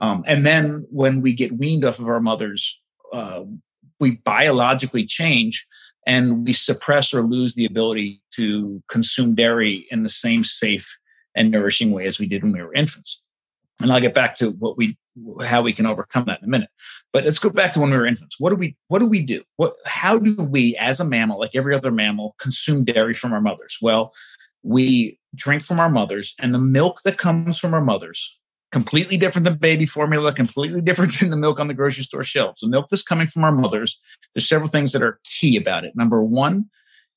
Um, 0.00 0.22
and 0.26 0.46
then 0.46 0.86
when 0.90 1.22
we 1.22 1.32
get 1.32 1.52
weaned 1.52 1.84
off 1.84 1.98
of 1.98 2.08
our 2.08 2.20
mothers, 2.20 2.84
uh, 3.12 3.44
we 4.00 4.16
biologically 4.24 5.04
change 5.04 5.66
and 6.06 6.46
we 6.46 6.52
suppress 6.52 7.12
or 7.12 7.22
lose 7.22 7.54
the 7.54 7.66
ability 7.66 8.22
to 8.34 8.82
consume 8.88 9.34
dairy 9.34 9.86
in 9.90 10.02
the 10.02 10.08
same 10.08 10.44
safe 10.44 10.98
and 11.34 11.50
nourishing 11.50 11.90
way 11.90 12.06
as 12.06 12.18
we 12.18 12.26
did 12.26 12.42
when 12.42 12.52
we 12.52 12.62
were 12.62 12.74
infants. 12.74 13.28
And 13.80 13.92
I'll 13.92 14.00
get 14.00 14.14
back 14.14 14.34
to 14.36 14.50
what 14.50 14.76
we 14.76 14.96
how 15.44 15.62
we 15.62 15.72
can 15.72 15.86
overcome 15.86 16.24
that 16.26 16.38
in 16.40 16.44
a 16.44 16.50
minute. 16.50 16.70
But 17.12 17.24
let's 17.24 17.38
go 17.40 17.50
back 17.50 17.72
to 17.72 17.80
when 17.80 17.90
we 17.90 17.96
were 17.96 18.06
infants. 18.06 18.36
What 18.38 18.50
do 18.50 18.56
we 18.56 18.76
what 18.88 19.00
do 19.00 19.08
we 19.08 19.24
do? 19.24 19.42
What 19.56 19.74
how 19.84 20.18
do 20.18 20.34
we 20.36 20.76
as 20.76 21.00
a 21.00 21.04
mammal, 21.04 21.38
like 21.38 21.54
every 21.54 21.74
other 21.74 21.90
mammal, 21.90 22.34
consume 22.40 22.84
dairy 22.84 23.14
from 23.14 23.32
our 23.32 23.40
mothers? 23.40 23.78
Well, 23.80 24.12
we 24.62 25.18
drink 25.36 25.62
from 25.62 25.78
our 25.78 25.90
mothers 25.90 26.34
and 26.40 26.54
the 26.54 26.58
milk 26.58 27.02
that 27.04 27.18
comes 27.18 27.58
from 27.58 27.74
our 27.74 27.84
mothers 27.84 28.40
completely 28.70 29.16
different 29.16 29.44
than 29.44 29.56
baby 29.56 29.86
formula, 29.86 30.32
completely 30.32 30.80
different 30.80 31.12
than 31.20 31.30
the 31.30 31.36
milk 31.36 31.60
on 31.60 31.68
the 31.68 31.74
grocery 31.74 32.04
store 32.04 32.22
shelves. 32.22 32.60
The 32.60 32.68
milk 32.68 32.88
that's 32.90 33.02
coming 33.02 33.26
from 33.26 33.44
our 33.44 33.52
mothers, 33.52 34.00
there's 34.34 34.48
several 34.48 34.68
things 34.68 34.92
that 34.92 35.02
are 35.02 35.20
key 35.24 35.56
about 35.56 35.84
it. 35.84 35.94
Number 35.94 36.22
one, 36.22 36.66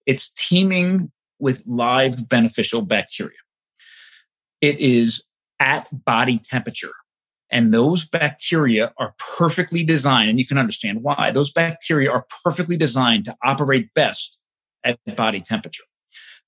it's 0.06 0.34
teeming 0.34 1.12
with 1.40 1.64
live 1.68 2.30
beneficial 2.30 2.84
bacteria. 2.84 3.38
It 4.62 4.80
is 4.80 5.26
at 5.60 5.88
body 6.06 6.40
temperature. 6.44 6.92
And 7.54 7.74
those 7.74 8.08
bacteria 8.08 8.94
are 8.98 9.14
perfectly 9.38 9.84
designed, 9.84 10.30
and 10.30 10.40
you 10.40 10.48
can 10.48 10.58
understand 10.58 11.04
why. 11.04 11.32
Those 11.32 11.52
bacteria 11.52 12.10
are 12.10 12.26
perfectly 12.44 12.78
designed 12.78 13.26
to 13.26 13.36
operate 13.44 13.94
best 13.94 14.42
at 14.86 14.98
body 15.18 15.42
temperature 15.42 15.84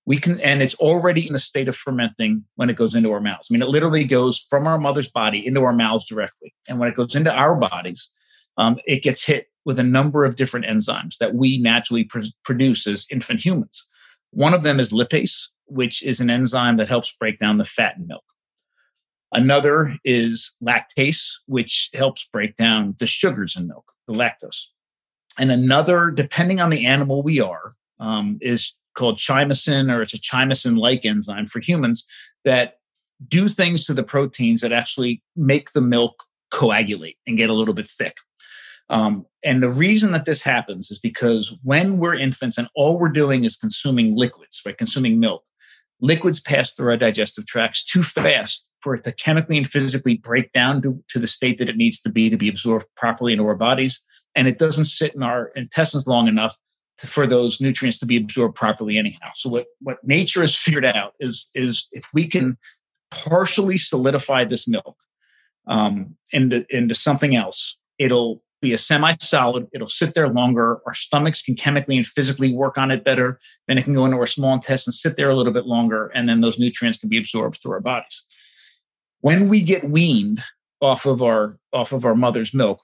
we 0.06 0.20
can 0.20 0.40
and 0.42 0.62
it's 0.62 0.76
already 0.76 1.26
in 1.28 1.34
the 1.34 1.40
state 1.40 1.68
of 1.68 1.76
fermenting 1.76 2.44
when 2.56 2.70
it 2.70 2.76
goes 2.76 2.96
into 2.96 3.12
our 3.12 3.20
mouths. 3.20 3.48
I 3.50 3.54
mean 3.54 3.62
it 3.62 3.70
literally 3.70 4.06
goes 4.06 4.40
from 4.40 4.68
our 4.68 4.78
mother's 4.78 5.10
body 5.10 5.46
into 5.46 5.62
our 5.64 5.74
mouths 5.74 6.06
directly. 6.06 6.54
And 6.68 6.80
when 6.80 6.90
it 6.90 6.96
goes 6.96 7.16
into 7.16 7.34
our 7.34 7.60
bodies 7.60 8.14
um, 8.58 8.80
it 8.86 9.04
gets 9.04 9.26
hit 9.26 9.48
with 9.66 9.80
a 9.80 9.84
number 9.84 10.26
of 10.26 10.36
different 10.36 10.66
enzymes 10.66 11.18
that 11.18 11.34
we 11.34 11.58
naturally 11.58 12.04
pr- 12.04 12.20
produce 12.44 12.86
as 12.86 13.08
infant 13.12 13.44
humans. 13.46 13.90
One 14.32 14.54
of 14.54 14.64
them 14.64 14.80
is 14.80 14.92
lipase 14.92 15.50
which 15.66 16.04
is 16.04 16.20
an 16.20 16.30
enzyme 16.30 16.78
that 16.78 16.90
helps 16.90 17.16
break 17.18 17.40
down 17.40 17.58
the 17.58 17.66
fat 17.66 17.98
in 17.98 18.06
milk. 18.06 18.24
Another 19.32 19.96
is 20.04 20.56
lactase 20.62 21.32
which 21.48 21.90
helps 21.94 22.30
break 22.32 22.56
down 22.56 22.96
the 23.00 23.08
sugars 23.08 23.56
in 23.56 23.68
milk 23.68 23.94
the 24.08 24.14
lactose. 24.14 24.72
And 25.40 25.52
another 25.52 26.12
depending 26.12 26.60
on 26.60 26.70
the 26.70 26.86
animal 26.86 27.24
we 27.24 27.40
are 27.40 27.72
um, 28.00 28.38
is 28.42 28.74
called 28.94 29.18
chymosin, 29.18 29.92
or 29.92 30.02
it's 30.02 30.14
a 30.14 30.20
chymosin 30.20 30.78
like 30.78 31.06
enzyme 31.06 31.48
for 31.48 31.60
humans 31.60 32.06
that 32.46 32.78
do 33.28 33.48
things 33.48 33.86
to 33.86 33.94
the 33.94 34.04
proteins 34.04 34.62
that 34.62 34.72
actually 34.72 35.22
make 35.36 35.72
the 35.72 35.82
milk 35.82 36.24
coagulate 36.52 37.18
and 37.26 37.38
get 37.38 37.50
a 37.50 37.54
little 37.54 37.74
bit 37.74 37.88
thick. 37.88 38.18
Um, 38.90 39.26
and 39.44 39.64
the 39.64 39.70
reason 39.70 40.12
that 40.12 40.26
this 40.26 40.44
happens 40.44 40.92
is 40.92 41.00
because 41.00 41.60
when 41.64 41.98
we're 41.98 42.16
infants 42.16 42.58
and 42.58 42.68
all 42.76 43.00
we're 43.00 43.10
doing 43.10 43.44
is 43.44 43.56
consuming 43.56 44.16
liquids, 44.16 44.62
right, 44.66 44.78
consuming 44.78 45.20
milk, 45.20 45.44
liquids 46.02 46.40
pass 46.40 46.74
through 46.74 46.92
our 46.92 46.98
digestive 46.98 47.46
tracts 47.46 47.84
too 47.84 48.04
fast 48.04 48.70
for 48.82 48.96
it 48.96 49.04
to 49.06 49.12
chemically 49.14 49.58
and 49.58 49.68
physically 49.68 50.18
break 50.18 50.52
down 50.52 50.82
to, 50.82 51.02
to 51.10 51.18
the 51.18 51.28
state 51.28 51.58
that 51.58 51.70
it 51.70 51.78
needs 51.78 52.02
to 52.02 52.12
be 52.12 52.30
to 52.30 52.38
be 52.38 52.50
absorbed 52.50 52.86
properly 52.96 53.32
into 53.32 53.46
our 53.46 53.56
bodies. 53.56 54.04
And 54.36 54.48
it 54.48 54.60
doesn't 54.60 54.86
sit 54.86 55.16
in 55.16 55.24
our 55.24 55.48
intestines 55.56 56.08
long 56.08 56.28
enough 56.28 56.58
to, 57.00 57.08
for 57.08 57.26
those 57.28 57.60
nutrients 57.60 58.00
to 58.00 58.06
be 58.06 58.18
absorbed 58.18 58.56
properly 58.56 58.98
anyhow. 58.98 59.30
So 59.36 59.50
what, 59.50 59.66
what 59.80 59.98
nature 60.04 60.42
has 60.42 60.56
figured 60.56 60.86
out 60.86 61.14
is, 61.20 61.50
is 61.56 61.88
if 61.92 62.10
we 62.14 62.28
can 62.28 62.58
partially 63.12 63.78
solidify 63.78 64.46
this 64.46 64.68
milk 64.68 64.98
um, 65.68 66.16
into, 66.32 66.66
into 66.70 66.96
something 66.96 67.36
else, 67.36 67.82
it'll 67.98 68.42
be 68.62 68.74
a 68.74 68.78
semi-solid. 68.78 69.68
It'll 69.74 69.90
sit 69.90 70.14
there 70.14 70.30
longer. 70.30 70.80
Our 70.88 70.94
stomachs 70.94 71.44
can 71.44 71.56
chemically 71.56 71.98
and 71.98 72.06
physically 72.06 72.54
work 72.54 72.78
on 72.78 72.92
it 72.92 73.04
better. 73.04 73.40
Then 73.68 73.78
it 73.78 73.84
can 73.84 73.94
go 73.94 74.06
into 74.06 74.18
our 74.18 74.26
small 74.26 74.54
intestine, 74.54 74.94
sit 74.94 75.18
there 75.18 75.30
a 75.30 75.36
little 75.36 75.54
bit 75.54 75.66
longer, 75.66 76.08
and 76.16 76.28
then 76.30 76.42
those 76.42 76.58
nutrients 76.58 76.98
can 76.98 77.10
be 77.10 77.18
absorbed 77.18 77.58
through 77.62 77.74
our 77.74 77.82
bodies. 77.82 78.26
When 79.20 79.50
we 79.50 79.62
get 79.62 79.84
weaned 79.84 80.42
off 80.82 81.06
of 81.06 81.22
our 81.22 81.58
off 81.72 81.92
of 81.92 82.04
our 82.06 82.16
mother's 82.16 82.54
milk, 82.54 82.82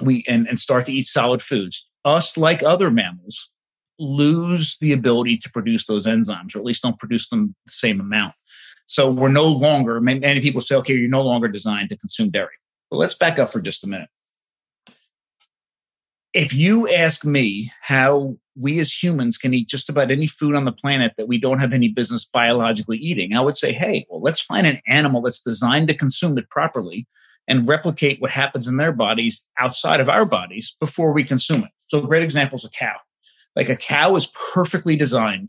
we 0.00 0.24
and, 0.28 0.46
and 0.46 0.60
start 0.60 0.86
to 0.86 0.92
eat 0.92 1.06
solid 1.06 1.42
foods, 1.42 1.89
us, 2.04 2.36
like 2.36 2.62
other 2.62 2.90
mammals, 2.90 3.52
lose 3.98 4.78
the 4.78 4.92
ability 4.92 5.36
to 5.36 5.50
produce 5.50 5.86
those 5.86 6.06
enzymes, 6.06 6.54
or 6.54 6.58
at 6.58 6.64
least 6.64 6.82
don't 6.82 6.98
produce 6.98 7.28
them 7.28 7.54
the 7.66 7.70
same 7.70 8.00
amount. 8.00 8.32
So 8.86 9.10
we're 9.10 9.28
no 9.28 9.46
longer, 9.46 10.00
many 10.00 10.40
people 10.40 10.60
say, 10.60 10.74
okay, 10.76 10.94
you're 10.94 11.08
no 11.08 11.22
longer 11.22 11.48
designed 11.48 11.90
to 11.90 11.96
consume 11.96 12.30
dairy. 12.30 12.48
But 12.90 12.96
let's 12.96 13.14
back 13.14 13.38
up 13.38 13.50
for 13.50 13.60
just 13.60 13.84
a 13.84 13.86
minute. 13.86 14.08
If 16.32 16.54
you 16.54 16.88
ask 16.88 17.24
me 17.24 17.70
how 17.82 18.36
we 18.56 18.78
as 18.78 19.02
humans 19.02 19.38
can 19.38 19.54
eat 19.54 19.68
just 19.68 19.88
about 19.88 20.10
any 20.10 20.26
food 20.26 20.54
on 20.54 20.64
the 20.64 20.72
planet 20.72 21.12
that 21.16 21.28
we 21.28 21.38
don't 21.38 21.60
have 21.60 21.72
any 21.72 21.88
business 21.88 22.24
biologically 22.24 22.98
eating, 22.98 23.34
I 23.34 23.40
would 23.40 23.56
say, 23.56 23.72
hey, 23.72 24.06
well, 24.08 24.20
let's 24.20 24.40
find 24.40 24.66
an 24.66 24.80
animal 24.86 25.22
that's 25.22 25.42
designed 25.42 25.88
to 25.88 25.94
consume 25.94 26.36
it 26.38 26.50
properly 26.50 27.06
and 27.46 27.68
replicate 27.68 28.20
what 28.20 28.30
happens 28.30 28.66
in 28.66 28.76
their 28.76 28.92
bodies 28.92 29.48
outside 29.58 30.00
of 30.00 30.08
our 30.08 30.24
bodies 30.24 30.76
before 30.80 31.12
we 31.12 31.24
consume 31.24 31.64
it. 31.64 31.70
So, 31.90 31.98
a 31.98 32.06
great 32.06 32.22
example 32.22 32.56
is 32.56 32.64
a 32.64 32.70
cow. 32.70 32.94
Like 33.56 33.68
a 33.68 33.74
cow 33.74 34.14
is 34.14 34.32
perfectly 34.54 34.94
designed 34.94 35.48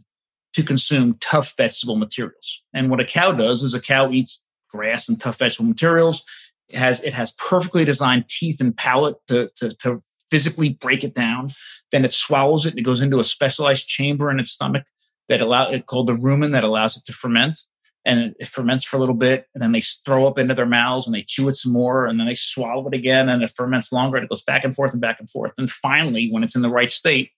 to 0.53 0.63
consume 0.63 1.17
tough 1.21 1.53
vegetable 1.55 1.97
materials. 1.97 2.65
And 2.73 2.89
what 2.89 2.99
a 2.99 3.05
cow 3.05 3.31
does 3.31 3.61
is 3.61 3.75
a 3.75 3.79
cow 3.79 4.09
eats 4.11 4.43
grass 4.67 5.07
and 5.07 5.21
tough 5.21 5.37
vegetable 5.37 5.69
materials. 5.69 6.23
It 6.67 6.79
has 6.79 7.03
it 7.03 7.13
has 7.13 7.33
perfectly 7.33 7.85
designed 7.85 8.27
teeth 8.27 8.59
and 8.59 8.75
palate 8.75 9.17
to, 9.27 9.51
to, 9.57 9.69
to 9.81 9.99
physically 10.31 10.73
break 10.81 11.03
it 11.03 11.13
down. 11.13 11.49
Then 11.91 12.03
it 12.05 12.13
swallows 12.13 12.65
it 12.65 12.71
and 12.71 12.79
it 12.79 12.83
goes 12.83 13.03
into 13.03 13.19
a 13.19 13.23
specialized 13.23 13.87
chamber 13.87 14.31
in 14.31 14.39
its 14.39 14.51
stomach 14.51 14.85
that 15.27 15.41
allow 15.41 15.69
it 15.69 15.85
called 15.85 16.07
the 16.07 16.13
rumen 16.13 16.53
that 16.53 16.63
allows 16.63 16.97
it 16.97 17.05
to 17.05 17.13
ferment 17.13 17.59
and 18.05 18.35
it 18.39 18.47
ferments 18.47 18.83
for 18.83 18.97
a 18.97 18.99
little 18.99 19.15
bit 19.15 19.47
and 19.53 19.61
then 19.61 19.71
they 19.71 19.81
throw 19.81 20.27
up 20.27 20.39
into 20.39 20.55
their 20.55 20.65
mouths 20.65 21.05
and 21.05 21.15
they 21.15 21.23
chew 21.23 21.47
it 21.49 21.55
some 21.55 21.73
more 21.73 22.05
and 22.05 22.19
then 22.19 22.27
they 22.27 22.35
swallow 22.35 22.87
it 22.87 22.93
again 22.93 23.29
and 23.29 23.43
it 23.43 23.51
ferments 23.51 23.91
longer 23.91 24.17
and 24.17 24.25
it 24.25 24.29
goes 24.29 24.43
back 24.43 24.63
and 24.63 24.75
forth 24.75 24.93
and 24.93 25.01
back 25.01 25.19
and 25.19 25.29
forth 25.29 25.53
and 25.57 25.69
finally 25.69 26.29
when 26.29 26.43
it's 26.43 26.55
in 26.55 26.61
the 26.61 26.69
right 26.69 26.91
state 26.91 27.31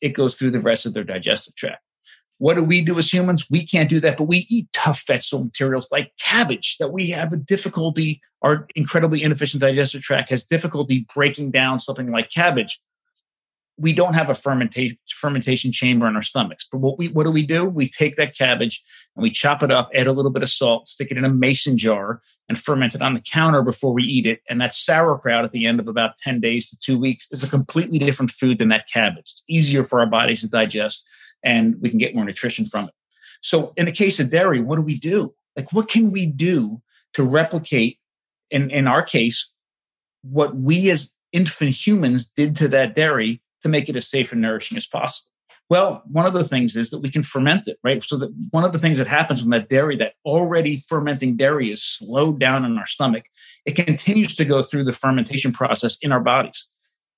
it 0.00 0.10
goes 0.10 0.36
through 0.36 0.50
the 0.50 0.60
rest 0.60 0.86
of 0.86 0.94
their 0.94 1.04
digestive 1.04 1.56
tract. 1.56 1.82
What 2.38 2.54
do 2.54 2.62
we 2.62 2.82
do 2.82 2.96
as 3.00 3.12
humans? 3.12 3.46
We 3.50 3.66
can't 3.66 3.90
do 3.90 4.00
that 4.00 4.16
but 4.16 4.24
we 4.24 4.46
eat 4.48 4.68
tough 4.72 5.04
vegetable 5.06 5.44
materials 5.44 5.88
like 5.92 6.12
cabbage 6.18 6.78
that 6.78 6.92
we 6.92 7.10
have 7.10 7.32
a 7.32 7.36
difficulty 7.36 8.20
our 8.40 8.68
incredibly 8.76 9.22
inefficient 9.24 9.60
digestive 9.60 10.02
tract 10.02 10.30
has 10.30 10.44
difficulty 10.44 11.04
breaking 11.12 11.50
down 11.50 11.80
something 11.80 12.08
like 12.08 12.30
cabbage. 12.30 12.78
We 13.76 13.92
don't 13.92 14.14
have 14.14 14.30
a 14.30 14.34
fermentation 14.34 14.96
fermentation 15.08 15.72
chamber 15.72 16.06
in 16.06 16.16
our 16.16 16.22
stomachs 16.22 16.66
but 16.70 16.78
what 16.78 16.98
we 16.98 17.08
what 17.08 17.24
do 17.24 17.30
we 17.30 17.44
do? 17.44 17.66
We 17.66 17.90
take 17.90 18.16
that 18.16 18.36
cabbage 18.36 18.80
and 19.18 19.24
we 19.24 19.30
chop 19.32 19.64
it 19.64 19.72
up, 19.72 19.90
add 19.96 20.06
a 20.06 20.12
little 20.12 20.30
bit 20.30 20.44
of 20.44 20.48
salt, 20.48 20.86
stick 20.86 21.10
it 21.10 21.16
in 21.16 21.24
a 21.24 21.28
mason 21.28 21.76
jar, 21.76 22.22
and 22.48 22.56
ferment 22.56 22.94
it 22.94 23.02
on 23.02 23.14
the 23.14 23.20
counter 23.20 23.62
before 23.62 23.92
we 23.92 24.04
eat 24.04 24.26
it. 24.26 24.42
And 24.48 24.60
that 24.60 24.76
sauerkraut 24.76 25.44
at 25.44 25.50
the 25.50 25.66
end 25.66 25.80
of 25.80 25.88
about 25.88 26.18
10 26.18 26.38
days 26.38 26.70
to 26.70 26.78
two 26.78 26.96
weeks 26.96 27.26
is 27.32 27.42
a 27.42 27.50
completely 27.50 27.98
different 27.98 28.30
food 28.30 28.60
than 28.60 28.68
that 28.68 28.86
cabbage. 28.86 29.22
It's 29.22 29.42
easier 29.48 29.82
for 29.82 29.98
our 29.98 30.06
bodies 30.06 30.42
to 30.42 30.48
digest, 30.48 31.04
and 31.42 31.74
we 31.80 31.90
can 31.90 31.98
get 31.98 32.14
more 32.14 32.24
nutrition 32.24 32.64
from 32.64 32.84
it. 32.84 32.94
So, 33.40 33.72
in 33.76 33.86
the 33.86 33.92
case 33.92 34.20
of 34.20 34.30
dairy, 34.30 34.60
what 34.60 34.76
do 34.76 34.82
we 34.82 34.96
do? 34.96 35.30
Like, 35.56 35.72
what 35.72 35.88
can 35.88 36.12
we 36.12 36.24
do 36.24 36.80
to 37.14 37.24
replicate, 37.24 37.98
in, 38.52 38.70
in 38.70 38.86
our 38.86 39.02
case, 39.02 39.52
what 40.22 40.54
we 40.54 40.90
as 40.90 41.16
infant 41.32 41.70
humans 41.70 42.32
did 42.32 42.54
to 42.58 42.68
that 42.68 42.94
dairy 42.94 43.42
to 43.62 43.68
make 43.68 43.88
it 43.88 43.96
as 43.96 44.08
safe 44.08 44.30
and 44.30 44.40
nourishing 44.40 44.78
as 44.78 44.86
possible? 44.86 45.32
Well, 45.70 46.02
one 46.06 46.24
of 46.24 46.32
the 46.32 46.44
things 46.44 46.76
is 46.76 46.90
that 46.90 47.00
we 47.00 47.10
can 47.10 47.22
ferment 47.22 47.68
it, 47.68 47.76
right? 47.84 48.02
So 48.02 48.16
that 48.16 48.34
one 48.52 48.64
of 48.64 48.72
the 48.72 48.78
things 48.78 48.98
that 48.98 49.06
happens 49.06 49.42
when 49.42 49.50
that 49.50 49.68
dairy, 49.68 49.96
that 49.96 50.14
already 50.24 50.82
fermenting 50.88 51.36
dairy 51.36 51.70
is 51.70 51.82
slowed 51.82 52.40
down 52.40 52.64
in 52.64 52.78
our 52.78 52.86
stomach, 52.86 53.26
it 53.66 53.76
continues 53.76 54.34
to 54.36 54.46
go 54.46 54.62
through 54.62 54.84
the 54.84 54.94
fermentation 54.94 55.52
process 55.52 55.98
in 56.00 56.10
our 56.10 56.20
bodies. 56.20 56.70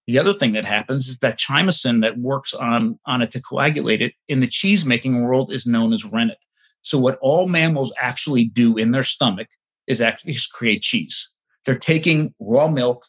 The 0.08 0.18
other 0.18 0.32
thing 0.32 0.52
that 0.54 0.64
happens 0.64 1.06
is 1.06 1.18
that 1.20 1.38
chymosin 1.38 2.00
that 2.02 2.18
works 2.18 2.52
on, 2.52 2.98
on 3.06 3.22
it 3.22 3.30
to 3.32 3.42
coagulate 3.42 4.02
it 4.02 4.14
in 4.26 4.40
the 4.40 4.48
cheese 4.48 4.84
making 4.84 5.22
world 5.22 5.52
is 5.52 5.66
known 5.66 5.92
as 5.92 6.04
rennet. 6.04 6.38
So 6.82 6.98
what 6.98 7.18
all 7.20 7.46
mammals 7.46 7.92
actually 8.00 8.46
do 8.46 8.76
in 8.76 8.90
their 8.90 9.04
stomach 9.04 9.48
is 9.86 10.00
actually 10.00 10.32
is 10.32 10.46
create 10.46 10.82
cheese. 10.82 11.32
They're 11.64 11.78
taking 11.78 12.34
raw 12.40 12.66
milk, 12.66 13.06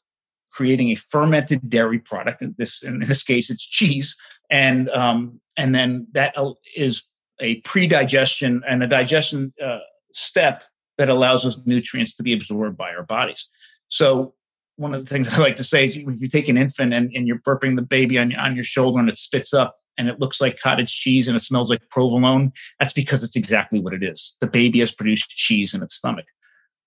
creating 0.51 0.89
a 0.89 0.95
fermented 0.95 1.69
dairy 1.69 1.97
product. 1.97 2.41
In 2.41 2.53
this, 2.57 2.83
in 2.83 2.99
this 2.99 3.23
case, 3.23 3.49
it's 3.49 3.65
cheese, 3.65 4.15
and 4.51 4.89
um, 4.89 5.39
and 5.57 5.73
then 5.73 6.07
that 6.11 6.35
is 6.75 7.09
a 7.39 7.55
pre-digestion 7.61 8.61
and 8.67 8.83
a 8.83 8.87
digestion 8.87 9.53
uh, 9.63 9.79
step 10.13 10.63
that 10.97 11.09
allows 11.09 11.43
those 11.43 11.65
nutrients 11.65 12.15
to 12.15 12.23
be 12.23 12.33
absorbed 12.33 12.77
by 12.77 12.91
our 12.93 13.03
bodies. 13.03 13.49
So 13.87 14.35
one 14.75 14.93
of 14.93 15.03
the 15.03 15.09
things 15.09 15.33
I 15.37 15.41
like 15.41 15.55
to 15.55 15.63
say 15.63 15.85
is 15.85 15.95
if 15.95 16.21
you 16.21 16.27
take 16.27 16.49
an 16.49 16.57
infant 16.57 16.93
and, 16.93 17.09
and 17.15 17.27
you're 17.27 17.39
burping 17.39 17.77
the 17.77 17.81
baby 17.81 18.19
on, 18.19 18.35
on 18.35 18.53
your 18.55 18.63
shoulder 18.63 18.99
and 18.99 19.09
it 19.09 19.17
spits 19.17 19.53
up 19.53 19.77
and 19.97 20.07
it 20.07 20.19
looks 20.19 20.39
like 20.39 20.59
cottage 20.59 20.93
cheese 20.93 21.27
and 21.27 21.35
it 21.35 21.41
smells 21.41 21.69
like 21.69 21.81
provolone, 21.89 22.51
that's 22.79 22.93
because 22.93 23.23
it's 23.23 23.35
exactly 23.35 23.79
what 23.79 23.93
it 23.93 24.03
is. 24.03 24.37
The 24.41 24.47
baby 24.47 24.79
has 24.79 24.91
produced 24.91 25.29
cheese 25.29 25.73
in 25.73 25.81
its 25.81 25.95
stomach. 25.95 26.25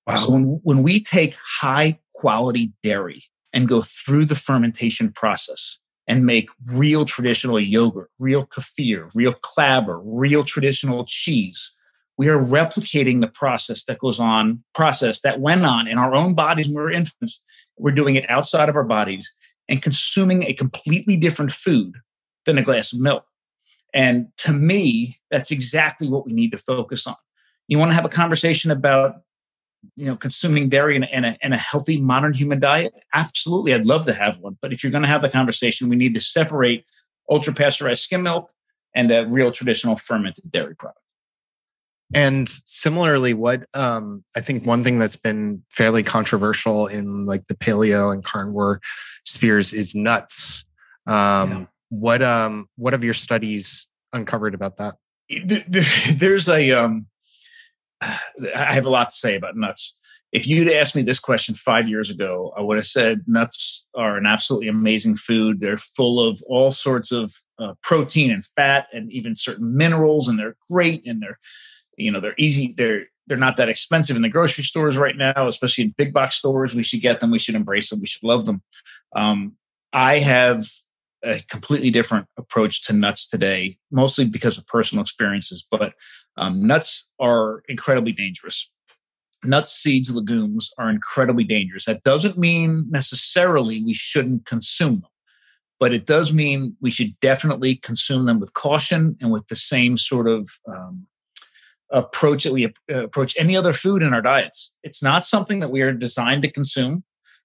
Wow. 0.07 0.17
So 0.17 0.33
when, 0.33 0.61
when 0.63 0.83
we 0.83 1.03
take 1.03 1.37
high 1.61 1.99
quality 2.15 2.73
dairy 2.83 3.25
and 3.53 3.69
go 3.69 3.83
through 3.83 4.27
the 4.27 4.37
fermentation 4.37 5.11
process 5.11 5.81
and 6.07 6.27
make 6.27 6.49
real 6.75 7.05
traditional 7.05 7.59
yogurt, 7.59 8.11
real 8.19 8.47
kefir, 8.47 9.11
real 9.15 9.33
clabber, 9.33 10.01
real 10.05 10.45
traditional 10.45 11.05
cheese, 11.07 11.75
we 12.17 12.29
are 12.29 12.39
replicating 12.39 13.21
the 13.21 13.29
process 13.29 13.85
that 13.87 13.99
goes 13.99 14.21
on, 14.21 14.63
process 14.75 15.21
that 15.23 15.41
went 15.41 15.65
on 15.65 15.89
in 15.89 15.99
our 15.99 16.15
own 16.15 16.35
bodies 16.35 16.67
when 16.67 16.77
we 16.77 16.83
were 16.83 16.91
infants. 16.91 17.43
We're 17.77 17.93
doing 17.93 18.15
it 18.15 18.29
outside 18.31 18.69
of 18.69 18.77
our 18.77 18.85
bodies 18.85 19.35
and 19.69 19.83
consuming 19.83 20.45
a 20.45 20.53
completely 20.53 21.17
different 21.17 21.51
food 21.51 21.95
than 22.45 22.59
a 22.59 22.63
glass 22.63 22.93
of 22.93 23.01
milk. 23.01 23.25
And 23.93 24.29
to 24.39 24.53
me, 24.53 25.17
that's 25.31 25.51
exactly 25.51 26.09
what 26.09 26.27
we 26.27 26.33
need 26.33 26.53
to 26.53 26.59
focus 26.59 27.07
on. 27.07 27.15
You 27.67 27.79
want 27.79 27.91
to 27.91 27.95
have 27.95 28.05
a 28.05 28.11
conversation 28.11 28.71
about 28.71 29.23
you 29.97 30.07
know 30.07 30.17
consuming 30.17 30.69
dairy 30.69 30.97
in 30.97 31.05
a, 31.05 31.09
in 31.13 31.25
a, 31.25 31.37
in 31.43 31.53
a 31.53 31.57
healthy 31.57 32.01
modern 32.01 32.33
human 32.33 32.61
diet 32.61 32.93
absolutely 33.13 33.75
i'd 33.75 33.87
love 33.87 34.05
to 34.07 34.15
have 34.15 34.39
one. 34.41 34.57
But 34.61 34.73
if 34.73 34.83
you're 34.83 34.93
going 34.93 35.03
to 35.03 35.09
have 35.09 35.23
the 35.23 35.29
conversation 35.29 35.89
we 35.89 35.97
need 35.97 36.15
to 36.15 36.21
separate 36.21 36.85
ultra 37.31 37.53
pasteurized 37.53 38.03
skim 38.03 38.23
milk 38.23 38.51
and 38.95 39.11
a 39.11 39.27
real 39.27 39.51
traditional 39.51 39.97
fermented 39.97 40.51
dairy 40.51 40.77
product. 40.77 41.01
And 42.15 42.49
similarly 42.49 43.35
what 43.35 43.65
um, 43.75 44.25
i 44.37 44.41
think 44.41 44.67
one 44.67 44.85
thing 44.85 44.99
that's 44.99 45.17
been 45.17 45.63
fairly 45.71 46.03
controversial 46.03 46.87
in 46.87 47.27
like 47.27 47.47
the 47.49 47.55
paleo 47.55 48.13
and 48.13 48.25
carnivore 48.25 48.81
spheres 49.25 49.73
is 49.73 49.95
nuts. 49.95 50.65
Um, 51.07 51.51
yeah. 51.51 51.65
what 51.91 52.23
um 52.23 52.67
what 52.77 52.93
have 52.93 53.05
your 53.05 53.15
studies 53.15 53.89
uncovered 54.13 54.55
about 54.55 54.79
that? 54.79 54.97
There's 56.19 56.49
a 56.49 56.71
um 56.73 57.07
I 58.57 58.73
have 58.75 58.87
a 58.87 58.91
lot 58.91 59.11
to 59.11 59.17
say 59.17 59.37
about 59.37 59.57
nuts. 59.57 60.01
If 60.33 60.49
you'd 60.49 60.71
asked 60.73 60.97
me 60.97 61.03
this 61.03 61.21
question 61.21 61.55
five 61.55 61.89
years 61.89 62.11
ago, 62.11 62.53
I 62.57 62.61
would 62.61 62.77
have 62.77 62.87
said 62.87 63.23
nuts 63.29 63.89
are 63.95 64.17
an 64.17 64.27
absolutely 64.27 64.67
amazing 64.67 65.15
food. 65.15 65.61
They're 65.61 65.77
full 65.77 66.19
of 66.19 66.43
all 66.49 66.73
sorts 66.73 67.13
of 67.13 67.33
uh, 67.59 67.75
protein 67.83 68.33
and 68.33 68.45
fat, 68.45 68.89
and 68.93 69.13
even 69.13 69.37
certain 69.37 69.77
minerals, 69.77 70.27
and 70.27 70.37
they're 70.37 70.57
great. 70.69 71.07
And 71.07 71.23
they're, 71.23 71.39
you 71.97 72.11
know, 72.11 72.19
they're 72.19 72.35
easy. 72.37 72.75
They're 72.77 73.05
they're 73.27 73.39
not 73.39 73.57
that 73.57 73.69
expensive 73.69 74.17
in 74.17 74.23
the 74.23 74.29
grocery 74.29 74.65
stores 74.65 74.99
right 74.99 75.17
now, 75.17 75.47
especially 75.47 75.85
in 75.85 75.93
big 75.97 76.13
box 76.13 76.35
stores. 76.35 76.75
We 76.75 76.83
should 76.83 77.01
get 77.01 77.21
them. 77.21 77.31
We 77.31 77.39
should 77.39 77.55
embrace 77.55 77.91
them. 77.91 78.01
We 78.01 78.07
should 78.07 78.25
love 78.25 78.45
them. 78.45 78.63
Um, 79.15 79.57
I 79.93 80.19
have 80.19 80.67
a 81.25 81.41
completely 81.49 81.91
different 81.91 82.27
approach 82.37 82.85
to 82.87 82.93
nuts 82.93 83.29
today, 83.29 83.77
mostly 83.91 84.29
because 84.29 84.59
of 84.59 84.67
personal 84.67 85.03
experiences. 85.03 85.67
But 85.69 85.95
um, 86.37 86.67
nuts 86.67 87.13
are 87.21 87.63
incredibly 87.69 88.13
dangerous. 88.13 88.73
Nuts, 89.45 89.73
seeds, 89.73 90.15
legumes 90.15 90.71
are 90.79 90.89
incredibly 90.89 91.45
dangerous. 91.45 91.85
That 91.85 92.03
doesn't 92.03 92.39
mean 92.39 92.87
necessarily 92.91 93.83
we 93.83 93.95
shouldn't 93.95 94.47
consume 94.47 95.01
them, 95.01 95.11
but 95.79 95.93
it 95.93 96.07
does 96.07 96.33
mean 96.33 96.77
we 96.81 96.91
should 96.91 97.19
definitely 97.21 97.77
consume 97.77 98.27
them 98.27 98.41
with 98.41 98.55
caution 98.55 99.17
and 99.21 99.31
with 99.31 99.47
the 99.49 99.57
same 99.57 99.99
sort 99.99 100.29
of 100.29 100.49
um, 100.67 101.07
approach 101.91 102.45
that 102.45 102.53
we 102.53 102.73
approach 102.89 103.35
any 103.39 103.57
other 103.57 103.73
food 103.73 104.03
in 104.03 104.15
our 104.15 104.23
diets. 104.23 104.77
It's 104.83 105.03
not 105.03 105.27
something 105.27 105.61
that 105.61 105.71
we 105.71 105.83
are 105.83 105.93
designed 105.93 106.43
to 106.43 106.51
consume. 106.51 107.05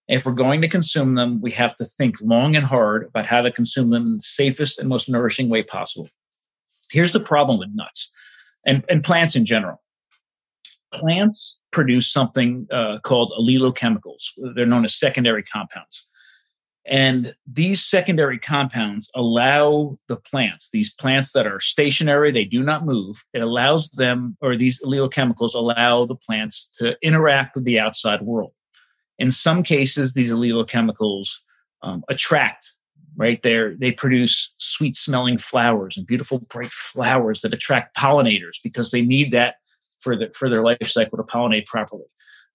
If 0.10 0.26
we're 0.26 0.34
going 0.34 0.62
to 0.62 0.68
consume 0.68 1.14
them, 1.14 1.39
we 1.39 1.51
have 1.51 1.76
to 1.76 1.86
think 1.86 2.16
long 2.20 2.55
and 2.55 2.66
hard 2.66 3.05
about 3.05 3.28
how 3.28 3.43
to 3.43 3.51
consume 3.51 3.91
them 3.91 4.07
in 4.07 4.16
the 4.18 4.24
safest 4.24 4.80
and 4.80 4.89
most 4.89 5.07
nourishing 5.07 5.49
way 5.49 5.62
possible. 5.62 6.07
Here's 6.91 7.12
the 7.12 7.20
problem 7.20 7.60
with 7.60 7.70
nuts 7.74 8.12
and, 8.66 8.84
and 8.89 9.03
plants 9.03 9.36
in 9.36 9.45
general. 9.45 9.82
Plants 10.91 11.62
produce 11.72 12.12
something 12.12 12.66
uh, 12.72 12.97
called 13.03 13.32
allelochemicals. 13.39 14.24
They're 14.55 14.66
known 14.66 14.84
as 14.84 14.95
secondary 14.95 15.43
compounds. 15.43 16.07
And 16.88 17.34
these 17.45 17.86
secondary 17.86 18.39
compounds 18.39 19.12
allow 19.14 19.91
the 20.07 20.16
plants, 20.18 20.72
these 20.72 20.91
plants 20.91 21.34
that 21.34 21.45
are 21.45 21.60
stationary, 21.60 22.32
they 22.32 22.45
do 22.45 22.64
not 22.64 22.84
move, 22.84 23.24
it 23.32 23.43
allows 23.43 23.91
them, 23.91 24.38
or 24.41 24.55
these 24.55 24.84
allelochemicals 24.84 25.53
allow 25.53 26.05
the 26.05 26.16
plants 26.16 26.68
to 26.80 26.97
interact 27.03 27.53
with 27.53 27.66
the 27.66 27.80
outside 27.80 28.24
world. 28.24 28.53
In 29.20 29.32
some 29.32 29.63
cases, 29.63 30.13
these 30.13 30.32
allelochemicals 30.32 31.41
um, 31.84 32.03
attract, 32.09 32.72
right? 33.15 33.41
They 33.43 33.74
they 33.78 33.91
produce 33.91 34.55
sweet 34.57 34.95
smelling 34.95 35.38
flowers 35.38 35.97
and 35.97 36.07
beautiful 36.07 36.41
bright 36.49 36.72
flowers 36.72 37.41
that 37.41 37.53
attract 37.53 37.95
pollinators 37.95 38.57
because 38.63 38.91
they 38.91 39.01
need 39.01 39.32
that 39.34 39.55
for, 39.99 40.15
the, 40.15 40.32
for 40.34 40.49
their 40.49 40.63
life 40.63 40.78
cycle 40.86 41.17
to 41.17 41.24
pollinate 41.24 41.67
properly. 41.67 42.05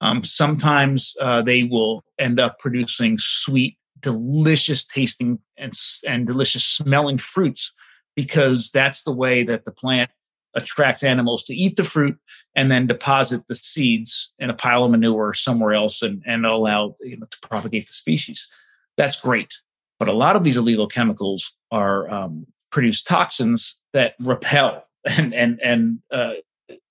Um, 0.01 0.25
sometimes 0.25 1.15
uh, 1.21 1.43
they 1.43 1.65
will 1.65 2.03
end 2.19 2.41
up 2.41 2.59
producing 2.59 3.19
sweet, 3.19 3.79
delicious 4.01 4.87
tasting 4.87 5.39
and, 5.57 5.73
and 6.09 6.27
delicious 6.27 6.65
smelling 6.65 7.19
fruits 7.19 7.75
because 8.17 8.71
that's 8.71 9.03
the 9.05 9.15
way 9.15 9.45
that 9.45 9.65
the 9.65 9.73
plant 9.73 10.11
attracts 10.55 11.03
animals 11.03 11.45
to 11.45 11.55
eat 11.55 11.77
the 11.77 11.85
fruit 11.85 12.17
and 12.55 12.71
then 12.71 12.87
deposit 12.87 13.43
the 13.49 13.55
seeds 13.55 14.35
in 14.39 14.51
a 14.51 14.55
pile 14.55 14.85
of 14.85 14.91
manure 14.91 15.35
somewhere 15.35 15.73
else 15.73 16.03
and, 16.03 16.23
and 16.27 16.47
allow 16.47 16.95
you 17.01 17.17
know, 17.17 17.27
to 17.27 17.49
propagate 17.49 17.87
the 17.87 17.93
species. 17.93 18.51
That's 18.97 19.21
great. 19.21 19.53
But 19.99 20.09
a 20.09 20.13
lot 20.13 20.37
of 20.37 20.45
these 20.45 20.59
allelochemicals 20.59 21.43
are 21.71 22.11
um, 22.11 22.47
produce 22.71 23.03
toxins 23.03 23.85
that 23.93 24.13
repel 24.21 24.87
and 25.19 25.35
and 25.35 25.61
and 25.63 25.99
uh, 26.11 26.35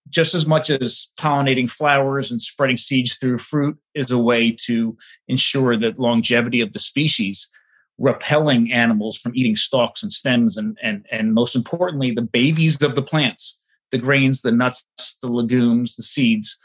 just 0.10 0.36
as 0.36 0.48
much 0.48 0.70
as 0.70 1.12
pollinating 1.20 1.70
flowers 1.70 2.32
and 2.32 2.42
spreading 2.42 2.78
seeds 2.78 3.16
through 3.16 3.40
fruit 3.40 3.78
is 3.96 4.12
a 4.12 4.18
way 4.18 4.56
to 4.66 4.96
ensure 5.28 5.76
the 5.76 5.94
longevity 5.98 6.62
of 6.62 6.72
the 6.72 6.80
species 6.80 7.50
repelling 7.98 8.72
animals 8.72 9.18
from 9.18 9.36
eating 9.36 9.56
stalks 9.56 10.02
and 10.02 10.12
stems 10.12 10.58
and 10.58 10.78
and 10.82 11.06
and 11.12 11.34
most 11.34 11.56
importantly 11.56 12.12
the 12.12 12.24
babies 12.24 12.82
of 12.82 12.96
the 12.96 13.02
plants 13.02 13.62
the 13.92 13.98
grains 14.00 14.42
the 14.42 14.52
nuts 14.52 14.88
the 15.22 15.28
legumes 15.28 15.96
the 15.96 16.04
seeds 16.04 16.60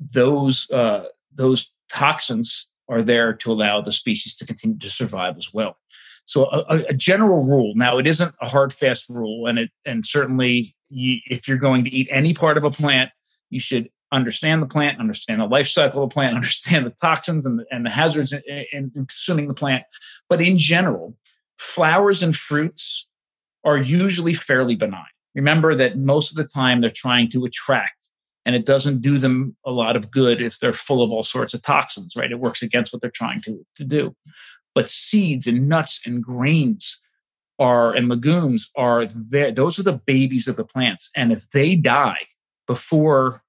those 0.00 0.70
uh, 0.70 1.06
those 1.32 1.76
toxins 1.90 2.72
are 2.88 3.02
there 3.02 3.32
to 3.32 3.52
allow 3.52 3.80
the 3.80 3.92
species 3.92 4.36
to 4.36 4.46
continue 4.46 4.78
to 4.78 4.90
survive 4.90 5.38
as 5.38 5.54
well. 5.54 5.76
So 6.26 6.46
a, 6.46 6.84
a 6.88 6.94
general 6.94 7.46
rule 7.46 7.74
now 7.76 7.98
it 7.98 8.06
isn't 8.06 8.34
a 8.40 8.48
hard 8.48 8.72
fast 8.72 9.08
rule 9.10 9.46
and 9.46 9.58
it 9.58 9.70
and 9.84 10.06
certainly 10.06 10.74
you, 10.88 11.18
if 11.26 11.46
you're 11.46 11.58
going 11.58 11.84
to 11.84 11.90
eat 11.90 12.08
any 12.10 12.32
part 12.32 12.56
of 12.56 12.64
a 12.64 12.70
plant 12.70 13.10
you 13.50 13.60
should 13.60 13.88
understand 14.14 14.62
the 14.62 14.66
plant, 14.66 15.00
understand 15.00 15.40
the 15.40 15.46
life 15.46 15.68
cycle 15.68 16.02
of 16.02 16.10
the 16.10 16.14
plant, 16.14 16.34
understand 16.36 16.86
the 16.86 16.94
toxins 17.00 17.46
and 17.46 17.58
the, 17.58 17.66
and 17.70 17.84
the 17.84 17.90
hazards 17.90 18.32
in, 18.32 18.42
in, 18.72 18.92
in 18.94 19.06
consuming 19.06 19.48
the 19.48 19.54
plant. 19.54 19.84
But 20.28 20.40
in 20.40 20.58
general, 20.58 21.16
flowers 21.58 22.22
and 22.22 22.34
fruits 22.34 23.10
are 23.64 23.78
usually 23.78 24.34
fairly 24.34 24.76
benign. 24.76 25.04
remember 25.34 25.74
that 25.74 25.98
most 25.98 26.30
of 26.30 26.36
the 26.36 26.48
time 26.48 26.80
they're 26.80 26.90
trying 26.90 27.30
to 27.30 27.44
attract 27.44 28.10
and 28.46 28.54
it 28.54 28.66
doesn't 28.66 29.00
do 29.00 29.18
them 29.18 29.56
a 29.64 29.72
lot 29.72 29.96
of 29.96 30.10
good 30.10 30.40
if 30.42 30.58
they're 30.58 30.74
full 30.74 31.02
of 31.02 31.10
all 31.10 31.22
sorts 31.22 31.54
of 31.54 31.62
toxins, 31.62 32.14
right? 32.14 32.30
It 32.30 32.40
works 32.40 32.62
against 32.62 32.92
what 32.92 33.00
they're 33.00 33.10
trying 33.10 33.40
to, 33.42 33.64
to 33.76 33.84
do. 33.84 34.14
But 34.74 34.90
seeds 34.90 35.46
and 35.46 35.68
nuts 35.68 36.06
and 36.06 36.22
grains 36.22 37.00
are 37.58 37.94
and 37.94 38.08
legumes 38.08 38.70
are 38.76 39.06
there. 39.06 39.52
Those 39.52 39.78
are 39.78 39.84
the 39.84 40.00
babies 40.04 40.48
of 40.48 40.56
the 40.56 40.64
plants. 40.64 41.10
And 41.16 41.32
if 41.32 41.48
they 41.50 41.76
die 41.76 42.18
before 42.66 43.43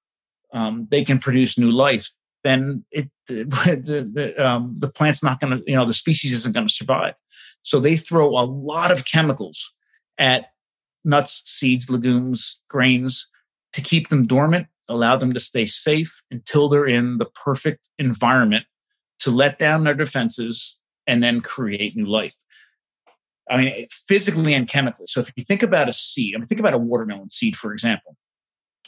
um, 0.52 0.86
they 0.90 1.04
can 1.04 1.18
produce 1.18 1.58
new 1.58 1.70
life, 1.70 2.10
then 2.44 2.84
it 2.90 3.10
the 3.26 4.10
the, 4.14 4.46
um, 4.46 4.76
the 4.78 4.88
plant's 4.88 5.22
not 5.22 5.40
going 5.40 5.58
to 5.58 5.64
you 5.66 5.74
know 5.74 5.84
the 5.84 5.94
species 5.94 6.32
isn't 6.32 6.54
going 6.54 6.66
to 6.66 6.72
survive. 6.72 7.14
So 7.62 7.80
they 7.80 7.96
throw 7.96 8.28
a 8.38 8.46
lot 8.46 8.92
of 8.92 9.04
chemicals 9.04 9.76
at 10.18 10.50
nuts, 11.04 11.42
seeds, 11.44 11.90
legumes, 11.90 12.62
grains 12.68 13.30
to 13.72 13.80
keep 13.80 14.08
them 14.08 14.26
dormant, 14.26 14.68
allow 14.88 15.16
them 15.16 15.32
to 15.34 15.40
stay 15.40 15.66
safe 15.66 16.22
until 16.30 16.68
they're 16.68 16.86
in 16.86 17.18
the 17.18 17.26
perfect 17.26 17.88
environment 17.98 18.66
to 19.20 19.30
let 19.30 19.58
down 19.58 19.84
their 19.84 19.94
defenses 19.94 20.80
and 21.06 21.22
then 21.22 21.40
create 21.40 21.96
new 21.96 22.06
life. 22.06 22.36
I 23.48 23.56
mean, 23.58 23.86
physically 23.90 24.54
and 24.54 24.68
chemically. 24.68 25.06
So 25.08 25.20
if 25.20 25.32
you 25.36 25.44
think 25.44 25.62
about 25.62 25.88
a 25.88 25.92
seed, 25.92 26.34
I 26.34 26.38
mean, 26.38 26.46
think 26.46 26.60
about 26.60 26.74
a 26.74 26.78
watermelon 26.78 27.30
seed, 27.30 27.56
for 27.56 27.72
example. 27.72 28.16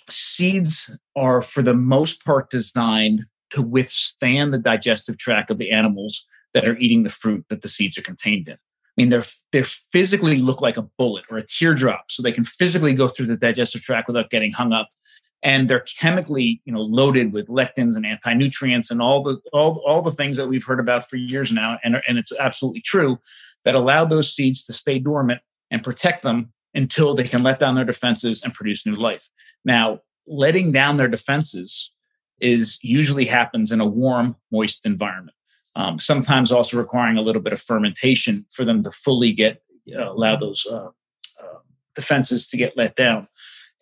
Seeds 0.09 0.98
are, 1.16 1.42
for 1.42 1.62
the 1.62 1.74
most 1.74 2.24
part, 2.24 2.50
designed 2.50 3.24
to 3.50 3.62
withstand 3.62 4.52
the 4.52 4.59
digestive 4.59 5.18
tract 5.18 5.50
of 5.50 5.59
the 5.59 5.70
animals 5.70 6.26
that 6.54 6.66
are 6.66 6.76
eating 6.78 7.02
the 7.02 7.11
fruit 7.11 7.44
that 7.48 7.62
the 7.62 7.68
seeds 7.68 7.98
are 7.98 8.02
contained 8.02 8.48
in. 8.48 8.54
I 8.54 8.59
mean, 8.96 9.11
they're 9.11 9.24
they 9.52 9.62
physically 9.62 10.38
look 10.38 10.61
like 10.61 10.76
a 10.76 10.88
bullet 10.98 11.24
or 11.30 11.38
a 11.38 11.46
teardrop, 11.46 12.11
so 12.11 12.22
they 12.22 12.32
can 12.32 12.44
physically 12.44 12.94
go 12.94 13.09
through 13.09 13.26
the 13.26 13.36
digestive 13.36 13.82
tract 13.82 14.09
without 14.09 14.30
getting 14.30 14.52
hung 14.52 14.72
up. 14.72 14.88
And 15.40 15.68
they're 15.68 15.86
chemically, 16.00 16.61
you 16.64 16.72
know, 16.72 16.80
loaded 16.80 17.32
with 17.32 17.46
lectins 17.46 17.94
and 17.94 18.04
anti-nutrients 18.04 18.90
and 18.90 19.00
all 19.00 19.22
the 19.22 19.38
all, 19.52 19.80
all 19.86 20.02
the 20.02 20.11
things 20.11 20.36
that 20.36 20.48
we've 20.48 20.64
heard 20.64 20.80
about 20.80 21.09
for 21.09 21.16
years 21.16 21.52
now, 21.52 21.78
and, 21.84 22.02
and 22.09 22.18
it's 22.18 22.32
absolutely 22.38 22.80
true 22.80 23.18
that 23.64 23.76
allow 23.76 24.04
those 24.04 24.32
seeds 24.34 24.64
to 24.64 24.72
stay 24.72 24.98
dormant 24.98 25.42
and 25.70 25.84
protect 25.84 26.22
them 26.22 26.52
until 26.74 27.14
they 27.14 27.24
can 27.24 27.42
let 27.42 27.61
down 27.61 27.76
their 27.76 27.84
defenses 27.84 28.42
and 28.42 28.52
produce 28.52 28.84
new 28.84 28.96
life. 28.96 29.28
Now, 29.64 30.00
letting 30.26 30.72
down 30.72 30.96
their 30.96 31.09
defenses 31.09 31.96
is 32.40 32.78
usually 32.82 33.24
happens 33.24 33.72
in 33.72 33.80
a 33.80 33.86
warm, 33.86 34.36
moist 34.52 34.86
environment. 34.86 35.36
Um, 35.74 35.98
sometimes 35.98 36.50
also 36.50 36.78
requiring 36.78 37.16
a 37.16 37.22
little 37.22 37.42
bit 37.42 37.52
of 37.52 37.61
fermentation 37.61 38.46
for 38.50 38.64
them 38.64 38.82
to 38.82 38.90
fully 38.90 39.32
get 39.32 39.62
uh, 39.96 40.11
allow 40.11 40.36
those 40.36 40.66
uh, 40.70 40.88
uh, 41.42 41.59
defenses 41.94 42.48
to 42.48 42.56
get 42.56 42.76
let 42.76 42.96
down. 42.96 43.26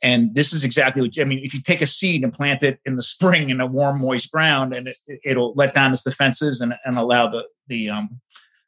And 0.03 0.35
this 0.35 0.53
is 0.53 0.63
exactly 0.63 1.03
what 1.03 1.19
I 1.19 1.25
mean. 1.25 1.41
If 1.43 1.55
you 1.55 1.63
take 1.63 1.81
a 1.81 1.87
seed 1.87 2.23
and 2.23 2.33
plant 2.33 2.63
it 2.63 2.81
in 2.85 2.97
the 2.97 3.03
spring 3.03 3.49
in 3.49 3.61
a 3.61 3.67
warm, 3.67 4.01
moist 4.01 4.31
ground, 4.31 4.75
and 4.75 4.89
it, 5.07 5.37
will 5.37 5.55
let 5.55 5.73
down 5.73 5.93
its 5.93 6.05
defenses 6.05 6.61
and, 6.61 6.75
and 6.85 6.99
allow 6.99 7.29
the 7.29 7.45
the 7.67 7.91
um, 7.91 8.21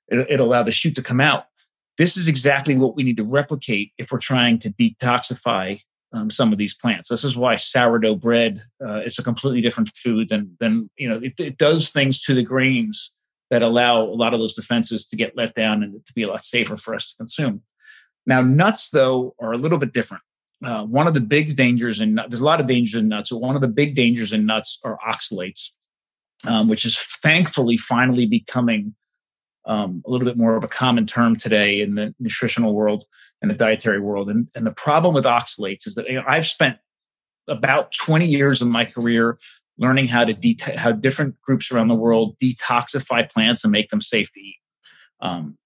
it, 0.09 0.27
it'll 0.31 0.49
allow 0.49 0.63
the 0.63 0.73
shoot 0.73 0.97
to 0.97 1.03
come 1.03 1.21
out. 1.21 1.45
This 1.99 2.17
is 2.17 2.29
exactly 2.29 2.77
what 2.77 2.97
we 2.97 3.03
need 3.03 3.19
to 3.19 3.25
replicate 3.25 3.93
if 3.99 4.11
we're 4.11 4.21
trying 4.21 4.59
to 4.61 4.71
detoxify 4.71 5.81
um, 6.13 6.31
some 6.31 6.53
of 6.53 6.59
these 6.59 6.75
plants. 6.75 7.09
This 7.09 7.25
is 7.25 7.37
why 7.37 7.57
sourdough 7.57 8.17
bread 8.17 8.59
uh, 8.85 9.01
is 9.01 9.19
a 9.19 9.23
completely 9.23 9.61
different 9.61 9.91
food 9.91 10.29
than 10.29 10.57
than 10.61 10.89
you 10.97 11.09
know. 11.09 11.21
It, 11.23 11.39
it, 11.39 11.59
does 11.59 11.91
things 11.91 12.23
to 12.23 12.35
the 12.35 12.43
grains 12.43 13.17
that 13.51 13.63
allow 13.63 14.03
a 14.03 14.05
lot 14.05 14.35
of 14.35 14.41
those 14.41 14.55
defenses 14.55 15.07
to 15.09 15.17
get 15.17 15.37
let 15.37 15.55
down 15.55 15.83
and 15.83 16.05
to 16.07 16.13
be 16.13 16.23
a 16.23 16.29
lot 16.29 16.45
safer 16.45 16.77
for 16.77 16.95
us 16.95 17.11
to 17.11 17.17
consume. 17.17 17.63
Now, 18.27 18.43
nuts 18.43 18.91
though 18.91 19.35
are 19.39 19.53
a 19.53 19.59
little 19.59 19.79
bit 19.79 19.93
different. 19.93 20.23
Uh, 20.65 20.85
one 20.85 21.07
of 21.07 21.15
the 21.15 21.21
big 21.21 21.57
dangers 21.57 22.01
in 22.01 22.17
there's 22.17 22.41
a 22.41 22.45
lot 22.45 22.61
of 22.61 22.67
dangers 22.67 23.01
in 23.01 23.09
nuts. 23.09 23.31
But 23.31 23.39
one 23.39 23.55
of 23.55 23.61
the 23.61 23.69
big 23.69 23.95
dangers 23.95 24.33
in 24.33 24.47
nuts 24.47 24.81
are 24.85 24.99
oxalates, 25.07 25.77
um, 26.47 26.69
which 26.69 26.85
is 26.85 26.99
thankfully 26.99 27.77
finally 27.77 28.27
becoming 28.27 28.95
um, 29.67 30.03
a 30.07 30.11
little 30.11 30.27
bit 30.27 30.39
more 30.39 30.57
of 30.57 30.65
a 30.65 30.69
common 30.69 31.07
term 31.07 31.37
today 31.37 31.81
in 31.81 31.95
the 31.95 32.15
nutritional 32.19 32.75
world 32.75 33.05
and 33.41 33.51
the 33.51 33.55
dietary 33.55 34.01
world. 34.01 34.31
And, 34.31 34.49
and 34.55 34.67
the 34.67 34.73
problem 34.73 35.15
with 35.15 35.25
oxalates 35.25 35.87
is 35.87 35.95
that 35.95 36.09
you 36.09 36.15
know, 36.15 36.25
I've 36.27 36.47
spent 36.47 36.79
about 37.49 37.93
20 37.93 38.27
years 38.27 38.61
of 38.61 38.69
my 38.69 38.85
career 38.85 39.39
learning 39.79 40.09
how 40.09 40.25
to 40.25 40.35
de- 40.35 40.59
how 40.77 40.93
different 40.93 41.41
groups 41.41 41.71
around 41.71 41.89
the 41.89 41.95
world 41.95 42.37
detoxify 42.43 43.31
plants 43.31 43.65
and 43.65 43.71
make 43.71 43.89
them 43.91 44.01
safe 44.01 44.33
to 44.33 44.41
eat. 44.41 44.57
Um, 45.21 45.57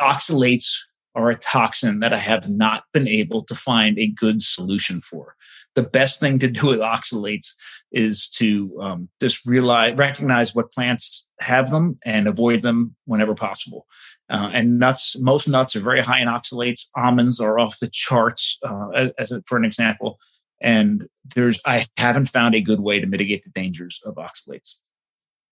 oxalates 0.00 0.76
are 1.14 1.30
a 1.30 1.36
toxin 1.36 2.00
that 2.00 2.12
I 2.12 2.18
have 2.18 2.48
not 2.48 2.84
been 2.92 3.06
able 3.06 3.44
to 3.44 3.54
find 3.54 3.98
a 3.98 4.08
good 4.08 4.42
solution 4.42 5.00
for. 5.00 5.36
The 5.74 5.82
best 5.82 6.20
thing 6.20 6.38
to 6.40 6.48
do 6.48 6.66
with 6.66 6.80
oxalates 6.80 7.54
is 7.92 8.28
to 8.30 8.76
um, 8.80 9.08
just 9.20 9.46
realize, 9.46 9.96
recognize 9.96 10.54
what 10.54 10.72
plants 10.72 11.30
have 11.40 11.70
them 11.70 11.98
and 12.04 12.26
avoid 12.26 12.62
them 12.62 12.96
whenever 13.06 13.34
possible. 13.34 13.86
Uh, 14.30 14.50
and 14.54 14.78
nuts, 14.78 15.20
most 15.20 15.48
nuts 15.48 15.76
are 15.76 15.80
very 15.80 16.00
high 16.00 16.20
in 16.20 16.28
oxalates. 16.28 16.88
Almonds 16.96 17.40
are 17.40 17.58
off 17.58 17.78
the 17.78 17.88
charts, 17.90 18.58
uh, 18.62 18.88
as, 18.90 19.10
as 19.18 19.32
a, 19.32 19.42
for 19.42 19.58
an 19.58 19.64
example. 19.64 20.18
And 20.62 21.06
there's, 21.34 21.60
I 21.66 21.86
haven't 21.96 22.26
found 22.26 22.54
a 22.54 22.60
good 22.60 22.80
way 22.80 23.00
to 23.00 23.06
mitigate 23.06 23.44
the 23.44 23.50
dangers 23.50 24.00
of 24.04 24.14
oxalates. 24.14 24.80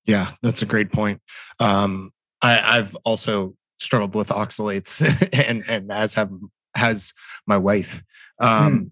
Yeah, 0.07 0.31
that's 0.43 0.62
a 0.62 0.66
great 0.66 0.91
point. 0.91 1.20
Um, 1.61 2.11
I, 2.41 2.79
I've 2.79 2.97
also 3.05 3.55
struggled 3.79 4.14
with 4.14 4.29
oxalates, 4.29 5.03
and 5.49 5.62
and 5.68 5.93
as 5.93 6.14
have 6.14 6.31
has 6.75 7.12
my 7.47 7.57
wife. 7.57 8.03
Um, 8.41 8.73
hmm. 8.73 8.85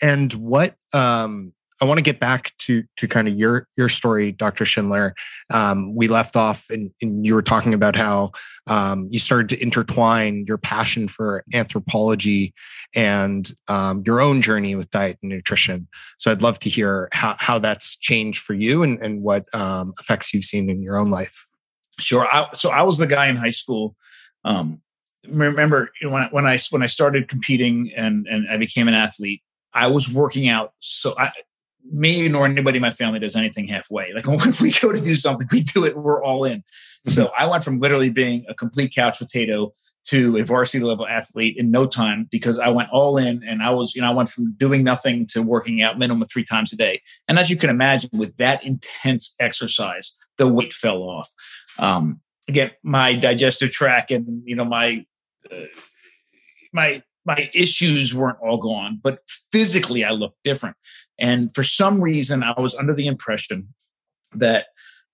And 0.00 0.32
what 0.34 0.76
um, 0.94 1.52
I 1.80 1.84
want 1.84 1.98
to 1.98 2.02
get 2.02 2.18
back 2.18 2.52
to 2.58 2.82
to 2.96 3.06
kind 3.06 3.28
of 3.28 3.34
your 3.34 3.68
your 3.76 3.88
story, 3.88 4.32
Dr. 4.32 4.64
Schindler. 4.64 5.14
Um, 5.52 5.94
we 5.94 6.08
left 6.08 6.34
off, 6.34 6.66
and, 6.70 6.90
and, 7.00 7.24
you 7.24 7.34
were 7.34 7.42
talking 7.42 7.72
about 7.72 7.94
how 7.96 8.32
um, 8.66 9.08
you 9.10 9.18
started 9.18 9.48
to 9.50 9.62
intertwine 9.62 10.44
your 10.46 10.58
passion 10.58 11.08
for 11.08 11.44
anthropology 11.54 12.52
and 12.94 13.50
um, 13.68 14.02
your 14.04 14.20
own 14.20 14.42
journey 14.42 14.74
with 14.74 14.90
diet 14.90 15.18
and 15.22 15.30
nutrition. 15.30 15.86
So 16.18 16.30
I'd 16.30 16.42
love 16.42 16.58
to 16.60 16.68
hear 16.68 17.08
how 17.12 17.36
how 17.38 17.58
that's 17.58 17.96
changed 17.96 18.40
for 18.40 18.54
you 18.54 18.82
and 18.82 18.98
and 19.00 19.22
what 19.22 19.52
um, 19.54 19.92
effects 20.00 20.34
you've 20.34 20.44
seen 20.44 20.68
in 20.68 20.82
your 20.82 20.98
own 20.98 21.10
life. 21.10 21.46
Sure. 22.00 22.26
I, 22.32 22.48
so 22.54 22.70
I 22.70 22.82
was 22.82 22.98
the 22.98 23.06
guy 23.06 23.28
in 23.28 23.36
high 23.36 23.50
school. 23.50 23.96
Um, 24.44 24.80
remember 25.28 25.90
when 26.02 26.22
I, 26.22 26.28
when 26.30 26.46
I 26.46 26.58
when 26.70 26.82
I 26.82 26.86
started 26.86 27.28
competing 27.28 27.92
and 27.96 28.26
and 28.26 28.48
I 28.50 28.56
became 28.56 28.88
an 28.88 28.94
athlete. 28.94 29.42
I 29.74 29.86
was 29.88 30.12
working 30.12 30.48
out 30.48 30.72
so 30.78 31.14
I, 31.18 31.30
me 31.84 32.28
nor 32.28 32.46
anybody 32.46 32.76
in 32.78 32.82
my 32.82 32.90
family 32.90 33.18
does 33.18 33.36
anything 33.36 33.66
halfway. 33.66 34.12
Like 34.12 34.26
when 34.26 34.38
we 34.60 34.72
go 34.72 34.92
to 34.92 35.00
do 35.00 35.16
something, 35.16 35.46
we 35.50 35.62
do 35.62 35.84
it, 35.84 35.96
we're 35.96 36.22
all 36.22 36.44
in. 36.44 36.62
So 37.06 37.30
I 37.38 37.46
went 37.46 37.64
from 37.64 37.78
literally 37.80 38.10
being 38.10 38.44
a 38.48 38.54
complete 38.54 38.94
couch 38.94 39.18
potato 39.18 39.72
to 40.08 40.38
a 40.38 40.44
varsity 40.44 40.82
level 40.82 41.06
athlete 41.06 41.56
in 41.58 41.70
no 41.70 41.86
time 41.86 42.28
because 42.30 42.58
I 42.58 42.68
went 42.68 42.88
all 42.90 43.18
in 43.18 43.44
and 43.46 43.62
I 43.62 43.70
was, 43.70 43.94
you 43.94 44.00
know, 44.00 44.08
I 44.08 44.14
went 44.14 44.30
from 44.30 44.52
doing 44.52 44.82
nothing 44.82 45.26
to 45.28 45.42
working 45.42 45.82
out 45.82 45.98
minimum 45.98 46.26
three 46.26 46.44
times 46.44 46.72
a 46.72 46.76
day. 46.76 47.02
And 47.28 47.38
as 47.38 47.50
you 47.50 47.58
can 47.58 47.68
imagine, 47.68 48.10
with 48.14 48.36
that 48.38 48.64
intense 48.64 49.36
exercise, 49.38 50.16
the 50.38 50.48
weight 50.48 50.72
fell 50.72 51.02
off. 51.02 51.28
Um, 51.78 52.20
again, 52.48 52.70
my 52.82 53.14
digestive 53.14 53.70
tract 53.70 54.10
and, 54.10 54.42
you 54.46 54.56
know, 54.56 54.64
my, 54.64 55.04
uh, 55.52 55.64
my, 56.72 57.02
my 57.26 57.50
issues 57.52 58.16
weren't 58.16 58.38
all 58.40 58.56
gone, 58.56 58.98
but 59.02 59.20
physically 59.52 60.04
I 60.04 60.12
looked 60.12 60.42
different. 60.42 60.76
And 61.18 61.54
for 61.54 61.62
some 61.62 62.00
reason, 62.00 62.42
I 62.42 62.58
was 62.60 62.74
under 62.74 62.94
the 62.94 63.06
impression 63.06 63.74
that 64.34 64.66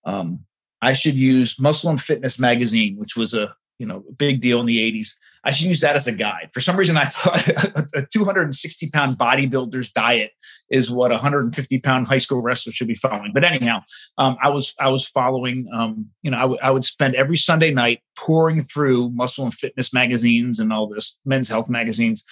um, 0.05 0.45
I 0.83 0.93
should 0.93 1.15
use 1.15 1.61
Muscle 1.61 1.91
and 1.91 2.01
Fitness 2.01 2.39
magazine, 2.39 2.97
which 2.97 3.17
was 3.17 3.35
a 3.35 3.49
you 3.79 3.87
know 3.87 4.05
big 4.17 4.41
deal 4.41 4.61
in 4.61 4.67
the 4.67 4.79
80s. 4.93 5.09
I 5.43 5.51
should 5.51 5.67
use 5.67 5.81
that 5.81 5.97
as 5.97 6.07
a 6.07 6.15
guide. 6.15 6.51
For 6.53 6.61
some 6.61 6.77
reason, 6.77 6.97
I 6.97 7.05
thought 7.05 7.49
a 7.95 8.07
260 8.13 8.91
pound 8.91 9.19
bodybuilder's 9.19 9.93
diet 9.93 10.33
is 10.71 10.91
what 10.91 11.11
a 11.11 11.15
150 11.15 11.81
pound 11.81 12.07
high 12.07 12.19
school 12.19 12.43
wrestler 12.43 12.73
should 12.73 12.89
be 12.89 12.95
following. 12.95 13.33
But 13.33 13.45
anyhow, 13.45 13.83
um, 14.19 14.37
I 14.43 14.51
was 14.51 14.75
I 14.81 14.89
was 14.89 15.07
following. 15.07 15.69
Um, 15.73 16.07
you 16.23 16.31
know, 16.31 16.39
I, 16.39 16.43
w- 16.43 16.61
I 16.63 16.71
would 16.71 16.85
spend 16.85 17.15
every 17.15 17.37
Sunday 17.37 17.73
night 17.73 18.01
pouring 18.17 18.61
through 18.61 19.11
Muscle 19.11 19.45
and 19.45 19.55
Fitness 19.55 19.93
magazines 19.93 20.61
and 20.61 20.73
all 20.73 20.89
this 20.89 21.21
men's 21.25 21.49
health 21.49 21.69
magazines, 21.69 22.25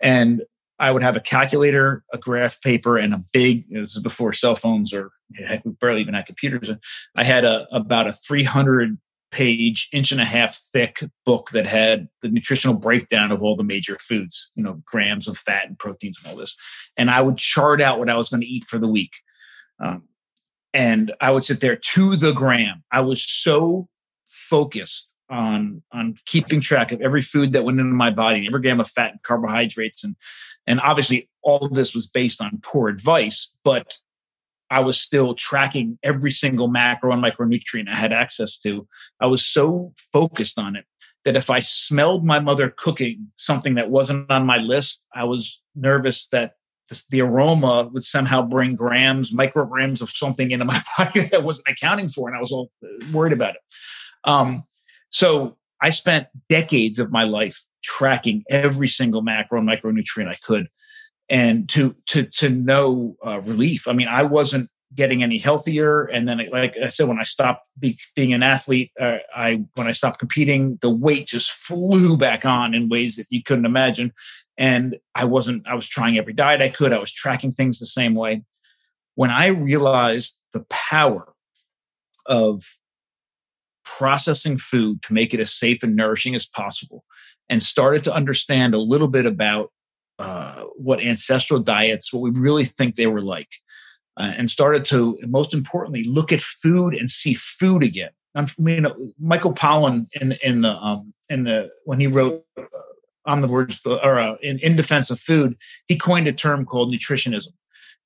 and 0.00 0.42
I 0.78 0.90
would 0.90 1.02
have 1.02 1.16
a 1.16 1.20
calculator, 1.20 2.04
a 2.12 2.18
graph 2.18 2.62
paper, 2.62 2.96
and 2.96 3.12
a 3.12 3.24
big. 3.32 3.66
This 3.70 3.96
is 3.96 4.02
before 4.02 4.32
cell 4.32 4.54
phones 4.54 4.92
or 4.92 5.10
barely 5.80 6.00
even 6.00 6.14
had 6.14 6.26
computers. 6.26 6.70
I 7.16 7.24
had 7.24 7.44
a 7.44 7.66
about 7.72 8.06
a 8.06 8.12
300 8.12 8.98
page, 9.30 9.88
inch 9.92 10.12
and 10.12 10.20
a 10.20 10.24
half 10.24 10.56
thick 10.56 11.00
book 11.24 11.50
that 11.50 11.66
had 11.66 12.08
the 12.22 12.28
nutritional 12.28 12.78
breakdown 12.78 13.30
of 13.30 13.42
all 13.42 13.56
the 13.56 13.64
major 13.64 13.96
foods, 13.96 14.52
you 14.54 14.62
know, 14.62 14.80
grams 14.86 15.28
of 15.28 15.36
fat 15.36 15.66
and 15.66 15.78
proteins 15.78 16.18
and 16.22 16.32
all 16.32 16.38
this. 16.38 16.56
And 16.96 17.10
I 17.10 17.20
would 17.20 17.36
chart 17.36 17.80
out 17.80 17.98
what 17.98 18.10
I 18.10 18.16
was 18.16 18.30
going 18.30 18.40
to 18.40 18.46
eat 18.46 18.64
for 18.64 18.78
the 18.78 18.88
week. 18.88 19.12
Um, 19.80 20.04
and 20.72 21.12
I 21.20 21.30
would 21.30 21.44
sit 21.44 21.60
there 21.60 21.76
to 21.76 22.16
the 22.16 22.32
gram. 22.32 22.84
I 22.90 23.00
was 23.00 23.22
so 23.22 23.88
focused 24.26 25.14
on 25.30 25.82
on 25.92 26.14
keeping 26.24 26.60
track 26.60 26.90
of 26.90 27.02
every 27.02 27.20
food 27.20 27.52
that 27.52 27.64
went 27.64 27.80
into 27.80 27.92
my 27.92 28.10
body, 28.10 28.46
every 28.46 28.62
gram 28.62 28.80
of 28.80 28.88
fat 28.88 29.10
and 29.12 29.22
carbohydrates 29.22 30.02
and 30.02 30.16
And 30.68 30.80
obviously, 30.82 31.30
all 31.42 31.64
of 31.64 31.72
this 31.72 31.94
was 31.94 32.06
based 32.06 32.42
on 32.42 32.60
poor 32.62 32.88
advice, 32.88 33.58
but 33.64 33.94
I 34.70 34.80
was 34.80 35.00
still 35.00 35.34
tracking 35.34 35.98
every 36.02 36.30
single 36.30 36.68
macro 36.68 37.10
and 37.10 37.24
micronutrient 37.24 37.88
I 37.88 37.96
had 37.96 38.12
access 38.12 38.58
to. 38.60 38.86
I 39.18 39.26
was 39.26 39.44
so 39.44 39.94
focused 39.96 40.58
on 40.58 40.76
it 40.76 40.84
that 41.24 41.36
if 41.36 41.48
I 41.48 41.60
smelled 41.60 42.24
my 42.24 42.38
mother 42.38 42.72
cooking 42.76 43.28
something 43.36 43.76
that 43.76 43.90
wasn't 43.90 44.30
on 44.30 44.44
my 44.44 44.58
list, 44.58 45.06
I 45.14 45.24
was 45.24 45.62
nervous 45.74 46.28
that 46.28 46.52
the, 47.10 47.22
aroma 47.22 47.90
would 47.92 48.04
somehow 48.04 48.42
bring 48.42 48.74
grams, 48.74 49.34
micrograms 49.34 50.02
of 50.02 50.10
something 50.10 50.50
into 50.50 50.66
my 50.66 50.80
body 50.98 51.20
that 51.20 51.34
I 51.34 51.38
wasn't 51.38 51.68
accounting 51.68 52.08
for. 52.08 52.28
And 52.28 52.36
I 52.36 52.40
was 52.40 52.52
all 52.52 52.70
worried 53.12 53.32
about 53.32 53.54
it. 53.54 53.60
Um, 54.24 54.62
so 55.08 55.56
I 55.80 55.90
spent 55.90 56.28
decades 56.48 56.98
of 56.98 57.12
my 57.12 57.24
life 57.24 57.62
tracking 57.82 58.44
every 58.50 58.88
single 58.88 59.22
macro 59.22 59.60
and 59.60 59.68
micronutrient 59.68 60.28
I 60.28 60.34
could 60.34 60.66
and 61.28 61.68
to 61.70 61.94
to 62.06 62.24
to 62.24 62.48
no 62.48 63.16
uh, 63.24 63.40
relief. 63.40 63.86
I 63.86 63.92
mean, 63.92 64.08
I 64.08 64.22
wasn't 64.22 64.70
getting 64.94 65.22
any 65.22 65.38
healthier, 65.38 66.04
and 66.04 66.28
then, 66.28 66.40
like 66.50 66.76
I 66.82 66.88
said, 66.88 67.08
when 67.08 67.18
I 67.18 67.22
stopped 67.22 67.70
be, 67.78 67.98
being 68.16 68.32
an 68.32 68.42
athlete, 68.42 68.90
uh, 68.98 69.18
I 69.34 69.64
when 69.74 69.86
I 69.86 69.92
stopped 69.92 70.18
competing, 70.18 70.78
the 70.80 70.90
weight 70.90 71.26
just 71.26 71.50
flew 71.50 72.16
back 72.16 72.44
on 72.44 72.74
in 72.74 72.88
ways 72.88 73.16
that 73.16 73.26
you 73.30 73.42
couldn't 73.42 73.66
imagine. 73.66 74.12
And 74.56 74.96
I 75.14 75.24
wasn't. 75.24 75.66
I 75.68 75.74
was 75.74 75.88
trying 75.88 76.18
every 76.18 76.32
diet 76.32 76.62
I 76.62 76.70
could. 76.70 76.92
I 76.92 76.98
was 76.98 77.12
tracking 77.12 77.52
things 77.52 77.78
the 77.78 77.86
same 77.86 78.14
way. 78.14 78.42
When 79.14 79.30
I 79.30 79.48
realized 79.48 80.42
the 80.52 80.64
power 80.70 81.34
of 82.26 82.64
processing 83.98 84.58
food 84.58 85.02
to 85.02 85.12
make 85.12 85.32
it 85.32 85.40
as 85.40 85.52
safe 85.52 85.82
and 85.82 85.96
nourishing 85.96 86.34
as 86.34 86.46
possible, 86.46 87.04
and 87.48 87.62
started 87.62 88.04
to 88.04 88.14
understand 88.14 88.74
a 88.74 88.78
little 88.78 89.08
bit 89.08 89.26
about 89.26 89.72
uh, 90.18 90.62
what 90.76 91.00
ancestral 91.00 91.60
diets, 91.60 92.12
what 92.12 92.22
we 92.22 92.30
really 92.30 92.64
think 92.64 92.96
they 92.96 93.06
were 93.06 93.22
like, 93.22 93.48
uh, 94.16 94.32
and 94.36 94.50
started 94.50 94.84
to, 94.84 95.18
most 95.26 95.54
importantly, 95.54 96.04
look 96.04 96.32
at 96.32 96.40
food 96.40 96.94
and 96.94 97.10
see 97.10 97.34
food 97.34 97.82
again. 97.82 98.10
I 98.34 98.46
mean, 98.58 98.86
Michael 99.18 99.54
Pollan 99.54 100.06
in 100.20 100.34
in 100.42 100.60
the 100.60 100.70
um, 100.70 101.14
in 101.28 101.44
the 101.44 101.70
when 101.84 102.00
he 102.00 102.06
wrote 102.06 102.44
uh, 102.56 102.62
on 103.24 103.40
the 103.40 103.48
words 103.48 103.80
or 103.84 104.18
uh, 104.18 104.36
in, 104.42 104.58
in 104.60 104.76
defense 104.76 105.10
of 105.10 105.18
food, 105.18 105.56
he 105.86 105.98
coined 105.98 106.28
a 106.28 106.32
term 106.32 106.64
called 106.64 106.92
nutritionism. 106.92 107.52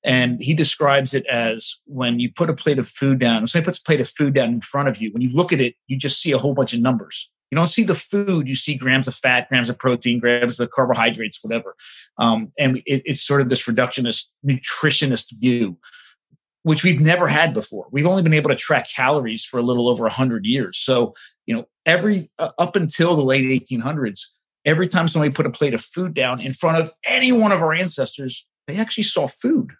And 0.03 0.41
he 0.41 0.53
describes 0.53 1.13
it 1.13 1.25
as 1.27 1.81
when 1.85 2.19
you 2.19 2.29
put 2.33 2.49
a 2.49 2.53
plate 2.53 2.77
of 2.77 2.87
food 2.87 3.19
down, 3.19 3.47
somebody 3.47 3.65
puts 3.65 3.79
a 3.79 3.83
plate 3.83 4.01
of 4.01 4.09
food 4.09 4.33
down 4.33 4.49
in 4.49 4.61
front 4.61 4.89
of 4.89 5.01
you, 5.01 5.11
when 5.13 5.21
you 5.21 5.33
look 5.33 5.53
at 5.53 5.61
it, 5.61 5.75
you 5.87 5.97
just 5.97 6.21
see 6.21 6.31
a 6.31 6.37
whole 6.37 6.53
bunch 6.53 6.73
of 6.73 6.81
numbers. 6.81 7.31
You 7.51 7.55
don't 7.55 7.71
see 7.71 7.83
the 7.83 7.95
food, 7.95 8.47
you 8.47 8.55
see 8.55 8.75
grams 8.75 9.07
of 9.07 9.13
fat, 9.13 9.47
grams 9.47 9.69
of 9.69 9.77
protein, 9.77 10.19
grams 10.19 10.59
of 10.59 10.71
carbohydrates, 10.71 11.39
whatever. 11.43 11.75
Um, 12.17 12.51
and 12.57 12.77
it, 12.77 13.03
it's 13.05 13.21
sort 13.21 13.41
of 13.41 13.49
this 13.49 13.67
reductionist, 13.67 14.31
nutritionist 14.43 15.39
view, 15.39 15.77
which 16.63 16.83
we've 16.83 16.99
never 16.99 17.27
had 17.27 17.53
before. 17.53 17.85
We've 17.91 18.07
only 18.07 18.23
been 18.23 18.33
able 18.33 18.49
to 18.49 18.55
track 18.55 18.87
calories 18.89 19.45
for 19.45 19.59
a 19.59 19.63
little 19.63 19.87
over 19.87 20.01
100 20.03 20.45
years. 20.45 20.79
So, 20.79 21.13
you 21.45 21.55
know, 21.55 21.65
every 21.85 22.27
uh, 22.39 22.49
up 22.57 22.75
until 22.75 23.15
the 23.15 23.23
late 23.23 23.45
1800s, 23.45 24.21
every 24.65 24.87
time 24.87 25.07
somebody 25.07 25.31
put 25.31 25.45
a 25.45 25.51
plate 25.51 25.75
of 25.75 25.81
food 25.81 26.15
down 26.15 26.41
in 26.41 26.53
front 26.53 26.79
of 26.79 26.91
any 27.07 27.31
one 27.31 27.51
of 27.51 27.61
our 27.61 27.73
ancestors, 27.73 28.49
they 28.67 28.77
actually 28.77 29.03
saw 29.03 29.27
food. 29.27 29.73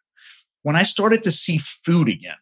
When 0.64 0.76
I 0.76 0.84
started 0.84 1.24
to 1.24 1.32
see 1.32 1.58
food 1.58 2.10
again 2.10 2.38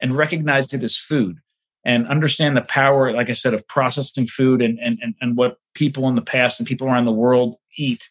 and 0.00 0.14
recognized 0.14 0.72
it 0.72 0.82
as 0.82 0.96
food, 0.96 1.38
and 1.86 2.08
understand 2.08 2.56
the 2.56 2.62
power, 2.62 3.12
like 3.12 3.30
I 3.30 3.34
said, 3.34 3.54
of 3.54 3.66
processing 3.68 4.26
food 4.26 4.60
and, 4.60 4.76
and, 4.80 4.98
and, 5.00 5.14
and 5.20 5.36
what 5.36 5.58
people 5.72 6.08
in 6.08 6.16
the 6.16 6.20
past 6.20 6.58
and 6.58 6.68
people 6.68 6.88
around 6.88 7.04
the 7.04 7.12
world 7.12 7.54
eat, 7.78 8.02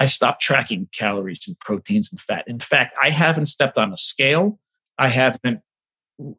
I 0.00 0.06
stopped 0.06 0.40
tracking 0.40 0.88
calories 0.92 1.44
and 1.46 1.58
proteins 1.60 2.10
and 2.10 2.18
fat. 2.18 2.44
In 2.46 2.58
fact, 2.58 2.96
I 3.02 3.10
haven't 3.10 3.46
stepped 3.46 3.76
on 3.76 3.92
a 3.92 3.98
scale. 3.98 4.58
I 4.96 5.08
haven't 5.08 5.60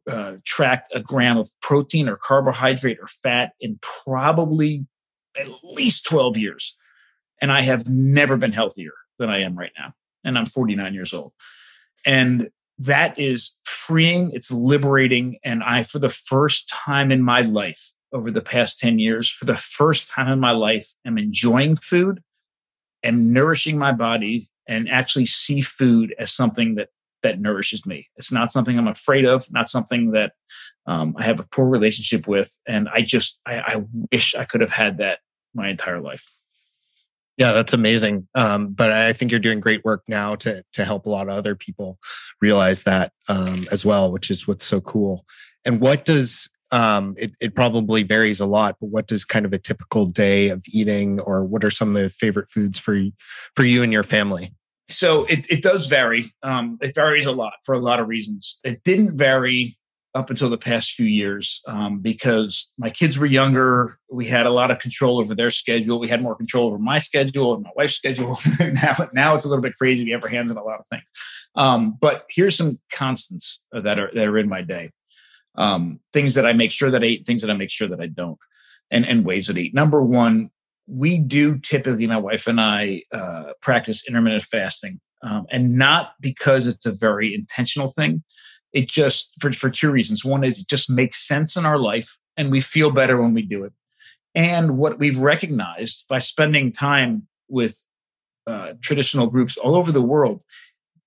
uh, 0.10 0.38
tracked 0.46 0.90
a 0.96 1.00
gram 1.00 1.38
of 1.38 1.52
protein 1.62 2.10
or 2.10 2.16
carbohydrate 2.16 2.98
or 3.00 3.08
fat 3.08 3.54
in 3.62 3.78
probably 3.84 4.88
at 5.40 5.48
least 5.64 6.08
12 6.08 6.38
years. 6.38 6.76
And 7.40 7.52
I 7.52 7.62
have 7.62 7.88
never 7.88 8.36
been 8.36 8.52
healthier 8.52 8.94
than 9.20 9.30
I 9.30 9.42
am 9.42 9.56
right 9.56 9.74
now. 9.78 9.94
And 10.24 10.40
I'm 10.40 10.48
49 10.48 10.92
years 10.96 11.14
old. 11.14 11.34
And 12.06 12.50
that 12.80 13.18
is 13.18 13.60
freeing, 13.66 14.32
it's 14.34 14.52
liberating. 14.52 15.38
And 15.44 15.64
I, 15.64 15.84
for 15.84 16.00
the 16.00 16.10
first 16.10 16.70
time 16.70 17.12
in 17.12 17.22
my 17.22 17.42
life 17.42 17.92
over 18.12 18.32
the 18.32 18.42
past 18.42 18.80
10 18.80 19.00
years, 19.00 19.30
for 19.30 19.46
the 19.46 19.56
first 19.56 20.12
time 20.12 20.28
in 20.28 20.40
my 20.40 20.52
life, 20.52 20.94
am 21.06 21.18
enjoying 21.18 21.76
food 21.76 22.22
and 23.02 23.34
nourishing 23.34 23.78
my 23.78 23.92
body 23.92 24.48
and 24.68 24.90
actually 24.90 25.26
see 25.26 25.62
food 25.62 26.16
as 26.18 26.32
something 26.32 26.76
that 26.76 26.90
that 27.24 27.40
nourishes 27.40 27.86
me. 27.86 28.08
It's 28.18 28.32
not 28.32 28.52
something 28.52 28.78
I'm 28.78 28.88
afraid 28.88 29.26
of, 29.26 29.52
not 29.52 29.70
something 29.70 30.12
that 30.12 30.34
um, 30.86 31.16
I 31.18 31.24
have 31.24 31.40
a 31.40 31.48
poor 31.50 31.66
relationship 31.66 32.28
with. 32.28 32.60
And 32.68 32.90
I 32.90 33.02
just, 33.02 33.42
I, 33.46 33.60
I 33.60 33.84
wish 34.12 34.36
I 34.36 34.44
could 34.44 34.62
have 34.62 34.72
had 34.72 34.98
that 34.98 35.20
my 35.54 35.70
entire 35.70 36.02
life. 36.02 36.30
Yeah, 37.38 37.52
that's 37.52 37.74
amazing. 37.74 38.28
Um, 38.36 38.70
but 38.74 38.92
I 38.92 39.12
think 39.14 39.32
you're 39.32 39.40
doing 39.40 39.60
great 39.60 39.84
work 39.84 40.04
now 40.08 40.36
to 40.36 40.64
to 40.74 40.86
help 40.86 41.06
a 41.06 41.10
lot 41.10 41.28
of 41.28 41.34
other 41.34 41.56
people 41.56 41.98
realize 42.42 42.84
that 42.84 43.12
um, 43.28 43.66
as 43.72 43.86
well, 43.86 44.12
which 44.12 44.30
is 44.30 44.48
what's 44.48 44.66
so 44.66 44.82
cool. 44.82 45.26
And 45.66 45.82
what 45.82 46.06
does 46.06 46.50
um, 46.72 47.14
it, 47.18 47.32
it 47.40 47.56
probably 47.56 48.04
varies 48.04 48.40
a 48.40 48.46
lot, 48.46 48.78
but 48.80 48.88
what 48.88 49.08
does 49.08 49.26
kind 49.26 49.46
of 49.46 49.54
a 49.54 49.60
typical 49.60 50.08
day 50.08 50.50
of 50.50 50.64
eating, 50.74 51.20
or 51.20 51.44
what 51.46 51.64
are 51.64 51.70
some 51.70 51.90
of 51.90 52.02
the 52.02 52.10
favorite 52.10 52.50
foods 52.50 52.80
for 52.80 52.96
you, 52.96 53.12
for 53.56 53.64
you 53.64 53.84
and 53.84 53.94
your 53.94 54.04
family? 54.04 54.54
So 54.90 55.26
it, 55.26 55.46
it 55.50 55.64
does 55.64 55.88
vary. 55.88 56.26
Um, 56.42 56.78
it 56.82 56.96
varies 56.96 57.26
a 57.26 57.32
lot 57.32 57.54
for 57.64 57.74
a 57.74 57.80
lot 57.80 58.00
of 58.00 58.08
reasons. 58.08 58.60
It 58.64 58.84
didn't 58.84 59.18
vary 59.18 59.76
up 60.16 60.30
until 60.30 60.50
the 60.50 60.58
past 60.58 60.92
few 60.92 61.06
years 61.06 61.62
um, 61.68 62.00
because 62.00 62.74
my 62.78 62.90
kids 62.90 63.18
were 63.18 63.26
younger. 63.26 63.98
We 64.12 64.28
had 64.28 64.46
a 64.46 64.52
lot 64.52 64.70
of 64.70 64.80
control 64.80 65.20
over 65.20 65.34
their 65.34 65.50
schedule. 65.50 66.00
We 66.00 66.08
had 66.08 66.22
more 66.22 66.36
control 66.36 66.68
over 66.68 66.78
my 66.78 67.00
schedule 67.00 67.54
and 67.54 67.64
my 67.64 67.72
wife's 67.76 67.96
schedule. 67.96 68.38
now, 68.60 68.96
now 69.14 69.36
it's 69.36 69.46
a 69.46 69.50
little 69.50 69.64
bit 69.64 69.76
crazy. 69.76 70.06
We 70.06 70.12
have 70.12 70.24
our 70.24 70.30
hands 70.30 70.52
on 70.52 70.58
a 70.58 70.64
lot 70.64 70.80
of 70.80 70.86
things. 70.92 71.04
Um, 71.56 71.98
but 72.00 72.26
here's 72.30 72.56
some 72.56 72.80
constants 72.92 73.68
that 73.72 74.00
are 74.00 74.12
that 74.14 74.28
are 74.28 74.38
in 74.38 74.50
my 74.50 74.62
day. 74.62 74.92
Um, 75.56 76.00
things 76.12 76.36
that 76.36 76.46
I 76.46 76.54
make 76.54 76.72
sure 76.72 76.92
that 76.92 77.04
I 77.04 77.08
eat, 77.08 77.26
things 77.26 77.42
that 77.42 77.52
I 77.52 77.58
make 77.58 77.72
sure 77.72 77.88
that 77.88 78.02
I 78.02 78.08
don't, 78.08 78.38
and 78.92 79.06
and 79.06 79.26
ways 79.26 79.48
that 79.48 79.58
I 79.58 79.62
eat. 79.62 79.74
Number 79.74 80.02
one, 80.02 80.50
we 80.88 81.20
do 81.20 81.60
typically, 81.60 82.08
my 82.08 82.18
wife 82.18 82.48
and 82.48 82.60
I, 82.60 83.04
uh, 83.12 83.54
practice 83.62 84.08
intermittent 84.08 84.44
fasting, 84.44 85.00
um, 85.22 85.46
and 85.52 85.76
not 85.76 86.14
because 86.20 86.66
it's 86.66 86.88
a 86.88 86.96
very 86.96 87.34
intentional 87.36 87.92
thing 87.92 88.24
it 88.74 88.90
just 88.90 89.40
for, 89.40 89.54
for 89.54 89.70
two 89.70 89.92
reasons. 89.92 90.26
One 90.26 90.44
is 90.44 90.60
it 90.60 90.68
just 90.68 90.90
makes 90.90 91.26
sense 91.26 91.56
in 91.56 91.66
our 91.66 91.78
life 91.78 92.20
and 92.36 92.52
we 92.52 92.60
feel 92.60 92.92
better 92.92 93.22
when 93.22 93.34
we 93.34 93.44
do 93.44 93.64
it. 93.64 93.74
And 94.36 94.78
what 94.78 94.98
we've 94.98 95.20
recognized 95.20 96.08
by 96.08 96.18
spending 96.20 96.72
time 96.72 97.28
with 97.48 97.86
uh, 98.48 98.74
traditional 98.82 99.28
groups 99.28 99.58
all 99.58 99.76
over 99.76 99.92
the 99.92 100.02
world 100.02 100.44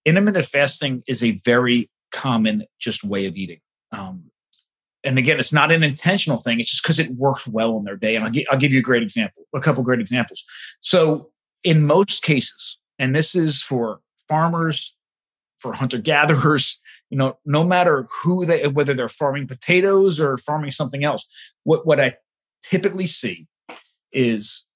intermittent 0.05 0.45
fasting 0.45 1.03
is 1.09 1.23
a 1.23 1.33
very 1.45 1.89
common 2.13 2.65
just 2.79 3.03
way 3.03 3.27
of 3.27 3.37
eating. 3.37 3.59
Um, 3.91 4.31
and 5.03 5.19
again 5.19 5.39
it's 5.41 5.53
not 5.53 5.73
an 5.73 5.83
intentional 5.83 6.39
thing. 6.39 6.61
It's 6.61 6.71
just 6.71 6.83
because 6.85 7.01
it 7.01 7.11
works 7.19 7.47
well 7.47 7.77
in 7.77 7.85
their 7.85 7.97
day. 7.97 8.15
And 8.15 8.25
I'll, 8.25 8.31
gi- 8.31 8.47
I'll 8.49 8.59
give 8.59 8.73
you 8.73 8.79
a 8.79 8.83
great 8.83 9.03
example 9.03 9.43
a 9.55 9.61
couple 9.61 9.83
great 9.83 10.01
examples. 10.01 10.45
So 10.81 11.31
in 11.65 11.85
most 11.85 12.23
cases 12.23 12.81
and 12.99 13.15
this 13.15 13.35
is 13.35 13.63
for 13.63 14.01
farmers 14.29 14.97
for 15.59 15.73
hunter 15.73 15.99
gatherers 15.99 16.81
you 17.11 17.17
know, 17.17 17.39
no 17.45 17.63
matter 17.63 18.07
who 18.23 18.45
they, 18.45 18.67
whether 18.69 18.95
they're 18.95 19.09
farming 19.09 19.47
potatoes 19.47 20.21
or 20.21 20.39
farming 20.39 20.73
something 20.73 21.05
else, 21.05 21.27
what, 21.65 21.87
what 21.87 22.01
I 22.01 22.17
typically 22.63 23.07
see 23.07 23.47
is 24.13 24.69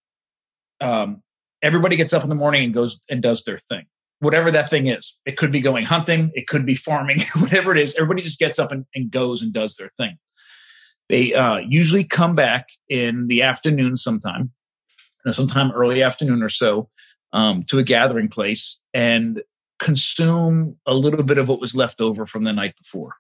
um, 0.81 1.23
everybody 1.63 1.97
gets 1.97 2.13
up 2.13 2.23
in 2.23 2.29
the 2.29 2.35
morning 2.35 2.65
and 2.65 2.75
goes 2.75 3.03
and 3.11 3.23
does 3.23 3.45
their 3.45 3.59
thing, 3.59 3.87
whatever 4.21 4.51
that 4.51 4.71
thing 4.71 4.87
is. 4.87 5.21
It 5.27 5.37
could 5.37 5.53
be 5.53 5.61
going 5.61 5.85
hunting, 5.85 6.31
it 6.35 6.47
could 6.47 6.65
be 6.65 6.75
farming, 6.75 7.19
whatever 7.41 7.73
it 7.73 7.79
is. 7.79 7.95
Everybody 7.97 8.23
just 8.23 8.39
gets 8.39 8.59
up 8.59 8.71
and, 8.71 8.87
and 8.95 9.11
goes 9.11 9.43
and 9.43 9.53
does 9.53 9.77
their 9.77 9.89
thing. 9.89 10.19
They 11.09 11.35
uh, 11.35 11.57
usually 11.57 12.05
come 12.05 12.37
back 12.37 12.69
in 12.89 13.27
the 13.27 13.43
afternoon 13.43 13.97
sometime, 13.97 14.53
sometime 15.33 15.73
early 15.73 16.05
afternoon 16.05 16.41
or 16.41 16.49
so, 16.49 16.89
um, 17.33 17.65
to 17.65 17.79
a 17.79 17.83
gathering 17.83 18.29
place, 18.29 18.81
and 18.95 19.43
consume 19.81 20.79
a 20.87 20.95
little 20.95 21.25
bit 21.25 21.39
of 21.39 21.49
what 21.49 21.61
was 21.61 21.75
left 21.75 22.01
over 22.01 22.27
from 22.27 22.45
the 22.45 22.53
night 22.53 22.77
before. 22.77 23.17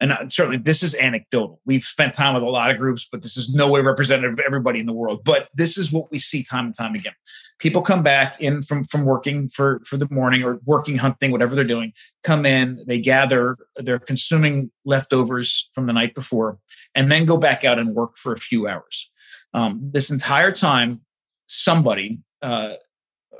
And 0.00 0.32
certainly, 0.32 0.56
this 0.56 0.82
is 0.82 0.96
anecdotal. 0.96 1.60
We've 1.64 1.84
spent 1.84 2.14
time 2.14 2.34
with 2.34 2.42
a 2.42 2.50
lot 2.50 2.72
of 2.72 2.78
groups, 2.78 3.06
but 3.10 3.22
this 3.22 3.36
is 3.36 3.54
no 3.54 3.68
way 3.68 3.80
representative 3.82 4.32
of 4.32 4.40
everybody 4.40 4.80
in 4.80 4.86
the 4.86 4.92
world. 4.92 5.22
But 5.24 5.48
this 5.54 5.78
is 5.78 5.92
what 5.92 6.10
we 6.10 6.18
see 6.18 6.42
time 6.42 6.66
and 6.66 6.74
time 6.76 6.96
again. 6.96 7.12
People 7.60 7.82
come 7.82 8.02
back 8.02 8.40
in 8.40 8.62
from 8.62 8.82
from 8.82 9.04
working 9.04 9.46
for 9.48 9.80
for 9.86 9.96
the 9.96 10.08
morning 10.10 10.42
or 10.42 10.60
working 10.64 10.98
hunting, 10.98 11.30
whatever 11.30 11.54
they're 11.54 11.62
doing. 11.62 11.92
Come 12.24 12.44
in, 12.44 12.82
they 12.88 13.00
gather, 13.00 13.56
they're 13.76 14.00
consuming 14.00 14.72
leftovers 14.84 15.70
from 15.72 15.86
the 15.86 15.92
night 15.92 16.16
before, 16.16 16.58
and 16.96 17.10
then 17.10 17.24
go 17.24 17.36
back 17.36 17.64
out 17.64 17.78
and 17.78 17.94
work 17.94 18.16
for 18.16 18.32
a 18.32 18.38
few 18.38 18.66
hours. 18.66 19.12
Um, 19.54 19.88
this 19.92 20.10
entire 20.10 20.50
time, 20.50 21.02
somebody 21.46 22.18
uh, 22.42 22.72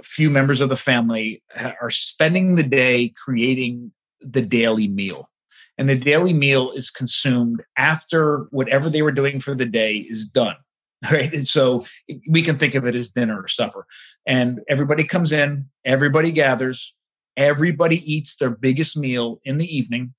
few 0.03 0.31
members 0.31 0.61
of 0.61 0.69
the 0.69 0.77
family 0.77 1.43
are 1.81 1.91
spending 1.91 2.57
the 2.57 2.63
day 2.63 3.13
creating 3.17 3.93
the 4.21 4.43
daily 4.43 4.89
meal. 4.89 5.31
And 5.79 5.89
the 5.89 5.99
daily 5.99 6.33
meal 6.33 6.71
is 6.73 6.91
consumed 6.91 7.63
after 7.77 8.47
whatever 8.51 8.89
they 8.89 9.03
were 9.03 9.13
doing 9.13 9.41
for 9.41 9.55
the 9.55 9.67
day 9.67 9.97
is 9.97 10.31
done. 10.31 10.57
Right. 11.11 11.33
And 11.33 11.49
so 11.49 11.85
we 12.29 12.43
can 12.43 12.55
think 12.55 12.77
of 12.77 12.87
it 12.87 12.95
as 12.95 13.09
dinner 13.09 13.43
or 13.43 13.49
supper. 13.49 13.89
And 14.25 14.61
everybody 14.69 15.03
comes 15.03 15.33
in, 15.33 15.69
everybody 15.85 16.31
gathers, 16.31 16.97
everybody 17.37 17.97
eats 17.97 18.37
their 18.37 18.51
biggest 18.51 18.97
meal 18.97 19.41
in 19.45 19.59
the 19.59 19.67
evening. 19.67 20.15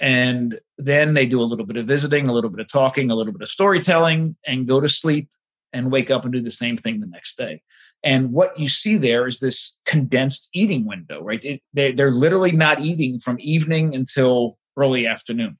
And 0.00 0.56
then 0.78 1.14
they 1.14 1.26
do 1.26 1.40
a 1.40 1.46
little 1.46 1.64
bit 1.64 1.76
of 1.76 1.86
visiting, 1.86 2.26
a 2.26 2.32
little 2.32 2.50
bit 2.50 2.58
of 2.58 2.66
talking, 2.66 3.08
a 3.08 3.14
little 3.14 3.32
bit 3.32 3.42
of 3.42 3.48
storytelling, 3.48 4.34
and 4.44 4.66
go 4.66 4.80
to 4.80 4.88
sleep 4.88 5.28
and 5.72 5.92
wake 5.92 6.10
up 6.10 6.24
and 6.24 6.32
do 6.32 6.40
the 6.40 6.50
same 6.50 6.76
thing 6.76 6.98
the 6.98 7.06
next 7.06 7.36
day. 7.36 7.62
And 8.06 8.32
what 8.32 8.56
you 8.56 8.68
see 8.68 8.98
there 8.98 9.26
is 9.26 9.40
this 9.40 9.80
condensed 9.84 10.50
eating 10.54 10.86
window, 10.86 11.20
right? 11.20 11.44
It, 11.44 11.60
they, 11.74 11.90
they're 11.90 12.12
literally 12.12 12.52
not 12.52 12.78
eating 12.80 13.18
from 13.18 13.36
evening 13.40 13.96
until 13.96 14.58
early 14.76 15.08
afternoon. 15.08 15.58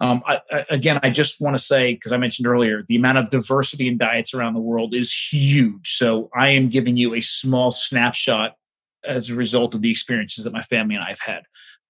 Um, 0.00 0.20
I, 0.26 0.40
I, 0.50 0.64
again, 0.70 0.98
I 1.04 1.10
just 1.10 1.40
want 1.40 1.56
to 1.56 1.62
say, 1.62 1.94
because 1.94 2.10
I 2.10 2.16
mentioned 2.16 2.48
earlier, 2.48 2.82
the 2.88 2.96
amount 2.96 3.18
of 3.18 3.30
diversity 3.30 3.86
in 3.86 3.96
diets 3.96 4.34
around 4.34 4.54
the 4.54 4.60
world 4.60 4.92
is 4.92 5.14
huge. 5.30 5.92
So 5.96 6.30
I 6.34 6.48
am 6.48 6.68
giving 6.68 6.96
you 6.96 7.14
a 7.14 7.20
small 7.20 7.70
snapshot 7.70 8.56
as 9.04 9.30
a 9.30 9.36
result 9.36 9.76
of 9.76 9.82
the 9.82 9.90
experiences 9.92 10.42
that 10.44 10.52
my 10.52 10.62
family 10.62 10.96
and 10.96 11.04
I 11.04 11.10
have 11.10 11.20
had. 11.20 11.42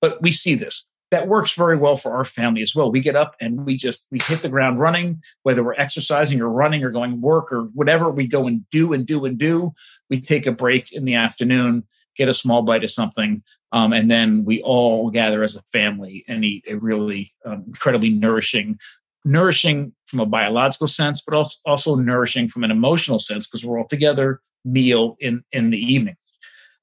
But 0.02 0.20
we 0.20 0.32
see 0.32 0.54
this 0.54 0.90
that 1.14 1.28
works 1.28 1.54
very 1.54 1.76
well 1.76 1.96
for 1.96 2.16
our 2.16 2.24
family 2.24 2.60
as 2.60 2.74
well. 2.74 2.90
We 2.90 2.98
get 2.98 3.14
up 3.14 3.36
and 3.40 3.64
we 3.64 3.76
just 3.76 4.08
we 4.10 4.18
hit 4.20 4.42
the 4.42 4.48
ground 4.48 4.80
running, 4.80 5.22
whether 5.44 5.62
we're 5.62 5.74
exercising 5.74 6.40
or 6.40 6.50
running 6.50 6.82
or 6.82 6.90
going 6.90 7.12
to 7.12 7.16
work 7.16 7.52
or 7.52 7.62
whatever. 7.66 8.10
We 8.10 8.26
go 8.26 8.48
and 8.48 8.68
do 8.70 8.92
and 8.92 9.06
do 9.06 9.24
and 9.24 9.38
do. 9.38 9.72
We 10.10 10.20
take 10.20 10.44
a 10.46 10.52
break 10.52 10.92
in 10.92 11.04
the 11.04 11.14
afternoon, 11.14 11.84
get 12.16 12.28
a 12.28 12.34
small 12.34 12.62
bite 12.62 12.82
of 12.82 12.90
something, 12.90 13.44
um, 13.70 13.92
and 13.92 14.10
then 14.10 14.44
we 14.44 14.60
all 14.62 15.08
gather 15.12 15.44
as 15.44 15.54
a 15.54 15.62
family 15.62 16.24
and 16.26 16.44
eat 16.44 16.64
a 16.68 16.78
really 16.78 17.30
um, 17.44 17.62
incredibly 17.68 18.10
nourishing, 18.10 18.80
nourishing 19.24 19.94
from 20.06 20.18
a 20.18 20.26
biological 20.26 20.88
sense, 20.88 21.22
but 21.22 21.36
also 21.36 21.56
also 21.64 21.94
nourishing 21.94 22.48
from 22.48 22.64
an 22.64 22.72
emotional 22.72 23.20
sense 23.20 23.46
because 23.46 23.64
we're 23.64 23.78
all 23.78 23.86
together 23.86 24.40
meal 24.64 25.16
in 25.20 25.44
in 25.52 25.70
the 25.70 25.78
evening. 25.78 26.16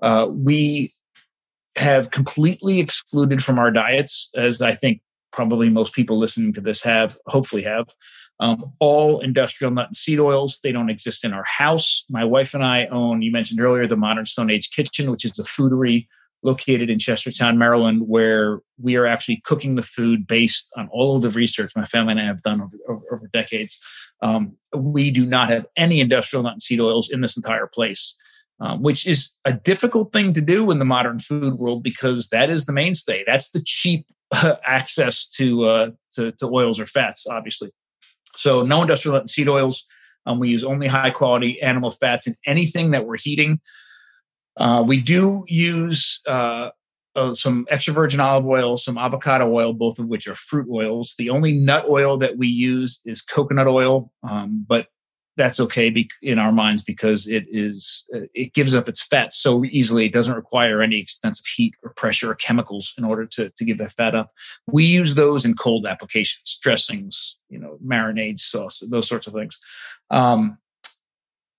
Uh, 0.01 0.27
we 0.31 0.93
have 1.75 2.11
completely 2.11 2.79
excluded 2.79 3.43
from 3.43 3.59
our 3.59 3.71
diets, 3.71 4.29
as 4.35 4.61
I 4.61 4.73
think 4.73 5.01
probably 5.31 5.69
most 5.69 5.93
people 5.93 6.17
listening 6.17 6.53
to 6.53 6.61
this 6.61 6.83
have, 6.83 7.17
hopefully 7.27 7.63
have, 7.63 7.87
um, 8.39 8.65
all 8.79 9.19
industrial 9.19 9.71
nut 9.71 9.87
and 9.87 9.95
seed 9.95 10.19
oils. 10.19 10.59
They 10.63 10.71
don't 10.71 10.89
exist 10.89 11.23
in 11.23 11.31
our 11.31 11.45
house. 11.45 12.05
My 12.09 12.25
wife 12.25 12.53
and 12.53 12.63
I 12.63 12.87
own, 12.87 13.21
you 13.21 13.31
mentioned 13.31 13.61
earlier, 13.61 13.87
the 13.87 13.95
Modern 13.95 14.25
Stone 14.25 14.49
Age 14.49 14.71
Kitchen, 14.71 15.11
which 15.11 15.23
is 15.23 15.33
the 15.33 15.43
foodery 15.43 16.07
located 16.43 16.89
in 16.89 16.97
Chestertown, 16.97 17.57
Maryland, 17.57 18.07
where 18.07 18.61
we 18.81 18.97
are 18.97 19.05
actually 19.05 19.41
cooking 19.45 19.75
the 19.75 19.83
food 19.83 20.25
based 20.25 20.71
on 20.75 20.89
all 20.91 21.15
of 21.15 21.21
the 21.21 21.29
research 21.29 21.73
my 21.75 21.85
family 21.85 22.13
and 22.13 22.21
I 22.21 22.25
have 22.25 22.41
done 22.41 22.59
over, 22.59 22.77
over, 22.89 23.03
over 23.13 23.29
decades. 23.31 23.79
Um, 24.23 24.57
we 24.75 25.11
do 25.11 25.25
not 25.25 25.49
have 25.49 25.67
any 25.75 25.99
industrial 25.99 26.43
nut 26.43 26.53
and 26.53 26.63
seed 26.63 26.79
oils 26.79 27.11
in 27.11 27.21
this 27.21 27.37
entire 27.37 27.67
place 27.67 28.17
um, 28.61 28.83
which 28.83 29.07
is 29.07 29.35
a 29.43 29.53
difficult 29.53 30.13
thing 30.13 30.33
to 30.35 30.41
do 30.41 30.69
in 30.69 30.77
the 30.77 30.85
modern 30.85 31.19
food 31.19 31.55
world 31.55 31.81
because 31.81 32.29
that 32.29 32.49
is 32.49 32.65
the 32.65 32.71
mainstay. 32.73 33.23
That's 33.25 33.49
the 33.49 33.61
cheap 33.65 34.05
access 34.63 35.27
to, 35.31 35.65
uh, 35.65 35.91
to, 36.13 36.31
to 36.33 36.45
oils 36.45 36.79
or 36.79 36.85
fats, 36.85 37.25
obviously. 37.27 37.71
So 38.35 38.61
no 38.61 38.83
industrial 38.83 39.27
seed 39.27 39.49
oils. 39.49 39.85
Um, 40.27 40.37
we 40.37 40.49
use 40.49 40.63
only 40.63 40.87
high 40.87 41.09
quality 41.09 41.59
animal 41.61 41.89
fats 41.89 42.27
in 42.27 42.35
anything 42.45 42.91
that 42.91 43.07
we're 43.07 43.17
heating. 43.17 43.59
Uh, 44.57 44.83
we 44.87 45.01
do 45.01 45.43
use 45.47 46.21
uh, 46.27 46.69
uh, 47.15 47.33
some 47.33 47.65
extra 47.69 47.93
virgin 47.95 48.19
olive 48.19 48.45
oil, 48.45 48.77
some 48.77 48.97
avocado 48.97 49.51
oil, 49.51 49.73
both 49.73 49.97
of 49.97 50.07
which 50.07 50.27
are 50.27 50.35
fruit 50.35 50.67
oils. 50.71 51.15
The 51.17 51.31
only 51.31 51.53
nut 51.53 51.85
oil 51.89 52.17
that 52.17 52.37
we 52.37 52.47
use 52.47 53.01
is 53.05 53.23
coconut 53.23 53.67
oil, 53.67 54.11
um, 54.21 54.63
but 54.67 54.87
that's 55.37 55.59
okay 55.59 56.07
in 56.21 56.39
our 56.39 56.51
minds 56.51 56.81
because 56.81 57.27
it 57.27 57.45
is 57.49 58.09
uh, 58.13 58.21
it 58.33 58.53
gives 58.53 58.75
up 58.75 58.89
its 58.89 59.01
fat 59.01 59.33
so 59.33 59.63
easily 59.65 60.05
it 60.05 60.13
doesn't 60.13 60.35
require 60.35 60.81
any 60.81 60.99
extensive 60.99 61.45
heat 61.45 61.73
or 61.83 61.93
pressure 61.93 62.31
or 62.31 62.35
chemicals 62.35 62.93
in 62.97 63.05
order 63.05 63.25
to, 63.25 63.49
to 63.57 63.65
give 63.65 63.77
that 63.77 63.91
fat 63.91 64.15
up 64.15 64.31
we 64.67 64.83
use 64.83 65.15
those 65.15 65.45
in 65.45 65.53
cold 65.53 65.85
applications 65.85 66.57
dressings 66.61 67.41
you 67.49 67.59
know 67.59 67.77
marinades 67.85 68.39
sauce 68.39 68.83
those 68.89 69.07
sorts 69.07 69.27
of 69.27 69.33
things 69.33 69.57
um, 70.09 70.57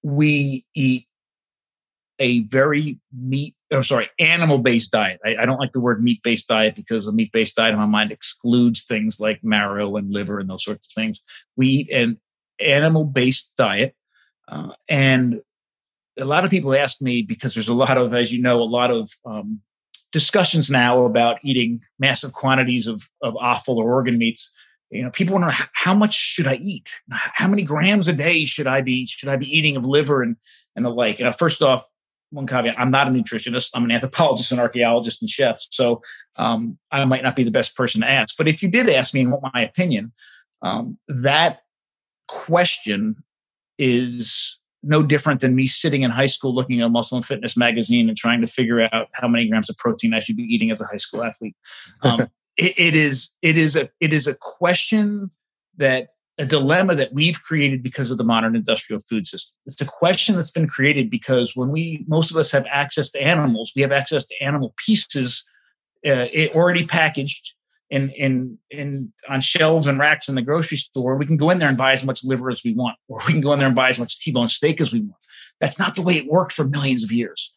we 0.02 0.66
eat 0.74 1.06
a 2.18 2.40
very 2.40 3.00
meat 3.12 3.54
I'm 3.72 3.84
sorry, 3.84 4.08
animal 4.18 4.58
based 4.58 4.92
diet. 4.92 5.20
I, 5.24 5.36
I, 5.40 5.46
don't 5.46 5.58
like 5.58 5.72
the 5.72 5.80
word 5.80 6.02
meat 6.02 6.22
based 6.22 6.48
diet 6.48 6.76
because 6.76 7.06
a 7.06 7.12
meat 7.12 7.32
based 7.32 7.56
diet 7.56 7.72
in 7.72 7.78
my 7.78 7.86
mind 7.86 8.12
excludes 8.12 8.84
things 8.84 9.18
like 9.18 9.42
marrow 9.42 9.96
and 9.96 10.12
liver 10.12 10.38
and 10.38 10.48
those 10.48 10.64
sorts 10.64 10.88
of 10.88 10.92
things. 10.92 11.20
We 11.56 11.68
eat 11.68 11.90
an 11.90 12.20
animal 12.62 13.04
based 13.04 13.54
diet. 13.56 13.94
Uh, 14.48 14.70
and 14.88 15.36
a 16.18 16.24
lot 16.24 16.44
of 16.44 16.50
people 16.50 16.74
ask 16.74 17.00
me 17.00 17.22
because 17.22 17.54
there's 17.54 17.68
a 17.68 17.74
lot 17.74 17.96
of, 17.96 18.14
as 18.14 18.32
you 18.32 18.42
know, 18.42 18.60
a 18.60 18.64
lot 18.64 18.90
of 18.90 19.10
um, 19.24 19.60
discussions 20.12 20.70
now 20.70 21.04
about 21.04 21.38
eating 21.42 21.80
massive 21.98 22.32
quantities 22.32 22.86
of, 22.86 23.08
of 23.22 23.36
offal 23.36 23.78
or 23.78 23.92
organ 23.92 24.18
meats. 24.18 24.54
You 24.90 25.04
know, 25.04 25.10
people 25.10 25.38
know 25.38 25.50
how 25.72 25.94
much 25.94 26.14
should 26.14 26.46
I 26.46 26.56
eat? 26.56 26.90
How 27.10 27.48
many 27.48 27.62
grams 27.62 28.08
a 28.08 28.12
day 28.14 28.44
should 28.44 28.66
I 28.66 28.82
be 28.82 29.06
should 29.06 29.30
I 29.30 29.36
be 29.36 29.46
eating 29.46 29.76
of 29.76 29.86
liver 29.86 30.22
and 30.22 30.36
and 30.76 30.84
the 30.84 30.90
like? 30.90 31.18
And 31.18 31.34
first 31.34 31.62
off, 31.62 31.82
one 32.28 32.46
caveat: 32.46 32.78
I'm 32.78 32.90
not 32.90 33.08
a 33.08 33.10
nutritionist. 33.10 33.70
I'm 33.74 33.84
an 33.84 33.90
anthropologist, 33.90 34.52
an 34.52 34.58
archaeologist, 34.58 35.22
and 35.22 35.30
chef. 35.30 35.60
So 35.70 36.02
um, 36.36 36.78
I 36.90 37.02
might 37.06 37.22
not 37.22 37.36
be 37.36 37.44
the 37.44 37.50
best 37.50 37.74
person 37.74 38.02
to 38.02 38.10
ask. 38.10 38.36
But 38.36 38.48
if 38.48 38.62
you 38.62 38.70
did 38.70 38.88
ask 38.90 39.14
me 39.14 39.22
and 39.22 39.32
want 39.32 39.54
my 39.54 39.62
opinion, 39.62 40.12
um, 40.60 40.98
that 41.08 41.60
question 42.32 43.22
is 43.78 44.58
no 44.82 45.02
different 45.02 45.40
than 45.40 45.54
me 45.54 45.66
sitting 45.66 46.02
in 46.02 46.10
high 46.10 46.26
school 46.26 46.54
looking 46.54 46.80
at 46.80 46.86
a 46.86 46.90
muscle 46.90 47.16
and 47.16 47.24
fitness 47.24 47.56
magazine 47.56 48.08
and 48.08 48.16
trying 48.16 48.40
to 48.40 48.46
figure 48.46 48.88
out 48.92 49.08
how 49.12 49.28
many 49.28 49.46
grams 49.48 49.70
of 49.70 49.76
protein 49.76 50.12
I 50.14 50.20
should 50.20 50.36
be 50.36 50.42
eating 50.42 50.70
as 50.70 50.80
a 50.80 50.86
high 50.86 50.96
school 50.96 51.22
athlete. 51.22 51.54
Um, 52.02 52.20
it, 52.56 52.78
it 52.78 52.96
is 52.96 53.36
it 53.42 53.56
is 53.56 53.76
a 53.76 53.88
it 54.00 54.12
is 54.12 54.26
a 54.26 54.34
question 54.34 55.30
that 55.76 56.08
a 56.38 56.46
dilemma 56.46 56.94
that 56.94 57.12
we've 57.12 57.40
created 57.40 57.82
because 57.82 58.10
of 58.10 58.18
the 58.18 58.24
modern 58.24 58.56
industrial 58.56 59.00
food 59.00 59.26
system. 59.26 59.56
It's 59.66 59.80
a 59.80 59.86
question 59.86 60.34
that's 60.34 60.50
been 60.50 60.66
created 60.66 61.10
because 61.10 61.52
when 61.54 61.70
we 61.70 62.04
most 62.08 62.30
of 62.30 62.36
us 62.36 62.50
have 62.52 62.66
access 62.70 63.10
to 63.10 63.22
animals, 63.22 63.72
we 63.76 63.82
have 63.82 63.92
access 63.92 64.26
to 64.26 64.42
animal 64.42 64.74
pieces 64.84 65.48
uh, 66.04 66.26
already 66.54 66.86
packaged 66.86 67.56
in 67.92 68.08
in 68.10 68.58
in 68.70 69.12
on 69.28 69.42
shelves 69.42 69.86
and 69.86 69.98
racks 69.98 70.28
in 70.28 70.34
the 70.34 70.42
grocery 70.42 70.78
store. 70.78 71.16
We 71.16 71.26
can 71.26 71.36
go 71.36 71.50
in 71.50 71.58
there 71.58 71.68
and 71.68 71.76
buy 71.76 71.92
as 71.92 72.04
much 72.04 72.24
liver 72.24 72.50
as 72.50 72.62
we 72.64 72.74
want, 72.74 72.96
or 73.06 73.20
we 73.26 73.34
can 73.34 73.42
go 73.42 73.52
in 73.52 73.58
there 73.58 73.68
and 73.68 73.76
buy 73.76 73.90
as 73.90 73.98
much 73.98 74.18
T-bone 74.18 74.48
steak 74.48 74.80
as 74.80 74.92
we 74.92 75.00
want. 75.00 75.20
That's 75.60 75.78
not 75.78 75.94
the 75.94 76.02
way 76.02 76.14
it 76.14 76.26
worked 76.26 76.52
for 76.52 76.64
millions 76.64 77.04
of 77.04 77.12
years. 77.12 77.54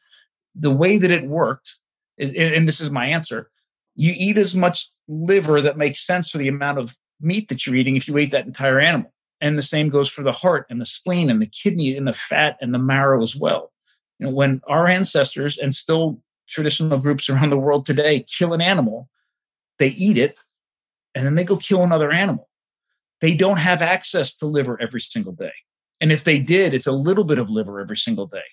The 0.54 0.72
way 0.72 0.98
that 0.98 1.10
it 1.10 1.26
worked, 1.26 1.76
and 2.20 2.68
this 2.68 2.82
is 2.82 2.92
my 2.92 3.08
answer, 3.08 3.50
you 3.96 4.14
eat 4.16 4.38
as 4.38 4.54
much 4.54 4.86
liver 5.08 5.62
that 5.62 5.78
makes 5.78 6.06
sense 6.06 6.30
for 6.30 6.38
the 6.38 6.50
amount 6.50 6.80
of 6.80 6.98
meat 7.22 7.48
that 7.48 7.66
you're 7.66 7.76
eating 7.76 7.96
if 7.96 8.08
you 8.08 8.18
ate 8.18 8.32
that 8.32 8.46
entire 8.46 8.80
animal. 8.80 9.14
And 9.40 9.58
the 9.58 9.64
same 9.64 9.88
goes 9.88 10.10
for 10.10 10.22
the 10.22 10.34
heart 10.34 10.66
and 10.70 10.82
the 10.82 10.86
spleen 10.86 11.30
and 11.30 11.42
the 11.42 11.50
kidney 11.64 11.96
and 11.96 12.08
the 12.08 12.14
fat 12.14 12.58
and 12.60 12.74
the 12.74 12.80
marrow 12.80 13.24
as 13.24 13.38
well. 13.38 13.72
You 14.20 14.28
know, 14.28 14.34
when 14.34 14.62
our 14.68 14.88
ancestors 14.88 15.58
and 15.58 15.74
still 15.74 16.22
traditional 16.50 17.00
groups 17.00 17.30
around 17.30 17.52
the 17.52 17.58
world 17.58 17.86
today 17.86 18.26
kill 18.38 18.54
an 18.54 18.62
animal, 18.62 19.10
they 19.80 19.90
eat 19.90 20.18
it, 20.18 20.40
and 21.14 21.26
then 21.26 21.36
they 21.36 21.44
go 21.44 21.58
kill 21.58 21.84
another 21.84 22.12
animal. 22.12 22.50
They 23.22 23.36
don't 23.36 23.60
have 23.60 23.82
access 23.82 24.38
to 24.38 24.46
liver 24.46 24.80
every 24.82 25.02
single 25.02 25.34
day. 25.34 25.54
And 26.02 26.12
if 26.12 26.24
they 26.24 26.40
did, 26.40 26.74
it's 26.74 26.88
a 26.88 26.92
little 26.92 27.24
bit 27.24 27.40
of 27.40 27.50
liver 27.50 27.80
every 27.80 27.98
single 27.98 28.28
day. 28.28 28.44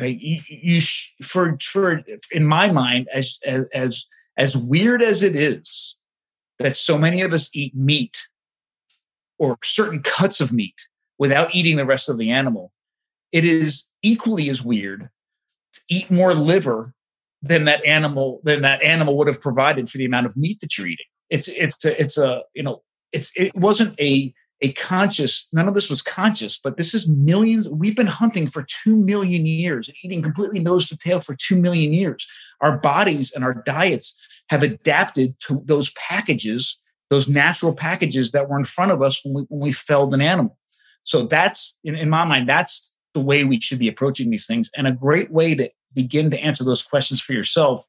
Right? 0.00 0.18
You, 0.18 0.40
you 0.48 0.80
for 1.22 1.56
for 1.60 2.02
in 2.32 2.46
my 2.46 2.70
mind, 2.70 3.08
as 3.12 3.38
as 3.44 4.06
as 4.36 4.56
weird 4.56 5.02
as 5.02 5.22
it 5.22 5.36
is 5.36 5.98
that 6.58 6.76
so 6.76 6.96
many 6.96 7.20
of 7.22 7.32
us 7.32 7.54
eat 7.54 7.74
meat 7.74 8.22
or 9.38 9.58
certain 9.62 10.02
cuts 10.02 10.40
of 10.40 10.52
meat 10.52 10.74
without 11.18 11.54
eating 11.54 11.76
the 11.76 11.86
rest 11.86 12.08
of 12.08 12.18
the 12.18 12.30
animal, 12.30 12.72
it 13.32 13.44
is 13.44 13.90
equally 14.02 14.48
as 14.48 14.64
weird 14.64 15.10
to 15.74 15.80
eat 15.88 16.10
more 16.10 16.34
liver 16.34 16.93
than 17.44 17.66
that 17.66 17.84
animal 17.84 18.40
than 18.42 18.62
that 18.62 18.82
animal 18.82 19.16
would 19.16 19.28
have 19.28 19.40
provided 19.40 19.88
for 19.88 19.98
the 19.98 20.06
amount 20.06 20.26
of 20.26 20.36
meat 20.36 20.60
that 20.60 20.76
you're 20.76 20.86
eating. 20.86 21.06
It's 21.30 21.48
it's 21.48 21.84
a, 21.84 22.00
it's 22.00 22.18
a 22.18 22.42
you 22.54 22.62
know 22.62 22.82
it's 23.12 23.38
it 23.38 23.54
wasn't 23.54 23.98
a 24.00 24.32
a 24.60 24.72
conscious 24.72 25.48
none 25.52 25.68
of 25.68 25.74
this 25.74 25.90
was 25.90 26.00
conscious 26.00 26.58
but 26.62 26.76
this 26.76 26.94
is 26.94 27.08
millions 27.08 27.68
we've 27.68 27.96
been 27.96 28.06
hunting 28.06 28.46
for 28.46 28.64
2 28.84 29.04
million 29.04 29.44
years 29.44 29.90
eating 30.04 30.22
completely 30.22 30.60
nose 30.60 30.88
to 30.88 30.96
tail 30.96 31.20
for 31.20 31.36
2 31.36 31.60
million 31.60 31.92
years. 31.92 32.26
Our 32.60 32.78
bodies 32.78 33.32
and 33.34 33.44
our 33.44 33.54
diets 33.54 34.18
have 34.50 34.62
adapted 34.62 35.38
to 35.48 35.62
those 35.66 35.92
packages 35.92 36.80
those 37.10 37.28
natural 37.28 37.74
packages 37.74 38.32
that 38.32 38.48
were 38.48 38.58
in 38.58 38.64
front 38.64 38.90
of 38.90 39.02
us 39.02 39.24
when 39.24 39.34
we, 39.34 39.42
when 39.48 39.60
we 39.60 39.72
felled 39.72 40.14
an 40.14 40.22
animal. 40.22 40.58
So 41.02 41.24
that's 41.24 41.78
in, 41.84 41.94
in 41.94 42.08
my 42.08 42.24
mind 42.24 42.48
that's 42.48 42.94
the 43.12 43.20
way 43.20 43.44
we 43.44 43.60
should 43.60 43.78
be 43.78 43.88
approaching 43.88 44.30
these 44.30 44.46
things. 44.46 44.70
And 44.76 44.86
a 44.86 44.92
great 44.92 45.30
way 45.30 45.54
to 45.54 45.70
begin 45.94 46.30
to 46.30 46.38
answer 46.40 46.64
those 46.64 46.82
questions 46.82 47.20
for 47.20 47.32
yourself 47.32 47.86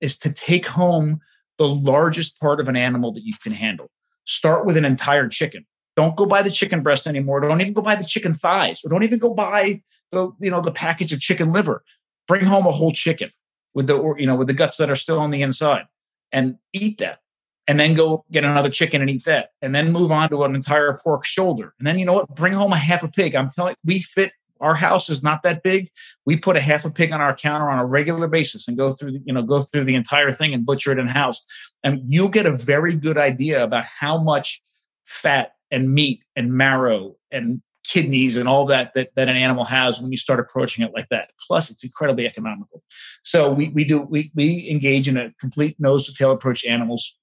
is 0.00 0.18
to 0.20 0.32
take 0.32 0.66
home 0.66 1.20
the 1.58 1.68
largest 1.68 2.40
part 2.40 2.60
of 2.60 2.68
an 2.68 2.76
animal 2.76 3.12
that 3.12 3.24
you 3.24 3.32
can 3.42 3.52
handle. 3.52 3.90
Start 4.24 4.66
with 4.66 4.76
an 4.76 4.84
entire 4.84 5.28
chicken. 5.28 5.66
Don't 5.96 6.16
go 6.16 6.26
buy 6.26 6.42
the 6.42 6.50
chicken 6.50 6.82
breast 6.82 7.06
anymore. 7.06 7.40
Don't 7.40 7.60
even 7.60 7.72
go 7.72 7.82
buy 7.82 7.94
the 7.94 8.04
chicken 8.04 8.34
thighs, 8.34 8.82
or 8.84 8.90
don't 8.90 9.04
even 9.04 9.18
go 9.18 9.34
buy 9.34 9.82
the 10.10 10.30
you 10.40 10.50
know 10.50 10.60
the 10.60 10.72
package 10.72 11.12
of 11.12 11.20
chicken 11.20 11.52
liver. 11.52 11.84
Bring 12.26 12.44
home 12.44 12.66
a 12.66 12.70
whole 12.70 12.92
chicken 12.92 13.28
with 13.74 13.86
the 13.86 13.94
or, 13.94 14.18
you 14.18 14.26
know 14.26 14.34
with 14.34 14.48
the 14.48 14.54
guts 14.54 14.76
that 14.78 14.90
are 14.90 14.96
still 14.96 15.20
on 15.20 15.30
the 15.30 15.42
inside, 15.42 15.84
and 16.32 16.56
eat 16.72 16.98
that. 16.98 17.18
And 17.66 17.80
then 17.80 17.94
go 17.94 18.24
get 18.30 18.44
another 18.44 18.68
chicken 18.68 19.00
and 19.00 19.08
eat 19.08 19.24
that, 19.24 19.50
and 19.62 19.74
then 19.74 19.92
move 19.92 20.10
on 20.10 20.28
to 20.30 20.42
an 20.44 20.54
entire 20.54 20.98
pork 21.02 21.24
shoulder. 21.24 21.74
And 21.78 21.86
then 21.86 21.98
you 21.98 22.04
know 22.04 22.14
what? 22.14 22.34
Bring 22.34 22.52
home 22.54 22.72
a 22.72 22.76
half 22.76 23.02
a 23.02 23.08
pig. 23.08 23.36
I'm 23.36 23.50
telling 23.50 23.76
we 23.84 24.00
fit 24.00 24.32
our 24.60 24.74
house 24.74 25.10
is 25.10 25.22
not 25.22 25.42
that 25.42 25.62
big. 25.62 25.90
We 26.24 26.36
put 26.36 26.56
a 26.56 26.60
half 26.60 26.84
a 26.84 26.90
pig 26.90 27.12
on 27.12 27.20
our 27.20 27.34
counter 27.34 27.68
on 27.68 27.78
a 27.78 27.86
regular 27.86 28.28
basis 28.28 28.68
and 28.68 28.76
go 28.76 28.92
through, 28.92 29.12
the, 29.12 29.22
you 29.24 29.32
know, 29.32 29.42
go 29.42 29.60
through 29.60 29.84
the 29.84 29.94
entire 29.94 30.32
thing 30.32 30.54
and 30.54 30.64
butcher 30.64 30.92
it 30.92 30.98
in 30.98 31.06
house. 31.06 31.44
And 31.82 32.00
you'll 32.06 32.28
get 32.28 32.46
a 32.46 32.56
very 32.56 32.96
good 32.96 33.18
idea 33.18 33.62
about 33.62 33.84
how 33.84 34.18
much 34.18 34.62
fat 35.04 35.52
and 35.70 35.92
meat 35.92 36.22
and 36.36 36.52
marrow 36.52 37.16
and 37.30 37.60
kidneys 37.84 38.36
and 38.36 38.48
all 38.48 38.64
that, 38.66 38.94
that 38.94 39.10
that 39.14 39.28
an 39.28 39.36
animal 39.36 39.64
has 39.64 40.00
when 40.00 40.10
you 40.10 40.16
start 40.16 40.40
approaching 40.40 40.84
it 40.84 40.92
like 40.94 41.08
that. 41.10 41.30
Plus, 41.46 41.70
it's 41.70 41.84
incredibly 41.84 42.26
economical. 42.26 42.82
So 43.22 43.52
we 43.52 43.68
we 43.70 43.84
do 43.84 44.02
we 44.02 44.30
we 44.34 44.68
engage 44.70 45.06
in 45.06 45.16
a 45.16 45.32
complete 45.38 45.76
nose 45.78 46.06
to 46.06 46.14
tail 46.14 46.32
approach 46.32 46.64
animals 46.64 47.18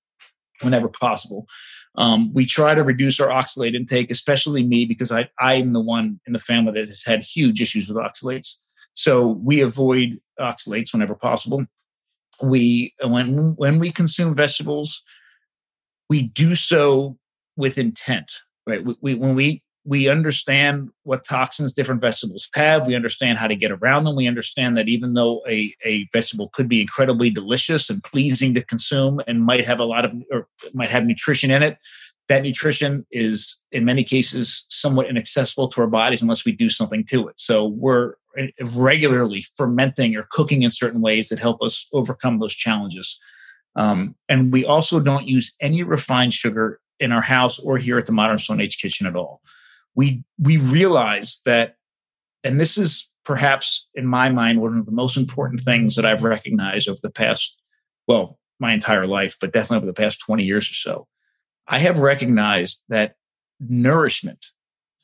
whenever 0.62 0.88
possible. 0.88 1.48
Um, 1.96 2.34
we 2.34 2.46
try 2.46 2.74
to 2.74 2.84
reduce 2.84 3.20
our 3.20 3.30
oxalate 3.30 3.76
intake, 3.76 4.12
especially 4.12 4.66
me, 4.66 4.86
because 4.86 5.12
I, 5.12 5.30
I'm 5.40 5.74
the 5.74 5.82
one 5.82 6.20
in 6.26 6.34
the 6.34 6.40
family 6.40 6.72
that 6.74 6.88
has 6.88 7.04
had 7.04 7.22
huge 7.22 7.62
issues 7.62 7.88
with 7.88 7.98
oxalates. 7.98 8.58
So 8.94 9.28
we 9.28 9.62
avoid 9.62 10.16
oxalates 10.40 10.94
whenever 10.94 11.16
possible. 11.16 11.66
We 12.42 12.94
when 13.06 13.56
when 13.58 13.78
we 13.78 13.92
consume 13.92 14.36
vegetables, 14.36 15.04
we 16.10 16.30
do 16.30 16.56
so 16.56 17.18
with 17.56 17.78
intent, 17.78 18.32
right? 18.66 18.84
We, 18.84 18.96
we 19.02 19.16
when 19.16 19.36
we 19.36 19.62
we 19.84 20.08
understand 20.08 20.90
what 21.04 21.26
toxins 21.26 21.74
different 21.74 22.02
vegetables 22.02 22.48
have. 22.54 22.86
We 22.86 22.96
understand 22.96 23.40
how 23.40 23.48
to 23.48 23.56
get 23.56 23.72
around 23.72 24.04
them. 24.04 24.16
We 24.16 24.28
understand 24.28 24.78
that 24.78 24.88
even 24.88 25.16
though 25.16 25.42
a, 25.50 25.74
a 25.84 26.08
vegetable 26.14 26.50
could 26.50 26.70
be 26.70 26.82
incredibly 26.82 27.32
delicious 27.32 27.90
and 27.90 28.04
pleasing 28.04 28.54
to 28.54 28.64
consume 28.64 29.22
and 29.28 29.44
might 29.44 29.66
have 29.66 29.80
a 29.80 29.86
lot 29.86 30.06
of 30.06 30.14
or 30.32 30.48
might 30.74 30.90
have 30.90 31.06
nutrition 31.06 31.50
in 31.50 31.64
it, 31.64 31.78
that 32.28 32.44
nutrition 32.44 33.06
is 33.12 33.64
in 33.72 33.84
many 33.84 34.04
cases 34.04 34.68
somewhat 34.70 35.08
inaccessible 35.08 35.68
to 35.70 35.82
our 35.82 35.88
bodies 35.88 36.22
unless 36.22 36.46
we 36.46 36.56
do 36.56 36.70
something 36.70 37.04
to 37.06 37.28
it. 37.28 37.40
So 37.40 37.66
we're 37.66 38.14
regularly 38.74 39.44
fermenting 39.58 40.16
or 40.16 40.28
cooking 40.30 40.62
in 40.62 40.72
certain 40.72 41.02
ways 41.02 41.30
that 41.30 41.40
help 41.40 41.62
us 41.62 41.88
overcome 41.92 42.40
those 42.40 42.54
challenges. 42.54 43.20
Um, 43.76 44.16
and 44.30 44.54
we 44.54 44.64
also 44.64 45.00
don't 45.00 45.28
use 45.28 45.56
any 45.60 45.82
refined 45.82 46.34
sugar 46.34 46.80
in 47.00 47.12
our 47.12 47.22
house 47.22 47.60
or 47.60 47.80
here 47.80 47.98
at 47.98 48.06
the 48.06 48.12
Modern 48.12 48.38
Stone 48.38 48.62
Age 48.62 48.78
Kitchen 48.78 49.08
at 49.08 49.16
all 49.16 49.42
we 49.96 50.24
we 50.40 50.58
realize 50.58 51.42
that, 51.46 51.76
and 52.44 52.60
this 52.60 52.78
is 52.78 53.16
perhaps 53.24 53.90
in 53.94 54.06
my 54.06 54.30
mind 54.30 54.62
one 54.62 54.78
of 54.78 54.86
the 54.86 54.92
most 54.92 55.18
important 55.18 55.62
things 55.62 55.96
that 55.96 56.06
I've 56.06 56.24
recognized 56.24 56.90
over 56.90 57.00
the 57.02 57.12
past, 57.12 57.62
well, 58.08 58.40
my 58.60 58.74
entire 58.74 59.08
life, 59.08 59.38
but 59.40 59.54
definitely 59.54 59.78
over 59.78 59.86
the 59.86 60.02
past 60.02 60.22
20 60.26 60.44
years 60.44 60.70
or 60.70 60.74
so. 60.74 61.08
I 61.68 61.80
have 61.80 62.00
recognized 62.00 62.84
that 62.90 63.16
nourishment 63.60 64.48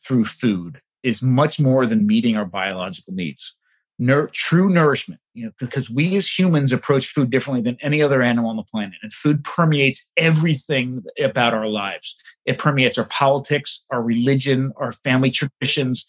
through 0.05 0.25
food 0.25 0.79
is 1.03 1.21
much 1.21 1.59
more 1.59 1.85
than 1.85 2.07
meeting 2.07 2.35
our 2.35 2.45
biological 2.45 3.13
needs 3.13 3.56
nur- 3.99 4.29
true 4.33 4.69
nourishment, 4.69 5.21
you 5.33 5.45
know, 5.45 5.51
because 5.59 5.89
we 5.89 6.15
as 6.15 6.37
humans 6.37 6.71
approach 6.71 7.07
food 7.07 7.29
differently 7.29 7.61
than 7.61 7.77
any 7.81 8.01
other 8.01 8.21
animal 8.21 8.49
on 8.49 8.57
the 8.57 8.63
planet. 8.63 8.97
And 9.01 9.11
food 9.11 9.43
permeates 9.43 10.11
everything 10.17 11.03
about 11.19 11.53
our 11.53 11.67
lives. 11.67 12.15
It 12.45 12.59
permeates 12.59 12.97
our 12.97 13.07
politics, 13.07 13.85
our 13.91 14.01
religion, 14.01 14.73
our 14.77 14.91
family 14.91 15.31
traditions, 15.31 16.05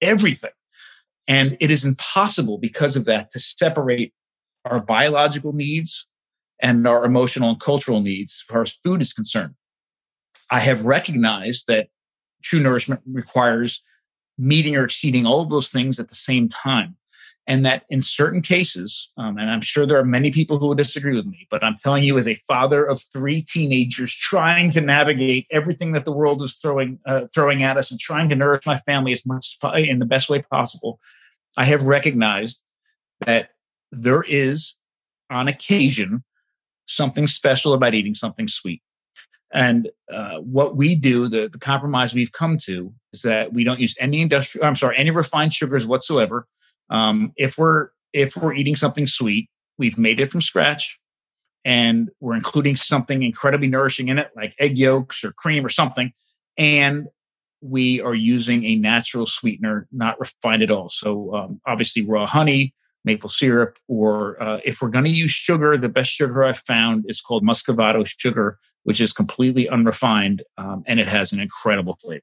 everything. 0.00 0.50
And 1.26 1.56
it 1.60 1.70
is 1.70 1.84
impossible 1.84 2.58
because 2.58 2.96
of 2.96 3.04
that 3.06 3.30
to 3.32 3.40
separate 3.40 4.12
our 4.64 4.80
biological 4.80 5.52
needs 5.52 6.06
and 6.60 6.86
our 6.86 7.04
emotional 7.04 7.50
and 7.50 7.60
cultural 7.60 8.00
needs 8.00 8.34
as 8.34 8.52
far 8.52 8.62
as 8.62 8.72
food 8.72 9.00
is 9.00 9.12
concerned. 9.12 9.54
I 10.50 10.60
have 10.60 10.84
recognized 10.84 11.66
that 11.68 11.88
true 12.42 12.60
nourishment 12.60 13.00
requires 13.10 13.84
meeting 14.36 14.76
or 14.76 14.84
exceeding 14.84 15.26
all 15.26 15.42
of 15.42 15.50
those 15.50 15.70
things 15.70 16.00
at 16.00 16.08
the 16.08 16.14
same 16.14 16.48
time 16.48 16.96
and 17.46 17.64
that 17.66 17.84
in 17.88 18.02
certain 18.02 18.42
cases, 18.42 19.12
um, 19.16 19.38
and 19.38 19.50
I'm 19.50 19.60
sure 19.60 19.86
there 19.86 19.98
are 19.98 20.04
many 20.04 20.30
people 20.30 20.58
who 20.58 20.68
would 20.68 20.78
disagree 20.78 21.16
with 21.16 21.26
me, 21.26 21.46
but 21.50 21.64
I'm 21.64 21.76
telling 21.76 22.04
you, 22.04 22.16
as 22.18 22.28
a 22.28 22.34
father 22.34 22.84
of 22.84 23.02
three 23.12 23.42
teenagers 23.42 24.14
trying 24.14 24.70
to 24.72 24.80
navigate 24.80 25.46
everything 25.50 25.92
that 25.92 26.04
the 26.04 26.12
world 26.12 26.42
is 26.42 26.54
throwing 26.56 26.98
uh, 27.06 27.22
throwing 27.34 27.62
at 27.62 27.76
us 27.76 27.90
and 27.90 27.98
trying 27.98 28.28
to 28.28 28.36
nourish 28.36 28.66
my 28.66 28.76
family 28.78 29.12
as 29.12 29.26
much 29.26 29.56
in 29.74 29.98
the 29.98 30.04
best 30.04 30.30
way 30.30 30.42
possible, 30.42 31.00
I 31.56 31.64
have 31.64 31.82
recognized 31.82 32.64
that 33.26 33.50
there 33.90 34.24
is, 34.28 34.78
on 35.28 35.48
occasion, 35.48 36.22
something 36.86 37.26
special 37.26 37.72
about 37.74 37.94
eating 37.94 38.14
something 38.14 38.48
sweet. 38.48 38.82
And 39.52 39.90
uh, 40.12 40.38
what 40.38 40.76
we 40.76 40.94
do, 40.94 41.28
the, 41.28 41.48
the 41.48 41.58
compromise 41.58 42.14
we've 42.14 42.32
come 42.32 42.56
to, 42.58 42.92
is 43.12 43.22
that 43.22 43.52
we 43.52 43.64
don't 43.64 43.80
use 43.80 43.96
any 43.98 44.20
industrial, 44.20 44.66
I'm 44.66 44.76
sorry, 44.76 44.96
any 44.96 45.10
refined 45.10 45.52
sugars 45.52 45.86
whatsoever. 45.86 46.46
Um, 46.90 47.32
if 47.36 47.56
we're 47.56 47.88
if 48.12 48.36
we're 48.36 48.54
eating 48.54 48.76
something 48.76 49.06
sweet, 49.06 49.48
we've 49.78 49.98
made 49.98 50.20
it 50.20 50.30
from 50.30 50.42
scratch, 50.42 51.00
and 51.64 52.10
we're 52.20 52.34
including 52.34 52.76
something 52.76 53.22
incredibly 53.22 53.68
nourishing 53.68 54.08
in 54.08 54.18
it, 54.18 54.30
like 54.36 54.54
egg 54.58 54.78
yolks 54.78 55.24
or 55.24 55.32
cream 55.32 55.64
or 55.64 55.68
something, 55.68 56.12
and 56.58 57.08
we 57.62 58.00
are 58.00 58.14
using 58.14 58.64
a 58.64 58.76
natural 58.76 59.26
sweetener, 59.26 59.86
not 59.92 60.18
refined 60.18 60.62
at 60.62 60.70
all. 60.70 60.88
So 60.88 61.34
um, 61.34 61.60
obviously 61.66 62.06
raw 62.06 62.26
honey, 62.26 62.74
maple 63.04 63.28
syrup, 63.28 63.78
or 63.86 64.42
uh, 64.42 64.60
if 64.64 64.80
we're 64.80 64.90
going 64.90 65.04
to 65.04 65.10
use 65.10 65.30
sugar, 65.30 65.76
the 65.76 65.88
best 65.88 66.10
sugar 66.10 66.44
I've 66.44 66.58
found 66.58 67.04
is 67.08 67.20
called 67.20 67.44
Muscovado 67.44 68.06
sugar, 68.06 68.58
which 68.84 69.00
is 69.00 69.12
completely 69.12 69.68
unrefined 69.68 70.42
um, 70.56 70.82
and 70.86 70.98
it 70.98 71.08
has 71.08 71.32
an 71.32 71.40
incredible 71.40 71.98
flavor. 72.02 72.22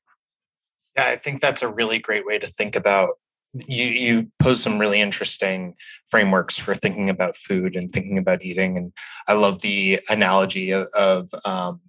Yeah, 0.95 1.05
I 1.07 1.15
think 1.15 1.39
that's 1.39 1.61
a 1.61 1.72
really 1.72 1.99
great 1.99 2.26
way 2.26 2.39
to 2.39 2.47
think 2.47 2.76
about 2.76 3.09
you 3.53 3.85
you 3.85 4.31
pose 4.39 4.61
some 4.61 4.79
really 4.79 5.01
interesting 5.01 5.73
frameworks 6.09 6.57
for 6.57 6.75
thinking 6.75 7.09
about 7.09 7.35
food 7.35 7.75
and 7.75 7.91
thinking 7.91 8.17
about 8.17 8.43
eating 8.43 8.77
and 8.77 8.91
i 9.27 9.33
love 9.33 9.61
the 9.61 9.99
analogy 10.09 10.71
of, 10.71 10.87
of 10.97 11.29
um, 11.45 11.79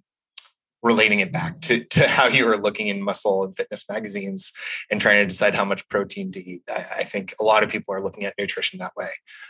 relating 0.81 1.19
it 1.19 1.31
back 1.31 1.59
to, 1.61 1.83
to 1.85 2.07
how 2.07 2.27
you 2.27 2.45
were 2.45 2.57
looking 2.57 2.87
in 2.87 3.03
muscle 3.03 3.43
and 3.43 3.55
fitness 3.55 3.85
magazines 3.89 4.53
and 4.89 5.01
trying 5.01 5.21
to 5.21 5.27
decide 5.27 5.53
how 5.53 5.65
much 5.65 5.87
protein 5.89 6.31
to 6.31 6.39
eat. 6.39 6.61
I, 6.69 6.77
I 6.99 7.03
think 7.03 7.33
a 7.39 7.43
lot 7.43 7.63
of 7.63 7.69
people 7.69 7.93
are 7.93 8.03
looking 8.03 8.23
at 8.23 8.33
nutrition 8.37 8.79
that 8.79 8.95
way. 8.95 9.09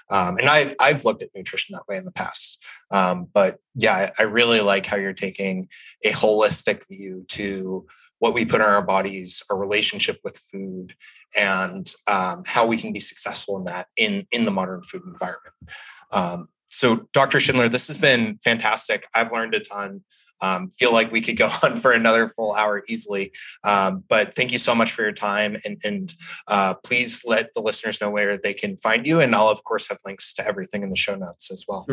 Um, 0.09 0.37
and 0.37 0.47
I, 0.47 0.73
I've 0.81 1.05
looked 1.05 1.23
at 1.23 1.29
nutrition 1.35 1.73
that 1.73 1.87
way 1.87 1.97
in 1.97 2.05
the 2.05 2.11
past. 2.11 2.63
Um, 2.91 3.27
but 3.33 3.59
yeah, 3.75 4.09
I, 4.19 4.23
I 4.23 4.25
really 4.25 4.61
like 4.61 4.85
how 4.85 4.97
you're 4.97 5.13
taking 5.13 5.67
a 6.03 6.09
holistic 6.09 6.87
view 6.89 7.25
to 7.29 7.85
what 8.19 8.33
we 8.33 8.45
put 8.45 8.61
in 8.61 8.67
our 8.67 8.85
bodies, 8.85 9.43
our 9.49 9.57
relationship 9.57 10.19
with 10.23 10.37
food, 10.37 10.93
and 11.37 11.87
um, 12.07 12.43
how 12.45 12.65
we 12.65 12.77
can 12.77 12.93
be 12.93 12.99
successful 12.99 13.57
in 13.57 13.65
that 13.65 13.87
in 13.97 14.25
in 14.31 14.45
the 14.45 14.51
modern 14.51 14.81
food 14.83 15.03
environment. 15.05 15.55
Um, 16.11 16.49
so, 16.69 17.07
Dr. 17.13 17.39
Schindler, 17.39 17.67
this 17.67 17.87
has 17.87 17.97
been 17.97 18.37
fantastic. 18.43 19.05
I've 19.15 19.31
learned 19.31 19.55
a 19.55 19.59
ton. 19.59 20.01
Um, 20.41 20.69
feel 20.69 20.93
like 20.93 21.11
we 21.11 21.19
could 21.19 21.37
go 21.37 21.49
on 21.63 21.75
for 21.77 21.91
another 21.91 22.27
full 22.27 22.53
hour 22.53 22.83
easily. 22.87 23.33
Um, 23.65 24.03
but 24.07 24.35
thank 24.35 24.51
you 24.53 24.57
so 24.57 24.73
much 24.73 24.91
for 24.91 25.01
your 25.01 25.11
time, 25.11 25.57
and, 25.65 25.77
and 25.83 26.13
uh, 26.47 26.75
please 26.85 27.23
let 27.25 27.53
the 27.53 27.61
listeners 27.61 27.99
know 27.99 28.09
where 28.09 28.37
they 28.37 28.53
can 28.53 28.77
find 28.77 29.05
you. 29.05 29.19
And 29.19 29.35
I'll 29.35 29.49
of 29.49 29.63
course 29.63 29.89
have 29.89 29.97
links 30.05 30.33
to 30.35 30.47
everything 30.47 30.83
in 30.83 30.91
the 30.91 30.97
show 30.97 31.15
notes 31.15 31.51
as 31.51 31.65
well. 31.67 31.85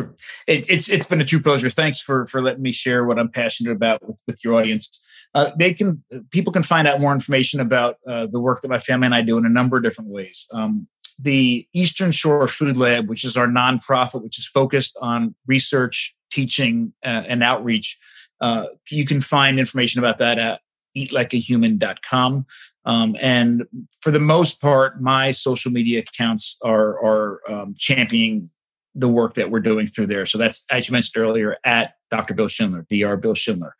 It, 0.47 0.69
it's 0.69 0.89
it's 0.89 1.07
been 1.07 1.21
a 1.21 1.25
true 1.25 1.41
pleasure. 1.41 1.69
Thanks 1.69 1.99
for 1.99 2.25
for 2.27 2.41
letting 2.41 2.61
me 2.61 2.71
share 2.71 3.03
what 3.05 3.19
I'm 3.19 3.29
passionate 3.29 3.73
about 3.73 4.07
with, 4.07 4.21
with 4.27 4.43
your 4.43 4.55
audience. 4.55 5.06
Uh, 5.33 5.51
they 5.57 5.73
can 5.73 6.03
people 6.31 6.51
can 6.51 6.63
find 6.63 6.87
out 6.87 6.99
more 6.99 7.13
information 7.13 7.59
about 7.59 7.97
uh, 8.07 8.25
the 8.27 8.39
work 8.39 8.61
that 8.61 8.69
my 8.69 8.79
family 8.79 9.05
and 9.05 9.15
I 9.15 9.21
do 9.21 9.37
in 9.37 9.45
a 9.45 9.49
number 9.49 9.77
of 9.77 9.83
different 9.83 10.09
ways. 10.09 10.47
Um, 10.53 10.87
the 11.19 11.67
Eastern 11.73 12.11
Shore 12.11 12.47
Food 12.47 12.77
Lab, 12.77 13.09
which 13.09 13.23
is 13.23 13.37
our 13.37 13.47
nonprofit, 13.47 14.23
which 14.23 14.37
is 14.37 14.47
focused 14.47 14.97
on 15.01 15.35
research, 15.47 16.15
teaching, 16.31 16.93
uh, 17.03 17.23
and 17.27 17.43
outreach. 17.43 17.97
Uh, 18.39 18.65
you 18.91 19.05
can 19.05 19.21
find 19.21 19.59
information 19.59 19.99
about 19.99 20.19
that 20.19 20.37
at 20.37 20.61
eatlikeahuman.com. 20.95 22.45
Um, 22.85 23.17
and 23.19 23.65
for 24.01 24.11
the 24.11 24.19
most 24.19 24.61
part, 24.61 25.01
my 25.01 25.31
social 25.31 25.71
media 25.71 25.99
accounts 25.99 26.59
are, 26.63 27.03
are 27.03 27.41
um, 27.51 27.75
championing 27.77 28.47
the 28.95 29.07
work 29.07 29.35
that 29.35 29.49
we're 29.49 29.59
doing 29.59 29.87
through 29.87 30.07
there. 30.07 30.25
So 30.25 30.37
that's, 30.37 30.65
as 30.71 30.87
you 30.87 30.93
mentioned 30.93 31.23
earlier, 31.23 31.57
at 31.63 31.95
Dr. 32.09 32.33
Bill 32.33 32.47
Schindler, 32.47 32.85
Dr. 32.89 33.17
Bill 33.17 33.35
Schindler. 33.35 33.75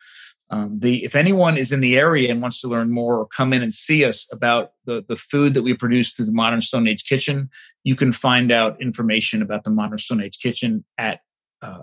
Um, 0.50 0.80
the 0.80 1.04
if 1.04 1.16
anyone 1.16 1.58
is 1.58 1.72
in 1.72 1.82
the 1.82 1.98
area 1.98 2.32
and 2.32 2.42
wants 2.42 2.62
to 2.62 2.68
learn 2.68 2.92
more 2.92 3.18
or 3.18 3.28
come 3.28 3.52
in 3.52 3.62
and 3.62 3.74
see 3.74 4.06
us 4.06 4.32
about 4.32 4.72
the 4.86 5.04
the 5.08 5.16
food 5.16 5.54
that 5.54 5.64
we 5.64 5.74
produce 5.74 6.12
through 6.12 6.26
the 6.26 6.32
Modern 6.32 6.62
Stone 6.62 6.88
Age 6.88 7.06
Kitchen, 7.06 7.50
you 7.84 7.96
can 7.96 8.14
find 8.14 8.52
out 8.52 8.82
information 8.82 9.42
about 9.42 9.64
the 9.66 9.72
Modern 9.72 9.98
Stone 9.98 10.22
Age 10.22 10.40
Kitchen 10.40 10.86
at 10.98 11.20
uh, 11.62 11.82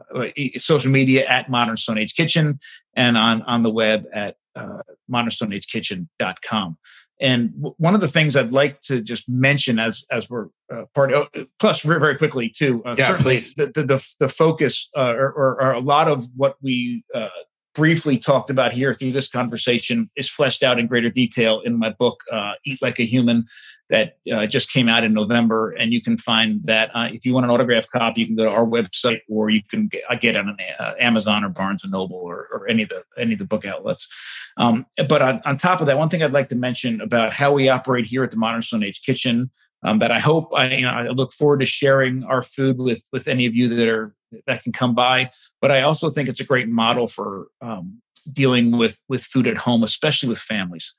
social 0.57 0.91
media 0.91 1.27
at 1.27 1.51
Modern 1.51 1.77
Stone 1.77 1.99
Age 1.99 2.15
Kitchen 2.15 2.59
and 2.95 3.19
on 3.19 3.43
on 3.43 3.63
the 3.63 3.71
web 3.71 4.07
at 4.13 4.37
uh, 4.55 4.83
modernstoneagekitchen.com. 5.11 6.79
And 7.21 7.53
w- 7.55 7.75
one 7.79 7.95
of 7.95 8.01
the 8.01 8.09
things 8.09 8.37
I'd 8.37 8.53
like 8.53 8.81
to 8.83 9.03
just 9.03 9.29
mention 9.29 9.79
as 9.79 10.05
as 10.11 10.29
we're 10.31 10.49
uh, 10.73 10.85
part 10.95 11.13
of, 11.13 11.29
plus 11.59 11.83
very, 11.83 12.01
very 12.01 12.17
quickly 12.17 12.49
too, 12.49 12.83
uh, 12.85 12.95
yeah, 12.99 13.17
please. 13.19 13.55
The, 13.55 13.67
the, 13.67 13.83
the, 13.83 14.15
the 14.21 14.29
focus 14.29 14.91
uh, 14.97 15.15
or, 15.15 15.31
or, 15.33 15.63
or, 15.63 15.73
a 15.73 15.81
lot 15.81 16.09
of 16.09 16.25
what 16.35 16.57
we 16.63 17.05
uh, 17.15 17.29
briefly 17.75 18.19
talked 18.19 18.51
about 18.51 18.73
here 18.73 18.95
through 18.95 19.13
this 19.13 19.29
conversation 19.29 20.09
is 20.17 20.31
fleshed 20.31 20.63
out 20.63 20.79
in 20.79 20.87
greater 20.87 21.11
detail 21.11 21.61
in 21.65 21.79
my 21.79 21.91
book, 21.91 22.21
uh, 22.31 22.53
Eat 22.65 22.81
Like 22.81 22.99
a 22.99 23.05
Human, 23.05 23.45
that 23.91 24.17
uh, 24.33 24.47
just 24.47 24.73
came 24.73 24.89
out 24.89 25.05
in 25.05 25.13
November. 25.13 25.73
And 25.73 25.93
you 25.93 26.01
can 26.01 26.17
find 26.17 26.63
that 26.65 26.91
uh, 26.95 27.09
if 27.13 27.27
you 27.27 27.35
want 27.35 27.45
an 27.45 27.51
autographed 27.51 27.91
copy, 27.91 28.23
you 28.23 28.27
can 28.27 28.37
go 28.37 28.45
to 28.45 28.51
our 28.51 28.65
website 28.65 29.21
or 29.29 29.51
you 29.51 29.63
can 29.69 29.89
get, 29.89 30.03
uh, 30.09 30.15
get 30.15 30.37
on 30.37 30.57
uh, 30.79 30.93
Amazon 30.99 31.45
or 31.45 31.51
Barnes 31.51 31.85
and 31.85 31.93
Noble 31.93 32.17
or, 32.17 32.49
or, 32.53 32.67
any 32.69 32.85
of 32.85 32.89
the 32.89 33.05
any 33.19 33.35
of 33.35 33.39
the 33.39 33.45
book 33.45 33.65
outlets. 33.65 34.09
Um, 34.57 34.87
but 35.09 35.21
on, 35.21 35.43
on 35.45 35.59
top 35.59 35.81
of 35.81 35.87
that, 35.87 35.99
one 35.99 36.09
thing 36.09 36.23
I'd 36.23 36.33
like 36.33 36.49
to 36.49 36.57
mention 36.57 37.01
about 37.01 37.35
how 37.35 37.53
we 37.53 37.69
operate 37.69 38.07
here 38.07 38.25
at 38.25 38.31
the 38.31 38.37
Modern 38.37 38.63
Stone 38.63 38.85
Age 38.85 39.03
Kitchen 39.03 39.51
um, 39.85 39.99
that 39.99 40.11
I 40.11 40.19
hope 40.19 40.53
I, 40.55 40.69
you 40.73 40.83
know, 40.83 40.91
I 40.91 41.09
look 41.09 41.33
forward 41.33 41.61
to 41.61 41.67
sharing 41.67 42.25
our 42.25 42.43
food 42.43 42.79
with 42.79 43.07
with 43.13 43.29
any 43.29 43.47
of 43.47 43.55
you 43.55 43.69
that 43.69 43.89
are 43.89 44.15
that 44.47 44.63
can 44.63 44.73
come 44.73 44.95
by. 44.95 45.31
But 45.61 45.71
I 45.71 45.83
also 45.83 46.11
think 46.11 46.29
it's 46.29 46.41
a 46.41 46.47
great 46.47 46.69
model 46.69 47.07
for 47.07 47.49
um, 47.61 48.01
dealing 48.33 48.73
with 48.79 49.01
with 49.09 49.23
food 49.23 49.47
at 49.47 49.59
home, 49.59 49.83
especially 49.83 50.31
with 50.31 50.39
families. 50.39 50.95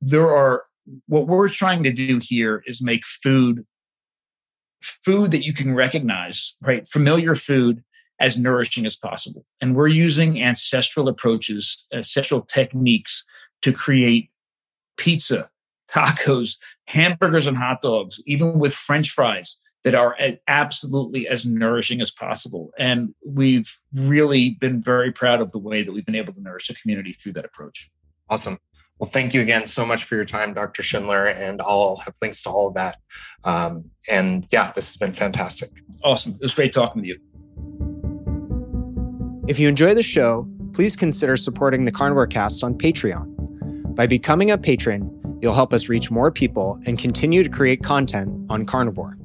There 0.00 0.28
are 0.28 0.62
what 1.06 1.26
we're 1.26 1.48
trying 1.48 1.82
to 1.82 1.92
do 1.92 2.20
here 2.22 2.62
is 2.66 2.80
make 2.80 3.04
food 3.04 3.60
food 4.80 5.30
that 5.30 5.44
you 5.44 5.52
can 5.52 5.74
recognize, 5.74 6.54
right? 6.62 6.86
Familiar 6.88 7.34
food 7.34 7.82
as 8.20 8.38
nourishing 8.38 8.86
as 8.86 8.96
possible. 8.96 9.44
And 9.60 9.74
we're 9.74 9.88
using 9.88 10.40
ancestral 10.40 11.08
approaches, 11.08 11.86
ancestral 11.92 12.42
techniques 12.42 13.24
to 13.62 13.72
create 13.72 14.30
pizza, 14.96 15.48
tacos, 15.92 16.56
hamburgers, 16.86 17.46
and 17.46 17.56
hot 17.56 17.82
dogs, 17.82 18.22
even 18.26 18.58
with 18.58 18.74
French 18.74 19.10
fries 19.10 19.62
that 19.84 19.94
are 19.94 20.16
absolutely 20.46 21.26
as 21.26 21.44
nourishing 21.44 22.00
as 22.00 22.10
possible. 22.10 22.70
And 22.78 23.14
we've 23.26 23.70
really 23.92 24.56
been 24.60 24.80
very 24.80 25.10
proud 25.10 25.40
of 25.40 25.50
the 25.52 25.58
way 25.58 25.82
that 25.82 25.92
we've 25.92 26.06
been 26.06 26.14
able 26.14 26.32
to 26.34 26.40
nourish 26.40 26.68
the 26.68 26.74
community 26.74 27.12
through 27.12 27.32
that 27.32 27.44
approach. 27.44 27.90
Awesome. 28.30 28.58
Well, 29.00 29.10
thank 29.10 29.34
you 29.34 29.42
again 29.42 29.66
so 29.66 29.84
much 29.84 30.04
for 30.04 30.14
your 30.14 30.24
time, 30.24 30.54
Dr. 30.54 30.82
Schindler, 30.84 31.26
and 31.26 31.60
I'll 31.62 31.96
have 32.04 32.14
links 32.22 32.42
to 32.44 32.50
all 32.50 32.68
of 32.68 32.74
that. 32.74 32.96
Um, 33.42 33.90
and 34.10 34.46
yeah, 34.52 34.70
this 34.76 34.88
has 34.88 34.96
been 34.96 35.12
fantastic. 35.12 35.70
Awesome. 36.04 36.34
It 36.34 36.42
was 36.42 36.54
great 36.54 36.72
talking 36.72 37.02
to 37.02 37.08
you. 37.08 37.18
If 39.48 39.58
you 39.58 39.68
enjoy 39.68 39.94
the 39.94 40.04
show, 40.04 40.48
please 40.72 40.94
consider 40.94 41.36
supporting 41.36 41.84
the 41.84 41.90
Carnivore 41.90 42.28
Cast 42.28 42.62
on 42.62 42.78
Patreon. 42.78 43.96
By 43.96 44.06
becoming 44.06 44.52
a 44.52 44.56
patron, 44.56 45.10
you'll 45.42 45.52
help 45.52 45.74
us 45.74 45.88
reach 45.88 46.10
more 46.10 46.30
people 46.30 46.80
and 46.86 46.98
continue 46.98 47.42
to 47.42 47.50
create 47.50 47.82
content 47.82 48.32
on 48.48 48.64
carnivore. 48.64 49.18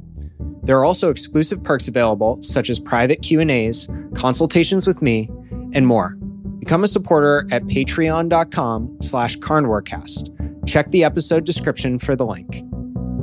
There 0.63 0.78
are 0.78 0.84
also 0.84 1.09
exclusive 1.09 1.63
perks 1.63 1.88
available, 1.88 2.41
such 2.41 2.70
as 2.70 2.80
private 2.80 3.22
Q&As, 3.22 3.88
consultations 4.15 4.86
with 4.86 5.01
me, 5.01 5.30
and 5.74 5.88
more. 5.88 6.18
Become 6.59 6.84
a 6.84 6.88
supporter 6.89 7.47
at 7.51 7.63
patreon.com 7.65 8.97
slash 9.01 9.38
carnivorecast. 9.38 10.68
Check 10.68 10.89
the 10.89 11.05
episode 11.05 11.45
description 11.45 11.97
for 11.99 12.18
the 12.18 12.26
link. 12.26 12.63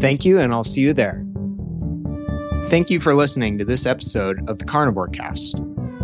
Thank 0.01 0.25
you, 0.25 0.39
and 0.39 0.55
I'll 0.55 0.65
see 0.65 0.81
you 0.81 0.95
there. 0.95 1.23
Thank 2.69 2.89
you 2.89 3.01
for 3.01 3.15
listening 3.15 3.59
to 3.59 3.65
this 3.65 3.85
episode 3.85 4.49
of 4.49 4.59
the 4.59 4.65
Carnivore 4.65 5.09
Cast. 5.09 5.57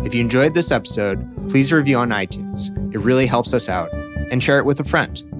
If 0.03 0.13
you 0.13 0.21
enjoyed 0.21 0.53
this 0.53 0.71
episode, 0.71 1.49
please 1.49 1.71
review 1.71 1.97
on 1.97 2.09
iTunes. 2.09 2.69
It 2.93 2.99
really 2.99 3.25
helps 3.25 3.53
us 3.53 3.69
out. 3.69 3.91
And 4.29 4.41
share 4.41 4.59
it 4.59 4.65
with 4.65 4.79
a 4.79 4.83
friend. 4.83 5.30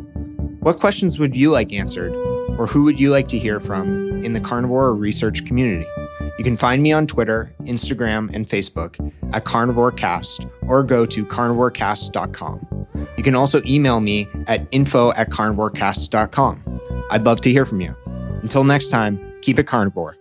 What 0.62 0.80
questions 0.80 1.18
would 1.18 1.36
you 1.36 1.50
like 1.50 1.74
answered? 1.74 2.14
Or 2.60 2.68
who 2.68 2.84
would 2.84 3.00
you 3.00 3.10
like 3.10 3.28
to 3.30 3.40
hear 3.40 3.60
from 3.60 4.24
in 4.24 4.34
the 4.34 4.40
carnivore 4.40 4.94
research 4.94 5.44
community? 5.44 5.90
You 6.38 6.44
can 6.44 6.56
find 6.56 6.84
me 6.84 6.92
on 6.92 7.08
Twitter, 7.08 7.52
Instagram, 7.62 8.32
and 8.32 8.48
Facebook 8.48 8.96
at 9.34 9.44
CarnivoreCast 9.44 10.48
or 10.68 10.84
go 10.84 11.08
to 11.08 11.26
carnivorecast.com. 11.26 12.88
You 13.18 13.24
can 13.24 13.34
also 13.34 13.64
email 13.66 14.02
me 14.02 14.28
at 14.46 14.68
info 14.70 15.12
at 15.14 15.32
carnivorecast.com. 15.32 16.80
I'd 17.10 17.26
love 17.26 17.42
to 17.42 17.52
hear 17.52 17.66
from 17.66 17.82
you. 17.82 17.96
Until 18.44 18.64
next 18.64 18.90
time, 18.90 19.34
keep 19.42 19.58
it 19.58 19.66
carnivore. 19.66 20.21